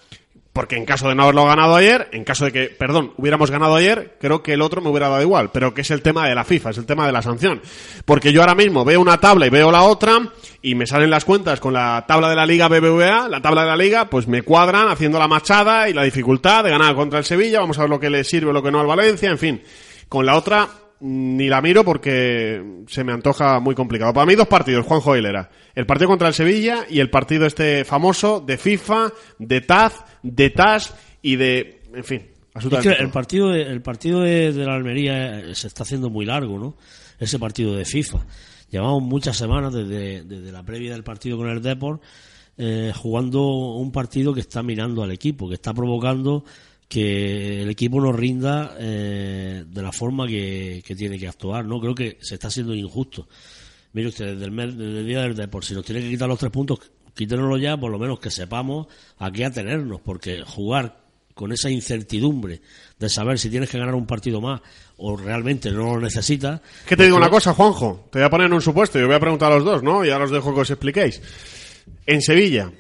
porque 0.59 0.75
en 0.75 0.85
caso 0.85 1.09
de 1.09 1.15
no 1.15 1.23
haberlo 1.23 1.45
ganado 1.45 1.77
ayer, 1.77 2.09
en 2.11 2.25
caso 2.25 2.47
de 2.47 2.51
que, 2.51 2.65
perdón, 2.65 3.13
hubiéramos 3.17 3.49
ganado 3.49 3.77
ayer, 3.77 4.17
creo 4.19 4.43
que 4.43 4.55
el 4.55 4.61
otro 4.61 4.81
me 4.81 4.89
hubiera 4.89 5.09
dado 5.09 5.23
igual, 5.23 5.53
pero 5.53 5.73
que 5.73 5.83
es 5.83 5.91
el 5.93 6.03
tema 6.03 6.29
de 6.29 6.35
la 6.35 6.43
FIFA, 6.43 6.71
es 6.71 6.79
el 6.79 6.85
tema 6.85 7.07
de 7.07 7.13
la 7.13 7.23
sanción. 7.23 7.63
Porque 8.05 8.33
yo 8.33 8.41
ahora 8.41 8.57
mismo 8.57 8.85
veo 8.85 9.01
una 9.01 9.21
tabla 9.21 9.47
y 9.47 9.51
veo 9.51 9.71
la 9.71 9.85
otra, 9.85 10.19
y 10.61 10.75
me 10.75 10.85
salen 10.89 11.11
las 11.11 11.25
cuentas 11.25 11.61
con 11.61 11.75
la 11.75 12.05
tabla 12.09 12.29
de 12.29 12.35
la 12.35 12.45
Liga 12.45 12.67
BBVA, 12.67 13.29
la 13.29 13.41
tabla 13.41 13.61
de 13.61 13.69
la 13.69 13.77
Liga, 13.77 14.11
pues 14.11 14.27
me 14.27 14.43
cuadran 14.43 14.89
haciendo 14.89 15.21
la 15.21 15.29
machada 15.29 15.89
y 15.89 15.93
la 15.93 16.03
dificultad 16.03 16.65
de 16.65 16.71
ganar 16.71 16.97
contra 16.97 17.21
el 17.21 17.25
Sevilla, 17.25 17.61
vamos 17.61 17.79
a 17.79 17.83
ver 17.83 17.91
lo 17.91 18.01
que 18.01 18.11
le 18.11 18.25
sirve 18.25 18.51
o 18.51 18.53
lo 18.53 18.61
que 18.61 18.73
no 18.73 18.81
al 18.81 18.87
Valencia, 18.89 19.31
en 19.31 19.39
fin. 19.39 19.63
Con 20.09 20.27
la 20.27 20.37
otra, 20.37 20.69
ni 21.01 21.49
la 21.49 21.61
miro 21.61 21.85
porque 21.85 22.85
se 22.89 23.05
me 23.05 23.13
antoja 23.13 23.61
muy 23.61 23.75
complicado. 23.75 24.13
Para 24.13 24.27
mí 24.27 24.35
dos 24.35 24.49
partidos, 24.49 24.87
Juanjo 24.87 25.17
Hilera. 25.17 25.51
El 25.75 25.87
partido 25.87 26.09
contra 26.09 26.29
el 26.29 26.35
Sevilla 26.35 26.85
y 26.89 27.01
el 27.01 27.11
partido 27.11 27.47
este 27.47 27.85
famoso 27.85 28.41
de 28.41 28.59
FIFA, 28.59 29.13
de 29.39 29.61
Taz, 29.61 30.05
de 30.23 30.51
TAS 30.51 30.95
y 31.23 31.37
de... 31.37 31.83
En 31.95 32.05
fin, 32.05 32.27
absolutamente. 32.55 33.03
el 33.03 33.11
partido, 33.11 33.51
de, 33.51 33.63
el 33.63 33.83
partido 33.83 34.21
de, 34.23 34.53
la 34.53 34.75
Almería 34.75 35.41
eh, 35.41 35.55
se 35.55 35.69
está 35.69 35.85
haciendo 35.85 36.11
muy 36.11 36.27
largo, 36.27 36.59
¿no? 36.59 36.77
Ese 37.19 37.39
partido 37.39 37.75
de 37.75 37.85
FIFA. 37.85 38.19
Llevamos 38.71 39.03
muchas 39.03 39.37
semanas 39.37 39.73
desde, 39.73 40.23
desde 40.23 40.53
la 40.53 40.63
previa 40.63 40.93
del 40.93 41.05
partido 41.05 41.37
con 41.37 41.49
el 41.49 41.63
Deport 41.63 42.03
eh, 42.61 42.93
jugando 42.93 43.47
un 43.47 43.93
partido 43.93 44.35
que 44.35 44.41
está 44.41 44.65
mirando 44.65 45.05
al 45.05 45.13
equipo, 45.13 45.49
que 45.49 45.55
está 45.55 45.73
provocando 45.73 46.45
que 46.89 47.63
el 47.63 47.71
equipo 47.71 48.01
no 48.01 48.13
rinda 48.13 48.75
eh, 48.79 49.65
de 49.67 49.83
la 49.83 49.93
forma 49.93 50.27
que, 50.27 50.83
tiene 50.97 51.19
que 51.19 51.29
actuar. 51.29 51.67
no 51.67 51.81
Creo 51.81 51.95
que 51.95 52.19
se 52.21 52.35
está 52.35 52.49
haciendo 52.49 52.75
injusto. 52.75 53.29
Mire 53.93 54.09
usted, 54.09 54.37
desde 54.37 54.47
el, 54.47 55.07
día 55.07 55.21
del 55.23 55.37
deporte, 55.37 55.69
si 55.69 55.75
nos 55.75 55.85
tiene 55.85 56.01
que 56.01 56.09
quitar 56.09 56.29
los 56.29 56.39
tres 56.39 56.51
puntos, 56.51 56.81
quítenoslo 57.15 57.59
ya, 57.59 57.77
por 57.77 57.91
lo 57.91 57.99
menos 57.99 58.19
que 58.19 58.31
sepamos 58.31 58.87
a 59.19 59.31
qué 59.31 59.45
atenernos, 59.45 60.01
porque 60.01 60.43
jugar 60.47 61.05
con 61.35 61.53
esa 61.53 61.71
incertidumbre 61.71 62.61
de 62.99 63.09
saber 63.09 63.39
si 63.39 63.49
tienes 63.49 63.71
que 63.71 63.79
ganar 63.79 63.95
un 63.95 64.07
partido 64.07 64.41
más 64.41 64.61
o 64.97 65.17
realmente 65.17 65.71
no 65.71 65.95
lo 65.95 66.01
necesitas. 66.01 66.61
Que 66.87 66.97
te 66.97 67.05
digo 67.05 67.17
una 67.17 67.31
cosa, 67.31 67.55
Juanjo, 67.55 68.09
te 68.11 68.19
voy 68.19 68.27
a 68.27 68.31
poner 68.31 68.47
en 68.47 68.55
un 68.55 68.63
supuesto 68.63 68.99
y 68.99 69.05
voy 69.05 69.15
a 69.15 69.21
preguntar 69.21 69.53
a 69.53 69.57
los 69.57 69.65
dos, 69.65 69.83
¿no? 69.83 70.05
Y 70.05 70.11
ahora 70.11 70.25
os 70.25 70.31
dejo 70.31 70.55
que 70.55 70.61
os 70.61 70.71
expliquéis. 70.71 71.23
En 72.07 72.23
Sevilla, 72.23 72.73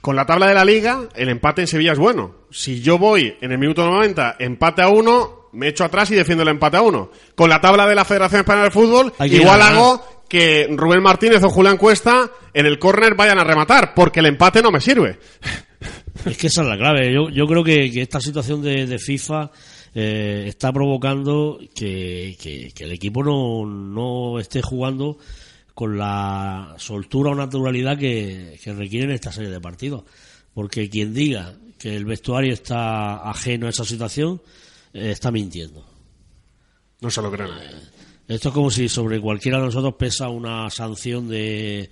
con 0.00 0.16
la 0.16 0.26
tabla 0.26 0.48
de 0.48 0.54
la 0.54 0.64
liga, 0.64 1.08
el 1.14 1.28
empate 1.28 1.62
en 1.62 1.68
Sevilla 1.68 1.92
es 1.92 1.98
bueno. 1.98 2.41
Si 2.52 2.80
yo 2.80 2.98
voy 2.98 3.36
en 3.40 3.52
el 3.52 3.58
minuto 3.58 3.84
90, 3.84 4.36
empate 4.38 4.82
a 4.82 4.88
uno, 4.88 5.48
me 5.52 5.68
echo 5.68 5.84
atrás 5.84 6.10
y 6.10 6.14
defiendo 6.14 6.42
el 6.42 6.48
empate 6.48 6.76
a 6.76 6.82
uno. 6.82 7.10
Con 7.34 7.48
la 7.48 7.60
tabla 7.60 7.86
de 7.86 7.94
la 7.94 8.04
Federación 8.04 8.40
Española 8.40 8.64
de 8.66 8.70
Fútbol, 8.70 9.12
igual 9.26 9.62
hago 9.62 10.24
que 10.28 10.66
Rubén 10.70 11.02
Martínez 11.02 11.42
o 11.42 11.50
Julián 11.50 11.76
Cuesta 11.76 12.30
en 12.54 12.66
el 12.66 12.78
córner 12.78 13.14
vayan 13.14 13.38
a 13.38 13.44
rematar, 13.44 13.94
porque 13.94 14.20
el 14.20 14.26
empate 14.26 14.62
no 14.62 14.70
me 14.70 14.80
sirve. 14.80 15.18
Es 16.24 16.36
que 16.36 16.46
esa 16.46 16.62
es 16.62 16.68
la 16.68 16.76
clave. 16.76 17.12
Yo, 17.12 17.30
yo 17.30 17.46
creo 17.46 17.64
que, 17.64 18.00
esta 18.00 18.20
situación 18.20 18.62
de, 18.62 18.98
FIFA 18.98 19.50
eh, 19.94 20.44
está 20.46 20.72
provocando 20.72 21.58
que, 21.74 22.36
que, 22.40 22.72
el 22.84 22.92
equipo 22.92 23.24
no, 23.24 23.66
no 23.66 24.38
esté 24.38 24.62
jugando 24.62 25.18
con 25.74 25.98
la 25.98 26.74
soltura 26.78 27.30
o 27.30 27.34
naturalidad 27.34 27.98
que, 27.98 28.58
requieren 28.66 29.10
esta 29.10 29.32
serie 29.32 29.50
de 29.50 29.60
partidos. 29.60 30.04
Porque 30.54 30.90
quien 30.90 31.14
diga 31.14 31.54
que 31.82 31.96
el 31.96 32.04
vestuario 32.04 32.52
está 32.52 33.28
ajeno 33.28 33.66
a 33.66 33.70
esa 33.70 33.84
situación, 33.84 34.40
eh, 34.94 35.10
está 35.10 35.32
mintiendo. 35.32 35.84
No 37.00 37.10
se 37.10 37.20
lo 37.20 37.32
creen. 37.32 37.50
esto 38.28 38.48
es 38.50 38.54
como 38.54 38.70
si 38.70 38.88
sobre 38.88 39.20
cualquiera 39.20 39.58
de 39.58 39.64
nosotros 39.64 39.94
pesa 39.98 40.28
una 40.28 40.70
sanción 40.70 41.28
de, 41.28 41.90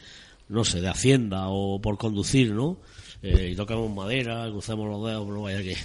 no 0.48 0.64
sé, 0.64 0.80
de 0.80 0.88
Hacienda 0.88 1.48
o 1.48 1.80
por 1.80 1.98
conducir, 1.98 2.52
¿no? 2.52 2.78
Eh, 3.20 3.50
y 3.52 3.56
tocamos 3.56 3.92
madera, 3.92 4.48
cruzamos 4.48 4.88
los 4.88 5.04
dedos, 5.04 5.26
no 5.26 5.42
vaya 5.42 5.60
que. 5.60 5.76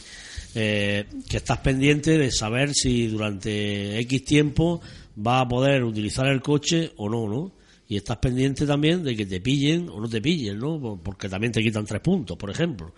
Eh, 0.57 1.05
que 1.27 1.37
estás 1.37 1.57
pendiente 1.57 2.17
de 2.17 2.31
saber 2.31 2.73
si 2.73 3.07
durante 3.07 3.99
X 4.01 4.23
tiempo 4.23 4.81
va 5.17 5.41
a 5.41 5.47
poder 5.47 5.83
utilizar 5.83 6.27
el 6.27 6.41
coche 6.41 6.93
o 6.95 7.09
no, 7.09 7.27
¿no? 7.27 7.51
y 7.87 7.97
estás 7.97 8.17
pendiente 8.17 8.65
también 8.65 9.03
de 9.03 9.15
que 9.15 9.25
te 9.25 9.41
pillen 9.41 9.89
o 9.89 9.99
no 9.99 10.09
te 10.09 10.21
pillen, 10.21 10.57
¿no? 10.57 10.99
Porque 11.03 11.29
también 11.29 11.51
te 11.51 11.61
quitan 11.61 11.85
tres 11.85 12.01
puntos, 12.01 12.35
por 12.37 12.49
ejemplo. 12.49 12.93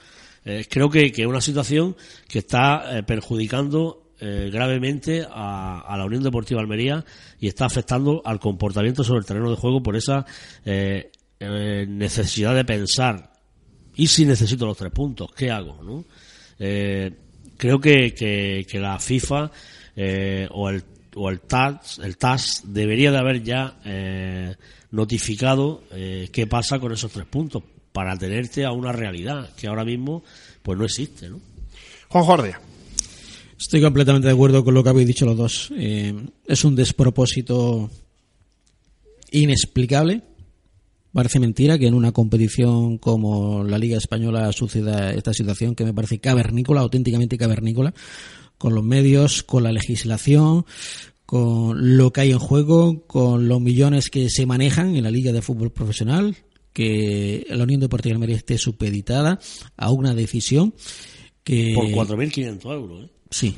Eh, 0.48 0.66
creo 0.70 0.90
que, 0.90 1.08
es 1.14 1.26
una 1.26 1.42
situación 1.42 1.98
que 2.30 2.40
está 2.40 2.98
eh, 2.98 3.04
perjudicando 3.04 4.14
eh, 4.22 4.50
gravemente 4.50 5.28
a, 5.30 5.94
la 5.98 6.06
Unión 6.06 6.24
Deportiva 6.24 6.62
Almería 6.62 7.04
y 7.38 7.50
está 7.50 7.66
afectando 7.66 8.22
al 8.24 8.40
comportamiento 8.40 9.04
sobre 9.04 9.20
el 9.20 9.26
terreno 9.26 9.50
de 9.50 9.58
juego 9.58 9.84
por 9.84 9.98
esa 9.98 10.26
necesidad 11.40 12.56
de 12.56 12.66
pensar 12.66 13.34
y 13.96 14.08
si 14.08 14.26
necesito 14.26 14.66
los 14.66 14.78
tres 14.78 14.92
puntos, 14.92 15.32
¿qué 15.36 15.52
hago? 15.52 15.84
¿no? 15.84 16.06
creo 16.58 17.80
que, 17.80 18.14
que, 18.16 18.80
la 18.80 18.98
FIFA 19.00 19.52
o 20.52 20.70
el 20.70 20.84
o 21.20 21.30
el 21.30 21.42
TAS, 21.42 22.00
el 22.00 22.18
TAS 22.18 22.64
debería 22.66 23.12
de 23.12 23.18
haber 23.18 23.44
ya 23.44 23.78
notificado 24.92 25.84
qué 25.92 26.48
pasa 26.48 26.80
con 26.80 26.92
esos 26.94 27.12
tres 27.12 27.28
puntos 27.28 27.64
para 27.98 28.16
tenerte 28.16 28.64
a 28.64 28.72
una 28.72 28.92
realidad 28.92 29.50
que 29.56 29.66
ahora 29.66 29.84
mismo 29.84 30.24
pues 30.62 30.78
no 30.78 30.86
existe, 30.86 31.30
¿no? 31.30 31.40
Juan 32.10 32.24
Jordia. 32.26 32.62
Estoy 33.60 33.82
completamente 33.82 34.28
de 34.28 34.36
acuerdo 34.36 34.64
con 34.64 34.76
lo 34.76 34.84
que 34.84 34.90
habéis 34.90 35.08
dicho 35.08 35.26
los 35.26 35.36
dos. 35.36 35.74
Eh, 35.76 36.14
es 36.46 36.64
un 36.64 36.76
despropósito 36.76 37.90
inexplicable. 39.32 40.22
Parece 41.12 41.40
mentira 41.40 41.80
que 41.80 41.88
en 41.88 41.96
una 41.96 42.12
competición 42.12 43.00
como 43.00 43.64
la 43.64 43.80
Liga 43.80 43.98
Española 43.98 44.52
suceda 44.52 45.12
esta 45.12 45.34
situación 45.34 45.74
que 45.74 45.84
me 45.84 45.96
parece 45.96 46.20
cavernícola, 46.20 46.82
auténticamente 46.82 47.36
cavernícola, 47.36 47.96
con 48.60 48.76
los 48.76 48.84
medios, 48.84 49.42
con 49.42 49.64
la 49.64 49.72
legislación, 49.72 50.68
con 51.26 51.98
lo 51.98 52.14
que 52.14 52.22
hay 52.22 52.32
en 52.32 52.38
juego, 52.38 53.08
con 53.08 53.48
los 53.48 53.60
millones 53.60 54.12
que 54.12 54.30
se 54.30 54.46
manejan 54.46 54.96
en 54.96 55.04
la 55.04 55.10
Liga 55.10 55.32
de 55.32 55.42
Fútbol 55.42 55.72
Profesional, 55.72 56.36
que 56.78 57.44
la 57.50 57.64
Unión 57.64 57.82
Deportiva 57.82 58.12
de 58.12 58.16
Almería 58.18 58.36
esté 58.36 58.60
supeditada 58.60 59.40
a 59.78 59.90
una 59.90 60.14
decisión 60.14 60.76
que... 61.44 61.74
Por 61.74 61.86
4.500 62.08 62.72
euros, 62.72 63.06
¿eh? 63.06 63.10
Sí, 63.32 63.58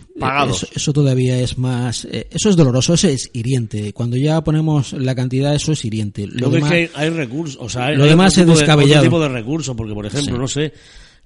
Eso, 0.73 0.93
todavía 0.93 1.37
es 1.37 1.57
más. 1.57 2.05
Eh, 2.05 2.27
eso 2.31 2.49
es 2.49 2.55
doloroso, 2.55 2.93
eso 2.93 3.09
es 3.09 3.29
hiriente. 3.33 3.91
Cuando 3.91 4.15
ya 4.15 4.41
ponemos 4.41 4.93
la 4.93 5.13
cantidad, 5.13 5.53
eso 5.53 5.73
es 5.73 5.83
hiriente. 5.83 6.27
Lo, 6.27 6.49
demás, 6.49 6.71
es 6.71 6.89
que 6.89 6.97
hay, 6.97 7.09
recursos, 7.09 7.61
o 7.61 7.67
sea, 7.67 7.91
lo 7.91 8.05
demás 8.05 8.35
es 8.37 8.47
descabellado. 8.47 9.03
tipo 9.03 9.19
de 9.19 9.27
recursos, 9.27 9.75
porque 9.75 9.93
por 9.93 10.05
ejemplo, 10.05 10.37
no 10.37 10.47
sé, 10.47 10.73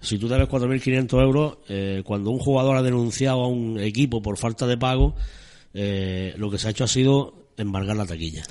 si 0.01 0.17
tú 0.17 0.27
debes 0.27 0.49
4.500 0.49 1.21
euros, 1.21 1.57
eh, 1.69 2.01
cuando 2.03 2.31
un 2.31 2.39
jugador 2.39 2.75
ha 2.75 2.81
denunciado 2.81 3.43
a 3.43 3.47
un 3.47 3.79
equipo 3.79 4.21
por 4.21 4.37
falta 4.37 4.65
de 4.65 4.77
pago, 4.77 5.15
eh, 5.75 6.33
lo 6.37 6.49
que 6.49 6.57
se 6.57 6.67
ha 6.67 6.71
hecho 6.71 6.83
ha 6.83 6.89
sido 6.89 7.49
embargar 7.55 7.95
la 7.95 8.07
taquilla. 8.07 8.43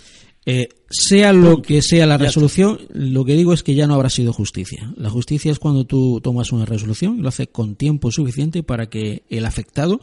Eh, 0.44 0.68
sea 0.90 1.32
lo 1.32 1.62
que 1.62 1.82
sea 1.82 2.04
la 2.04 2.18
resolución, 2.18 2.80
lo 2.92 3.24
que 3.24 3.36
digo 3.36 3.52
es 3.52 3.62
que 3.62 3.74
ya 3.74 3.86
no 3.86 3.94
habrá 3.94 4.10
sido 4.10 4.32
justicia. 4.32 4.92
La 4.96 5.08
justicia 5.08 5.52
es 5.52 5.58
cuando 5.58 5.84
tú 5.84 6.20
tomas 6.20 6.52
una 6.52 6.64
resolución 6.64 7.18
y 7.18 7.22
lo 7.22 7.28
haces 7.28 7.48
con 7.52 7.76
tiempo 7.76 8.10
suficiente 8.10 8.62
para 8.62 8.88
que 8.88 9.22
el 9.28 9.46
afectado, 9.46 10.00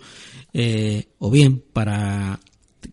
eh, 0.54 1.08
o 1.20 1.30
bien 1.30 1.62
para 1.74 2.40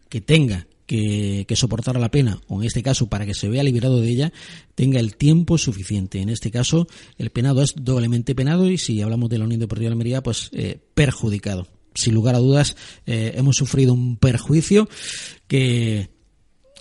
que 0.08 0.20
tenga 0.20 0.66
que, 0.86 1.44
que 1.46 1.56
soportar 1.56 1.98
la 2.00 2.10
pena, 2.10 2.40
o 2.48 2.60
en 2.60 2.66
este 2.66 2.82
caso 2.82 3.08
para 3.08 3.26
que 3.26 3.34
se 3.34 3.48
vea 3.48 3.62
liberado 3.62 4.00
de 4.00 4.08
ella, 4.08 4.32
tenga 4.74 4.98
el 4.98 5.16
tiempo 5.16 5.56
suficiente. 5.56 6.20
En 6.20 6.30
este 6.30 6.50
caso, 6.50 6.88
el 7.16 7.30
penado 7.30 7.62
es 7.62 7.74
doblemente 7.76 8.34
penado 8.34 8.68
y 8.68 8.78
si 8.78 9.00
hablamos 9.02 9.30
de 9.30 9.38
la 9.38 9.44
Unión 9.44 9.60
Deportiva 9.60 9.88
de 9.88 9.92
Almería, 9.92 10.22
pues 10.22 10.50
eh, 10.52 10.80
perjudicado. 10.94 11.68
Sin 11.94 12.14
lugar 12.14 12.34
a 12.34 12.38
dudas, 12.38 12.76
eh, 13.06 13.32
hemos 13.36 13.56
sufrido 13.56 13.94
un 13.94 14.16
perjuicio 14.16 14.88
que 15.48 16.10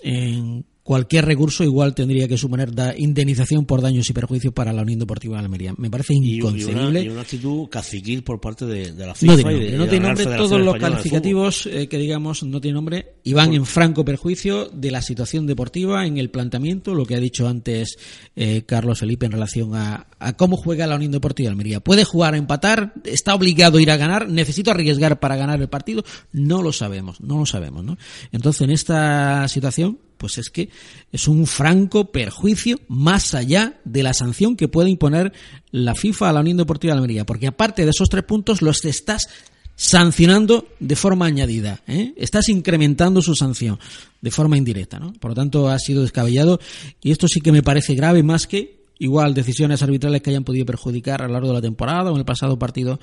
en 0.06 0.64
cualquier 0.86 1.24
recurso 1.26 1.64
igual 1.64 1.94
tendría 1.94 2.28
que 2.28 2.38
suponer 2.38 2.72
da 2.72 2.96
indemnización 2.96 3.66
por 3.66 3.82
daños 3.82 4.08
y 4.08 4.12
perjuicios 4.12 4.54
para 4.54 4.72
la 4.72 4.82
Unión 4.82 5.00
Deportiva 5.00 5.36
de 5.36 5.42
Almería. 5.44 5.74
Me 5.76 5.90
parece 5.90 6.14
y 6.14 6.36
inconcebible. 6.36 6.80
una, 6.90 7.00
y 7.00 7.08
una 7.08 7.20
actitud 7.22 7.68
caciquil 7.68 8.22
por 8.22 8.40
parte 8.40 8.64
de, 8.66 8.92
de 8.92 9.06
la 9.06 9.14
FIFA. 9.14 9.32
No 9.32 9.36
tiene 9.36 9.50
y 9.50 9.54
nombre, 9.56 9.70
de- 9.72 9.78
no 9.78 9.88
tiene 9.88 10.06
nombre. 10.06 10.24
Todos 10.36 10.60
los 10.60 10.76
calificativos 10.76 11.66
eh, 11.66 11.88
que 11.88 11.98
digamos 11.98 12.44
no 12.44 12.60
tienen 12.60 12.76
nombre 12.76 13.14
y 13.24 13.32
van 13.32 13.52
en 13.52 13.66
franco 13.66 14.04
perjuicio 14.04 14.66
de 14.66 14.90
la 14.92 15.02
situación 15.02 15.46
deportiva, 15.46 16.06
en 16.06 16.18
el 16.18 16.30
planteamiento, 16.30 16.94
lo 16.94 17.04
que 17.04 17.16
ha 17.16 17.20
dicho 17.20 17.48
antes 17.48 17.96
eh, 18.36 18.62
Carlos 18.64 19.00
Felipe 19.00 19.26
en 19.26 19.32
relación 19.32 19.74
a, 19.74 20.06
a 20.20 20.36
cómo 20.36 20.56
juega 20.56 20.86
la 20.86 20.94
Unión 20.94 21.10
Deportiva 21.10 21.48
de 21.48 21.50
Almería. 21.50 21.80
¿Puede 21.80 22.04
jugar 22.04 22.34
a 22.34 22.36
empatar? 22.36 22.94
¿Está 23.04 23.34
obligado 23.34 23.78
a 23.78 23.82
ir 23.82 23.90
a 23.90 23.96
ganar? 23.96 24.28
¿Necesito 24.28 24.70
arriesgar 24.70 25.18
para 25.18 25.34
ganar 25.34 25.60
el 25.60 25.68
partido? 25.68 26.04
No 26.30 26.62
lo 26.62 26.72
sabemos, 26.72 27.20
no 27.20 27.38
lo 27.38 27.44
sabemos. 27.46 27.82
¿no? 27.84 27.98
Entonces, 28.30 28.62
en 28.62 28.70
esta 28.70 29.48
situación, 29.48 29.98
pues 30.16 30.38
es 30.38 30.50
que 30.50 30.68
es 31.12 31.28
un 31.28 31.46
franco 31.46 32.10
perjuicio 32.10 32.80
más 32.88 33.34
allá 33.34 33.80
de 33.84 34.02
la 34.02 34.14
sanción 34.14 34.56
que 34.56 34.68
puede 34.68 34.90
imponer 34.90 35.32
la 35.70 35.94
FIFA 35.94 36.30
a 36.30 36.32
la 36.32 36.40
Unión 36.40 36.56
Deportiva 36.56 36.94
de 36.94 36.98
Almería, 36.98 37.26
porque 37.26 37.46
aparte 37.46 37.84
de 37.84 37.90
esos 37.90 38.08
tres 38.08 38.24
puntos 38.24 38.62
los 38.62 38.84
estás 38.84 39.28
sancionando 39.76 40.68
de 40.80 40.96
forma 40.96 41.26
añadida, 41.26 41.82
¿eh? 41.86 42.14
estás 42.16 42.48
incrementando 42.48 43.20
su 43.20 43.34
sanción 43.34 43.78
de 44.22 44.30
forma 44.30 44.56
indirecta, 44.56 44.98
¿no? 44.98 45.12
Por 45.12 45.32
lo 45.32 45.34
tanto, 45.34 45.68
ha 45.68 45.78
sido 45.78 46.02
descabellado 46.02 46.58
y 47.02 47.10
esto 47.10 47.28
sí 47.28 47.40
que 47.40 47.52
me 47.52 47.62
parece 47.62 47.94
grave 47.94 48.22
más 48.22 48.46
que 48.46 48.76
igual 48.98 49.34
decisiones 49.34 49.82
arbitrales 49.82 50.22
que 50.22 50.30
hayan 50.30 50.44
podido 50.44 50.64
perjudicar 50.64 51.22
a 51.22 51.26
lo 51.26 51.34
largo 51.34 51.48
de 51.48 51.54
la 51.54 51.60
temporada 51.60 52.10
o 52.10 52.14
en 52.14 52.20
el 52.20 52.24
pasado 52.24 52.58
partido 52.58 52.98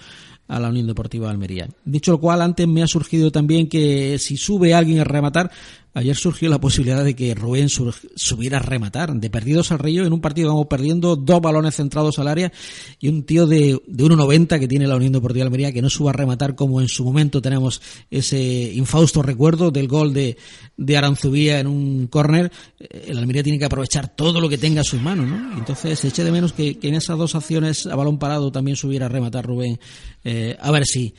a 0.48 0.60
la 0.60 0.70
Unión 0.70 0.88
Deportiva 0.88 1.28
de 1.28 1.34
Almería. 1.34 1.70
Dicho 1.86 2.12
lo 2.12 2.20
cual, 2.20 2.42
antes 2.42 2.68
me 2.68 2.84
ha 2.84 2.88
surgido 2.88 3.32
también 3.32 3.70
que 3.70 4.18
si 4.20 4.38
sube 4.38 4.74
alguien 4.74 5.00
a 5.00 5.04
rematar, 5.04 5.52
ayer 5.94 6.16
surgió 6.16 6.50
la 6.50 6.60
posibilidad 6.60 7.04
de 7.04 7.16
que 7.16 7.36
Rubén 7.36 7.70
subiera 7.70 8.58
a 8.58 8.62
rematar, 8.62 9.14
de 9.14 9.30
perdidos 9.30 9.72
al 9.72 9.80
Río, 9.80 10.06
en 10.06 10.14
un 10.14 10.22
partido 10.22 10.50
vamos 10.50 10.68
perdiendo 10.68 11.16
dos 11.16 11.42
balones 11.42 11.76
centrados 11.76 12.20
al 12.20 12.28
área 12.28 12.52
y 13.00 13.10
un 13.10 13.24
tío 13.24 13.48
de, 13.48 13.80
de 13.88 14.04
1,90 14.04 14.60
que 14.60 14.68
tiene 14.68 14.88
la 14.88 14.96
Unión 14.96 15.14
Deportiva 15.14 15.44
de 15.44 15.48
Almería 15.48 15.72
que 15.72 15.82
no 15.82 15.90
suba 15.90 16.12
a 16.12 16.14
rematar 16.14 16.56
como 16.56 16.82
en 16.82 16.88
su 16.88 17.04
momento 17.04 17.42
tenemos 17.42 17.82
ese 18.10 18.72
infausto 18.74 19.22
recuerdo 19.22 19.72
del 19.72 19.88
gol 19.88 20.14
de, 20.14 20.38
de 20.78 20.98
Aranzubía 20.98 21.60
en 21.60 21.68
un 21.68 22.08
córner, 22.08 22.52
Eh, 22.80 23.06
el 23.08 23.18
Almería 23.18 23.44
tiene 23.44 23.60
que 23.60 23.66
aprovechar 23.66 24.16
todo 24.16 24.42
lo 24.42 24.50
que 24.50 24.58
tenga 24.58 24.82
a 24.82 24.84
sus 24.84 25.02
manos, 25.02 25.28
¿no? 25.28 25.58
Entonces 25.58 26.04
eché 26.04 26.24
de 26.24 26.32
menos 26.32 26.54
que, 26.54 26.78
que 26.78 26.90
en 26.90 26.96
esas 26.96 27.18
dos 27.18 27.36
acciones 27.36 27.86
a 27.86 27.96
balón 27.96 28.18
parado 28.18 28.52
también 28.52 28.76
subiera 28.76 29.06
a 29.06 29.10
rematar 29.10 29.46
Rubén, 29.46 29.80
eh, 30.24 30.58
a 30.60 30.72
ver 30.72 30.86
si 30.86 31.14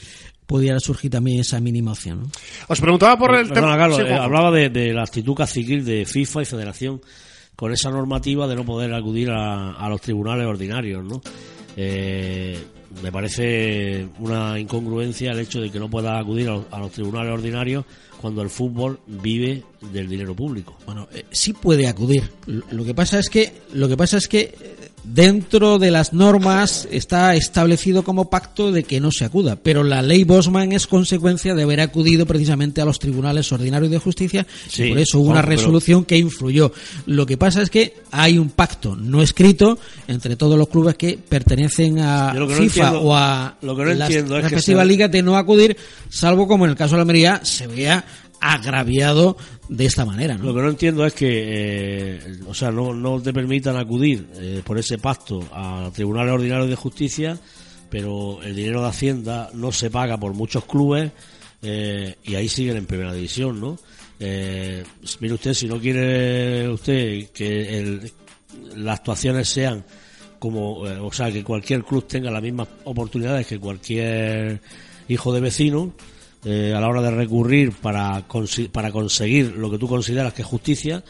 pudiera 0.46 0.78
surgir 0.80 1.10
también 1.10 1.40
esa 1.40 1.60
mínima 1.60 1.92
opción, 1.92 2.20
¿no? 2.22 2.30
Os 2.68 2.80
preguntaba 2.80 3.16
por 3.18 3.34
el 3.34 3.48
Perdona, 3.48 3.72
tema. 3.72 3.76
Carlos, 3.78 3.98
Sí, 3.98 4.04
eh, 4.06 4.14
hablaba 4.14 4.50
de, 4.50 4.68
de 4.70 4.92
la 4.92 5.02
actitud 5.02 5.34
caciquil 5.34 5.84
de 5.84 6.04
FIFA 6.04 6.42
y 6.42 6.44
Federación 6.44 7.00
con 7.56 7.72
esa 7.72 7.90
normativa 7.90 8.46
de 8.48 8.56
no 8.56 8.64
poder 8.64 8.92
acudir 8.94 9.30
a, 9.30 9.72
a 9.72 9.88
los 9.88 10.00
tribunales 10.00 10.46
ordinarios, 10.46 11.04
¿no? 11.04 11.20
Eh, 11.76 12.58
me 13.02 13.10
parece 13.10 14.06
una 14.20 14.58
incongruencia 14.58 15.32
el 15.32 15.40
hecho 15.40 15.60
de 15.60 15.70
que 15.70 15.80
no 15.80 15.88
pueda 15.90 16.18
acudir 16.18 16.48
a 16.48 16.52
los, 16.52 16.64
a 16.70 16.78
los 16.78 16.92
tribunales 16.92 17.32
ordinarios 17.32 17.84
cuando 18.20 18.42
el 18.42 18.50
fútbol 18.50 19.00
vive 19.06 19.64
del 19.92 20.08
dinero 20.08 20.34
público. 20.34 20.76
Bueno, 20.86 21.08
eh, 21.12 21.24
sí 21.30 21.52
puede 21.52 21.88
acudir. 21.88 22.22
Lo 22.46 22.62
lo 22.70 22.84
que 22.84 22.94
pasa 22.94 23.18
es 23.18 23.28
que 23.28 23.52
lo 23.72 23.88
que 23.88 23.96
pasa 23.96 24.16
es 24.18 24.28
que 24.28 24.54
dentro 25.04 25.78
de 25.78 25.90
las 25.90 26.12
normas 26.12 26.88
está 26.90 27.34
establecido 27.34 28.02
como 28.04 28.30
pacto 28.30 28.72
de 28.72 28.84
que 28.84 29.00
no 29.00 29.10
se 29.12 29.24
acuda, 29.24 29.56
pero 29.56 29.84
la 29.84 30.02
ley 30.02 30.24
Bosman 30.24 30.72
es 30.72 30.86
consecuencia 30.86 31.54
de 31.54 31.62
haber 31.62 31.80
acudido 31.80 32.26
precisamente 32.26 32.80
a 32.80 32.84
los 32.84 32.98
tribunales 32.98 33.52
ordinarios 33.52 33.90
de 33.90 33.98
justicia 33.98 34.46
Sí, 34.68 34.84
y 34.84 34.88
por 34.90 34.98
eso 34.98 35.20
hubo 35.20 35.30
una 35.30 35.42
pero- 35.42 35.52
resolución 35.56 36.04
que 36.04 36.16
influyó. 36.16 36.72
Lo 37.06 37.26
que 37.26 37.36
pasa 37.36 37.62
es 37.62 37.70
que 37.70 37.94
hay 38.10 38.38
un 38.38 38.50
pacto 38.50 38.96
no 38.96 39.22
escrito 39.22 39.78
entre 40.08 40.36
todos 40.36 40.58
los 40.58 40.68
clubes 40.68 40.94
que 40.96 41.18
pertenecen 41.18 41.98
a 42.00 42.32
no 42.32 42.48
FIFA 42.48 42.62
entiendo- 42.64 43.00
o 43.02 43.14
a 43.14 43.56
lo 43.62 43.76
que 43.76 43.84
no 43.84 43.94
las 43.94 44.08
respectivas 44.10 44.86
ligas 44.86 45.10
de 45.10 45.22
no 45.22 45.36
acudir, 45.36 45.76
salvo 46.08 46.48
como 46.48 46.64
en 46.64 46.70
el 46.70 46.76
caso 46.76 46.92
de 46.92 46.96
la 46.98 47.02
Almería 47.02 47.40
se 47.44 47.66
vea 47.66 48.04
agraviado 48.52 49.36
de 49.68 49.86
esta 49.86 50.04
manera, 50.04 50.36
¿no? 50.36 50.44
Lo 50.44 50.54
que 50.54 50.60
no 50.62 50.68
entiendo 50.68 51.06
es 51.06 51.14
que, 51.14 51.28
eh, 51.46 52.20
o 52.46 52.52
sea, 52.54 52.70
no, 52.70 53.20
te 53.22 53.32
permitan 53.32 53.76
acudir 53.76 54.26
eh, 54.34 54.60
por 54.64 54.78
ese 54.78 54.98
pacto 54.98 55.40
a 55.52 55.90
tribunales 55.94 56.34
ordinarios 56.34 56.68
de 56.68 56.76
justicia, 56.76 57.38
pero 57.88 58.42
el 58.42 58.54
dinero 58.54 58.82
de 58.82 58.88
Hacienda 58.88 59.50
no 59.54 59.72
se 59.72 59.90
paga 59.90 60.18
por 60.18 60.34
muchos 60.34 60.64
clubes 60.66 61.10
eh, 61.62 62.16
y 62.24 62.34
ahí 62.34 62.48
siguen 62.48 62.76
en 62.76 62.86
primera 62.86 63.12
división, 63.14 63.60
¿no? 63.60 63.78
Mire 64.18 65.34
usted, 65.34 65.54
si 65.54 65.66
no 65.66 65.78
quiere 65.80 66.68
usted 66.68 67.28
que 67.32 67.78
el- 67.78 68.12
las 68.76 68.98
actuaciones 68.98 69.48
sean 69.48 69.84
como, 70.38 70.78
o 70.80 71.12
sea, 71.12 71.30
que 71.32 71.42
cualquier 71.42 71.82
club 71.84 72.06
tenga 72.06 72.30
las 72.30 72.42
mismas 72.42 72.68
oportunidades 72.84 73.46
que 73.46 73.58
cualquier 73.58 74.60
hijo 75.08 75.32
de 75.32 75.40
vecino, 75.40 75.92
eh, 76.44 76.74
a 76.74 76.80
la 76.80 76.88
hora 76.88 77.02
de 77.02 77.10
recurrir 77.10 77.72
para, 77.72 78.24
para 78.72 78.92
conseguir 78.92 79.56
lo 79.56 79.70
que 79.70 79.78
tú 79.78 79.88
consideras 79.88 80.32
que 80.32 80.42
es 80.42 80.48
justicia, 80.48 81.02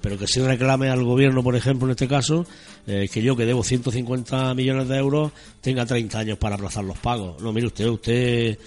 pero 0.00 0.18
que 0.18 0.26
si 0.26 0.40
reclame 0.40 0.88
al 0.88 1.04
gobierno, 1.04 1.42
por 1.42 1.56
ejemplo, 1.56 1.86
en 1.86 1.92
este 1.92 2.08
caso, 2.08 2.46
eh, 2.86 3.08
que 3.12 3.22
yo 3.22 3.36
que 3.36 3.46
debo 3.46 3.62
150 3.62 4.54
millones 4.54 4.88
de 4.88 4.96
euros 4.96 5.32
tenga 5.60 5.84
30 5.84 6.18
años 6.18 6.38
para 6.38 6.54
aplazar 6.54 6.84
los 6.84 6.98
pagos. 6.98 7.42
No, 7.42 7.52
mire 7.52 7.66
usted, 7.66 7.86
usted 7.86 8.58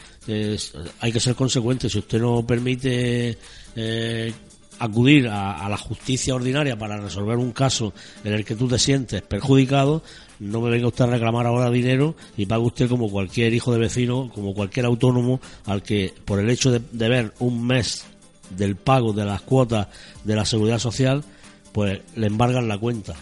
hay 1.00 1.12
que 1.12 1.20
ser 1.20 1.36
consecuente. 1.36 1.90
Si 1.90 2.00
usted 2.00 2.20
no 2.20 2.46
permite 2.46 3.38
eh, 3.76 4.34
acudir 4.80 5.28
a, 5.28 5.66
a 5.66 5.70
la 5.70 5.78
justicia 5.78 6.36
ordinaria 6.36 6.78
para 6.78 6.98
resolver 6.98 7.38
un 7.38 7.52
caso 7.52 7.94
en 8.24 8.34
el 8.34 8.46
que 8.46 8.56
tú 8.56 8.68
te 8.68 8.78
sientes 8.78 9.22
perjudicado, 9.22 10.04
no 10.40 10.62
me 10.62 10.70
venga 10.70 10.88
usted 10.88 11.06
a 11.06 11.08
reclamar 11.08 11.46
ahora 11.46 11.70
dinero 11.70 12.16
y 12.36 12.46
pague 12.46 12.64
usted 12.64 12.90
como 12.90 13.10
cualquier 13.10 13.54
hijo 13.54 13.72
de 13.72 13.80
vecino, 13.80 14.32
como 14.34 14.54
cualquier 14.54 14.86
autónomo 14.86 15.40
al 15.66 15.84
que 15.84 16.14
por 16.26 16.40
el 16.40 16.50
hecho 16.50 16.72
de, 16.72 17.10
ver 17.10 17.34
un 17.40 17.66
mes 17.66 18.06
del 18.50 18.76
pago 18.76 19.14
de 19.14 19.26
las 19.26 19.42
cuotas 19.42 19.88
de 20.24 20.36
la 20.36 20.46
seguridad 20.46 20.80
social, 20.80 21.24
pues 21.72 22.02
le 22.16 22.28
embargan 22.28 22.68
la 22.68 22.78
cuenta. 22.78 23.16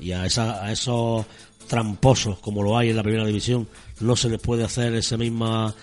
Y 0.00 0.12
a, 0.12 0.26
esa, 0.26 0.64
a 0.64 0.70
esos 0.72 1.26
tramposos 1.66 2.38
como 2.38 2.62
lo 2.62 2.78
hay 2.78 2.90
en 2.90 2.96
la 2.96 3.02
primera 3.02 3.26
división 3.26 3.68
no 4.00 4.16
se 4.16 4.28
les 4.28 4.40
puede 4.40 4.64
hacer 4.64 4.94
esa 4.94 5.16
misma, 5.16 5.74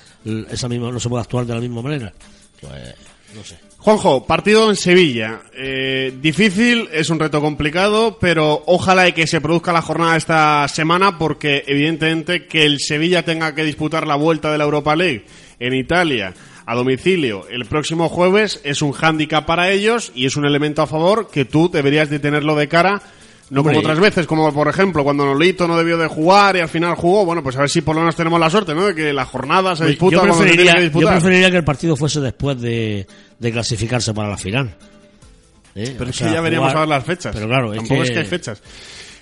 esa 0.49 0.67
misma 0.67 0.91
no 0.91 0.99
se 0.99 1.09
puede 1.09 1.21
actuar 1.21 1.45
de 1.45 1.53
la 1.53 1.61
misma 1.61 1.81
manera. 1.81 2.13
Pues 2.61 2.95
no 3.35 3.43
sé. 3.43 3.57
Juanjo, 3.85 4.25
partido 4.25 4.67
en 4.71 4.75
Sevilla. 4.75 5.43
Eh, 5.53 6.11
difícil, 6.19 6.89
es 6.91 7.11
un 7.11 7.19
reto 7.19 7.39
complicado, 7.39 8.17
pero 8.19 8.63
ojalá 8.65 9.07
y 9.07 9.13
que 9.13 9.27
se 9.27 9.41
produzca 9.41 9.71
la 9.71 9.83
jornada 9.83 10.17
esta 10.17 10.67
semana 10.69 11.19
porque 11.19 11.63
evidentemente 11.67 12.47
que 12.47 12.65
el 12.65 12.79
Sevilla 12.79 13.23
tenga 13.23 13.53
que 13.53 13.63
disputar 13.63 14.07
la 14.07 14.15
vuelta 14.15 14.51
de 14.51 14.57
la 14.57 14.63
Europa 14.63 14.95
League 14.95 15.25
en 15.59 15.75
Italia 15.75 16.33
a 16.65 16.73
domicilio 16.73 17.47
el 17.47 17.65
próximo 17.65 18.09
jueves 18.09 18.59
es 18.63 18.81
un 18.81 18.91
hándicap 18.91 19.45
para 19.45 19.69
ellos 19.69 20.11
y 20.15 20.25
es 20.25 20.35
un 20.35 20.47
elemento 20.47 20.81
a 20.81 20.87
favor 20.87 21.29
que 21.29 21.45
tú 21.45 21.69
deberías 21.69 22.09
de 22.09 22.17
tenerlo 22.17 22.55
de 22.55 22.67
cara 22.67 23.03
no 23.49 23.61
Hombre, 23.61 23.75
como 23.75 23.79
otras 23.85 23.99
veces, 23.99 24.25
como 24.27 24.51
por 24.53 24.67
ejemplo 24.67 25.03
cuando 25.03 25.25
Nolito 25.25 25.67
no 25.67 25.77
debió 25.77 25.97
de 25.97 26.07
jugar 26.07 26.55
y 26.55 26.61
al 26.61 26.69
final 26.69 26.95
jugó, 26.95 27.25
bueno, 27.25 27.43
pues 27.43 27.55
a 27.57 27.59
ver 27.59 27.69
si 27.69 27.81
por 27.81 27.95
lo 27.95 28.01
menos 28.01 28.15
tenemos 28.15 28.39
la 28.39 28.49
suerte, 28.49 28.73
¿no? 28.73 28.87
De 28.87 28.95
que 28.95 29.13
la 29.13 29.25
jornada 29.25 29.75
se 29.75 29.85
disputa 29.85 30.13
yo, 30.15 30.19
cuando 30.21 30.35
se 30.37 30.43
tiene 30.45 30.53
preferiría, 30.63 30.73
que 30.73 30.79
yo 30.79 30.83
disputar. 30.85 31.13
preferiría 31.19 31.51
que 31.51 31.57
el 31.57 31.63
partido 31.63 31.95
fuese 31.95 32.19
después 32.21 32.59
de, 32.59 33.05
de 33.39 33.51
clasificarse 33.51 34.13
para 34.13 34.29
la 34.29 34.37
final. 34.37 34.75
¿Eh? 35.75 35.93
Pero 35.97 36.05
O 36.07 36.09
es 36.09 36.15
sea, 36.15 36.27
que 36.27 36.33
ya 36.33 36.41
veríamos 36.41 36.69
jugar- 36.69 36.77
a 36.77 36.79
ver 36.81 36.89
las 36.89 37.03
fechas. 37.03 37.35
Pero 37.35 37.47
claro, 37.47 37.73
es 37.73 37.77
Tampoco 37.79 38.01
que, 38.01 38.07
es 38.07 38.11
que 38.11 38.19
hay 38.19 38.25
fechas. 38.25 38.61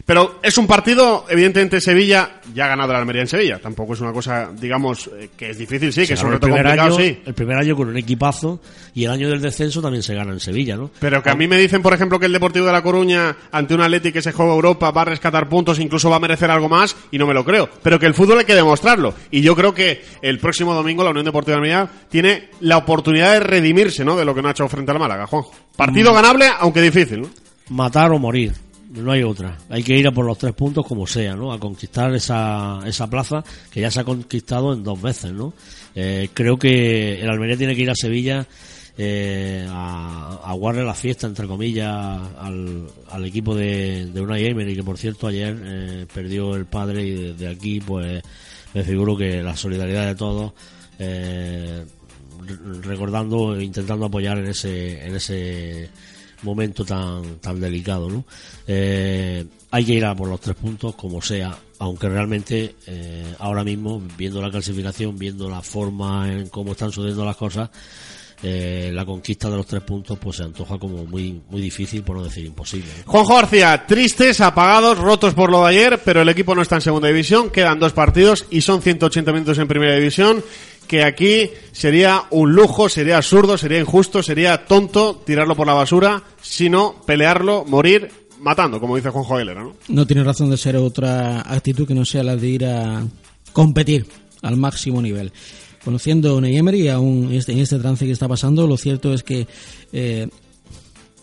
Pero 0.05 0.39
es 0.43 0.57
un 0.57 0.67
partido, 0.67 1.25
evidentemente 1.29 1.79
Sevilla 1.79 2.41
ya 2.53 2.65
ha 2.65 2.67
ganado 2.67 2.91
la 2.91 2.99
Almería 2.99 3.21
en 3.21 3.27
Sevilla. 3.29 3.59
Tampoco 3.59 3.93
es 3.93 4.01
una 4.01 4.11
cosa, 4.11 4.49
digamos, 4.53 5.09
eh, 5.17 5.29
que 5.37 5.51
es 5.51 5.57
difícil, 5.57 5.93
sí, 5.93 6.05
que 6.05 6.15
es 6.15 6.23
un 6.23 6.31
reto 6.31 6.49
complicado, 6.49 6.81
año, 6.81 6.95
sí. 6.97 7.21
El 7.25 7.33
primer 7.33 7.55
año 7.57 7.73
con 7.77 7.87
un 7.87 7.95
equipazo 7.95 8.59
y 8.93 9.05
el 9.05 9.11
año 9.11 9.29
del 9.29 9.41
descenso 9.41 9.81
también 9.81 10.03
se 10.03 10.13
gana 10.13 10.33
en 10.33 10.41
Sevilla, 10.41 10.75
¿no? 10.75 10.91
Pero 10.99 11.23
que 11.23 11.29
a 11.29 11.35
mí 11.35 11.47
me 11.47 11.57
dicen, 11.57 11.81
por 11.81 11.93
ejemplo, 11.93 12.19
que 12.19 12.25
el 12.25 12.33
Deportivo 12.33 12.65
de 12.65 12.73
La 12.73 12.81
Coruña, 12.81 13.33
ante 13.51 13.75
un 13.75 13.81
Atleti 13.81 14.11
que 14.11 14.21
se 14.21 14.33
juega 14.33 14.53
Europa, 14.53 14.91
va 14.91 15.03
a 15.03 15.05
rescatar 15.05 15.47
puntos, 15.47 15.79
incluso 15.79 16.09
va 16.09 16.17
a 16.17 16.19
merecer 16.19 16.51
algo 16.51 16.67
más, 16.67 16.97
y 17.11 17.17
no 17.17 17.25
me 17.25 17.33
lo 17.33 17.45
creo. 17.45 17.69
Pero 17.81 17.97
que 17.97 18.05
el 18.05 18.13
fútbol 18.13 18.39
hay 18.39 18.45
que 18.45 18.55
demostrarlo. 18.55 19.13
Y 19.31 19.41
yo 19.41 19.55
creo 19.55 19.73
que 19.73 20.03
el 20.21 20.37
próximo 20.39 20.73
domingo 20.73 21.05
la 21.05 21.11
Unión 21.11 21.25
Deportiva 21.25 21.53
de 21.55 21.57
Almería 21.59 21.89
tiene 22.09 22.49
la 22.59 22.75
oportunidad 22.77 23.31
de 23.31 23.39
redimirse, 23.39 24.03
¿no? 24.03 24.17
De 24.17 24.25
lo 24.25 24.35
que 24.35 24.41
no 24.41 24.49
ha 24.49 24.51
hecho 24.51 24.67
frente 24.67 24.91
al 24.91 24.99
Málaga, 24.99 25.27
Juanjo. 25.27 25.53
Partido 25.77 26.11
Mm. 26.11 26.15
ganable, 26.15 26.45
aunque 26.59 26.81
difícil, 26.81 27.21
¿no? 27.21 27.29
matar 27.69 28.11
o 28.11 28.19
morir. 28.19 28.51
No 28.93 29.11
hay 29.11 29.23
otra. 29.23 29.57
Hay 29.69 29.83
que 29.83 29.97
ir 29.97 30.07
a 30.07 30.11
por 30.11 30.25
los 30.25 30.37
tres 30.37 30.53
puntos 30.53 30.85
como 30.85 31.07
sea, 31.07 31.35
¿no? 31.35 31.51
A 31.51 31.59
conquistar 31.59 32.13
esa, 32.13 32.79
esa 32.85 33.09
plaza 33.09 33.43
que 33.71 33.81
ya 33.81 33.89
se 33.89 33.99
ha 33.99 34.03
conquistado 34.03 34.71
en 34.73 34.83
dos 34.83 35.01
veces, 35.01 35.31
¿no? 35.33 35.53
Eh, 35.95 36.29
creo 36.33 36.57
que 36.57 37.19
el 37.19 37.29
Almería 37.29 37.57
tiene 37.57 37.75
que 37.75 37.81
ir 37.81 37.89
a 37.89 37.95
Sevilla 37.95 38.45
eh, 38.97 39.65
a, 39.67 40.39
a 40.43 40.55
la 40.73 40.93
fiesta, 40.93 41.25
entre 41.25 41.47
comillas, 41.47 41.89
al, 42.37 42.87
al 43.09 43.25
equipo 43.25 43.55
de, 43.55 44.05
de 44.13 44.21
Unai 44.21 44.45
Emery, 44.45 44.75
que 44.75 44.83
por 44.83 44.97
cierto 44.99 45.25
ayer 45.27 45.59
eh, 45.63 46.05
perdió 46.13 46.55
el 46.55 46.65
padre 46.65 47.03
y 47.03 47.11
desde 47.33 47.47
aquí 47.47 47.79
pues 47.79 48.21
me 48.75 48.83
figuro 48.83 49.17
que 49.17 49.41
la 49.41 49.57
solidaridad 49.57 50.05
de 50.05 50.15
todos, 50.15 50.53
eh, 50.99 51.83
re- 52.45 52.81
recordando 52.83 53.55
e 53.55 53.63
intentando 53.63 54.05
apoyar 54.05 54.37
en 54.37 54.47
ese, 54.47 55.03
en 55.05 55.15
ese 55.15 55.89
momento 56.43 56.85
tan, 56.85 57.39
tan 57.39 57.59
delicado, 57.59 58.09
¿no? 58.09 58.25
Eh, 58.67 59.45
hay 59.71 59.85
que 59.85 59.93
ir 59.93 60.05
a 60.05 60.15
por 60.15 60.27
los 60.27 60.39
tres 60.39 60.55
puntos 60.55 60.95
como 60.95 61.21
sea, 61.21 61.57
aunque 61.79 62.07
realmente 62.07 62.75
eh, 62.85 63.35
ahora 63.39 63.63
mismo, 63.63 64.01
viendo 64.17 64.41
la 64.41 64.51
clasificación, 64.51 65.17
viendo 65.17 65.49
la 65.49 65.61
forma 65.61 66.31
en 66.31 66.49
cómo 66.49 66.73
están 66.73 66.91
sucediendo 66.91 67.25
las 67.25 67.37
cosas, 67.37 67.69
eh, 68.45 68.91
la 68.93 69.05
conquista 69.05 69.49
de 69.49 69.55
los 69.55 69.65
tres 69.65 69.81
puntos 69.83 70.19
pues 70.19 70.35
se 70.35 70.43
antoja 70.43 70.77
como 70.77 71.05
muy, 71.05 71.41
muy 71.49 71.61
difícil, 71.61 72.03
por 72.03 72.17
no 72.17 72.23
decir 72.23 72.45
imposible. 72.45 72.89
Juanjo 73.05 73.35
García, 73.35 73.85
tristes, 73.87 74.41
apagados, 74.41 74.97
rotos 74.97 75.33
por 75.33 75.49
lo 75.49 75.61
de 75.63 75.69
ayer, 75.69 76.01
pero 76.03 76.21
el 76.21 76.29
equipo 76.29 76.53
no 76.53 76.61
está 76.61 76.75
en 76.75 76.81
segunda 76.81 77.07
división, 77.07 77.49
quedan 77.49 77.79
dos 77.79 77.93
partidos 77.93 78.45
y 78.49 78.59
son 78.59 78.81
180 78.81 79.31
minutos 79.31 79.57
en 79.59 79.67
primera 79.69 79.95
división, 79.95 80.43
que 80.87 81.03
aquí 81.03 81.49
sería 81.71 82.23
un 82.31 82.53
lujo, 82.53 82.89
sería 82.89 83.17
absurdo, 83.17 83.57
sería 83.57 83.79
injusto, 83.79 84.21
sería 84.21 84.65
tonto 84.65 85.21
tirarlo 85.25 85.55
por 85.55 85.67
la 85.67 85.73
basura, 85.73 86.23
sino 86.41 86.95
pelearlo, 87.05 87.65
morir, 87.65 88.09
matando, 88.39 88.79
como 88.79 88.95
dice 88.95 89.09
Juanjo 89.09 89.35
Aguilera, 89.35 89.63
¿no? 89.63 89.75
No 89.87 90.05
tiene 90.05 90.23
razón 90.23 90.49
de 90.49 90.57
ser 90.57 90.75
otra 90.75 91.41
actitud 91.41 91.87
que 91.87 91.95
no 91.95 92.05
sea 92.05 92.23
la 92.23 92.35
de 92.35 92.47
ir 92.47 92.65
a 92.65 93.05
competir 93.53 94.05
al 94.41 94.57
máximo 94.57 95.01
nivel. 95.01 95.31
Conociendo 95.83 96.37
a 96.37 96.47
Emery, 96.47 96.87
aún 96.89 97.29
este- 97.33 97.51
en 97.53 97.59
este 97.59 97.77
trance 97.79 98.05
que 98.05 98.11
está 98.11 98.27
pasando, 98.27 98.67
lo 98.67 98.77
cierto 98.77 99.13
es 99.13 99.23
que 99.23 99.47
eh, 99.91 100.27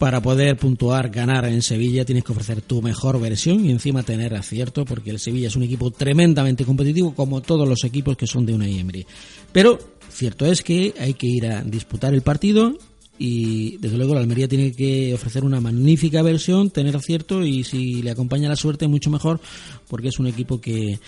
para 0.01 0.23
poder 0.23 0.57
puntuar, 0.57 1.11
ganar 1.11 1.45
en 1.45 1.61
Sevilla, 1.61 2.07
tienes 2.07 2.25
que 2.25 2.33
ofrecer 2.33 2.63
tu 2.63 2.81
mejor 2.81 3.21
versión 3.21 3.67
y 3.67 3.71
encima 3.71 4.03
tener 4.03 4.35
acierto, 4.35 4.87
porque 4.87 5.11
el 5.11 5.19
Sevilla 5.19 5.49
es 5.49 5.57
un 5.57 5.63
equipo 5.63 5.91
tremendamente 5.91 6.65
competitivo, 6.65 7.15
como 7.15 7.43
todos 7.43 7.69
los 7.69 7.85
equipos 7.85 8.17
que 8.17 8.27
son 8.27 8.47
de 8.47 8.55
Unai 8.55 8.79
Emery. 8.79 9.07
Pero 9.53 9.79
cierto 10.09 10.47
es 10.47 10.63
que 10.63 10.95
hay 10.99 11.13
que 11.13 11.27
ir 11.27 11.47
a 11.47 11.63
disputar 11.63 12.15
el 12.15 12.23
partido 12.23 12.79
y 13.19 13.77
desde 13.77 13.99
luego 13.99 14.15
la 14.15 14.21
Almería 14.21 14.49
tiene 14.49 14.73
que 14.73 15.13
ofrecer 15.13 15.45
una 15.45 15.61
magnífica 15.61 16.23
versión, 16.23 16.71
tener 16.71 16.97
acierto 16.97 17.45
y 17.45 17.63
si 17.63 18.01
le 18.01 18.11
acompaña 18.11 18.49
la 18.49 18.57
suerte 18.57 18.89
mucho 18.89 19.11
mejor 19.11 19.39
porque 19.87 20.09
es 20.09 20.19
un 20.19 20.29
equipo 20.29 20.63
que 20.63 20.99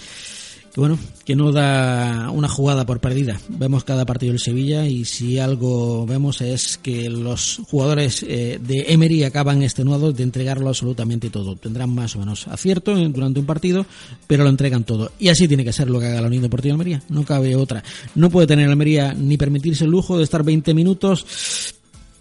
bueno, 0.77 0.99
que 1.25 1.37
no 1.37 1.53
da 1.53 2.31
una 2.31 2.49
jugada 2.49 2.87
por 2.87 3.01
perdida. 3.01 3.39
Vemos 3.49 3.85
cada 3.85 4.07
partido 4.07 4.33
del 4.33 4.41
Sevilla 4.41 4.87
y 4.87 5.05
si 5.05 5.39
algo 5.39 6.07
vemos 6.07 6.41
es 6.41 6.79
que 6.79 7.11
los 7.11 7.61
jugadores 7.69 8.23
eh, 8.23 8.59
de 8.63 8.87
Emery 8.89 9.25
acaban 9.25 9.63
extenuados 9.63 10.17
de 10.17 10.23
entregarlo 10.23 10.69
absolutamente 10.69 11.29
todo. 11.29 11.57
Tendrán 11.57 11.95
más 11.95 12.17
o 12.17 12.21
menos 12.21 12.49
acierto 12.49 12.95
durante 12.95 13.41
un 13.41 13.47
partido, 13.47 13.85
pero 14.27 14.45
lo 14.45 14.51
entregan 14.51 14.85
todo. 14.85 15.13
Y 15.19 15.29
así 15.29 15.47
tiene 15.47 15.65
que 15.65 15.73
ser 15.73 15.91
lo 15.91 16.01
que 16.01 16.07
haga 16.07 16.23
la 16.23 16.29
Unión 16.29 16.43
Deportiva 16.43 16.73
Almería. 16.73 17.03
No 17.11 17.25
cabe 17.25 17.55
otra. 17.55 17.85
No 18.15 18.31
puede 18.31 18.47
tener 18.47 18.69
Almería 18.69 19.13
ni 19.13 19.37
permitirse 19.37 19.85
el 19.85 19.91
lujo 19.91 20.17
de 20.17 20.25
estar 20.25 20.43
20 20.43 20.73
minutos 20.73 21.27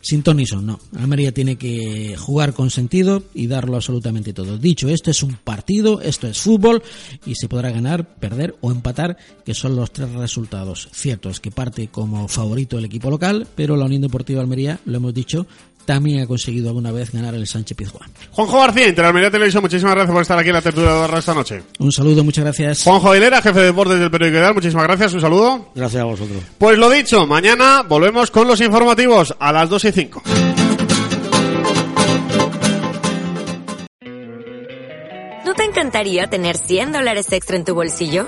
sin 0.02 0.24
no. 0.62 0.80
Almería 0.98 1.32
tiene 1.32 1.58
que 1.58 2.16
jugar 2.18 2.54
con 2.54 2.70
sentido 2.70 3.24
y 3.34 3.48
darlo 3.48 3.76
absolutamente 3.76 4.34
todo. 4.34 4.58
Dicho 4.58 4.90
esto, 4.90 5.12
es 5.12 5.24
un 5.24 5.36
partido, 5.36 6.02
esto 6.02 6.28
es 6.28 6.40
fútbol 6.40 6.82
y 7.26 7.36
se 7.36 7.48
podrá 7.48 7.72
ganar, 7.72 8.16
perder 8.16 8.56
o 8.62 8.72
empatar, 8.72 9.18
que 9.46 9.54
son 9.54 9.76
los 9.76 9.92
tres 9.92 10.12
resultados. 10.12 10.90
Cierto 10.92 11.30
es 11.30 11.40
que 11.40 11.52
parte 11.52 11.88
como 11.88 12.28
favorito 12.28 12.78
el 12.78 12.86
equipo 12.86 13.10
local, 13.10 13.48
pero 13.56 13.76
la 13.76 13.86
Unión 13.86 14.02
Deportiva 14.02 14.42
Almería, 14.42 14.80
lo 14.86 14.98
hemos 14.98 15.14
dicho, 15.14 15.48
también 15.86 16.24
ha 16.24 16.28
conseguido 16.28 16.70
alguna 16.70 16.92
vez 16.92 17.12
ganar 17.12 17.34
el 17.36 17.48
Sánchez 17.48 17.78
Pizjuán. 17.78 18.10
Juanjo 18.32 18.60
García, 18.60 18.88
Interalmería 18.88 19.32
Televisión, 19.32 19.64
muchísimas 19.64 19.96
gracias 19.96 20.14
por 20.14 20.22
estar 20.22 20.38
aquí 20.38 20.50
en 20.50 20.56
la 20.56 20.62
tertulia 20.62 20.92
de 20.92 21.00
Barra 21.00 21.20
esta 21.20 21.34
noche. 21.34 21.64
Un 21.80 21.92
saludo, 21.92 22.24
muchas 22.24 22.44
gracias. 22.44 22.84
Juanjo 22.84 23.12
Aguilera, 23.12 23.42
jefe 23.42 23.60
de 23.60 23.66
deportes 23.66 24.00
del 24.00 24.12
periódico 24.12 24.38
Ideal, 24.38 24.54
muchísimas 24.54 24.84
gracias, 24.86 25.14
un 25.14 25.22
saludo. 25.22 25.72
Gracias 25.76 26.02
a 26.02 26.06
vosotros. 26.06 26.44
Pues 26.58 26.78
lo 26.78 26.90
dicho, 26.90 27.26
mañana 27.28 27.84
volvemos 27.84 28.32
con 28.32 28.48
los 28.48 28.62
informativos 28.62 29.36
a 29.40 29.52
las 29.52 29.70
2 29.70 29.86
y 29.86 29.92
5. 29.92 30.24
¿No 35.46 35.54
te 35.56 35.64
encantaría 35.64 36.28
tener 36.28 36.58
100 36.58 36.92
dólares 36.94 37.32
extra 37.32 37.58
en 37.58 37.66
tu 37.66 37.74
bolsillo? 37.74 38.28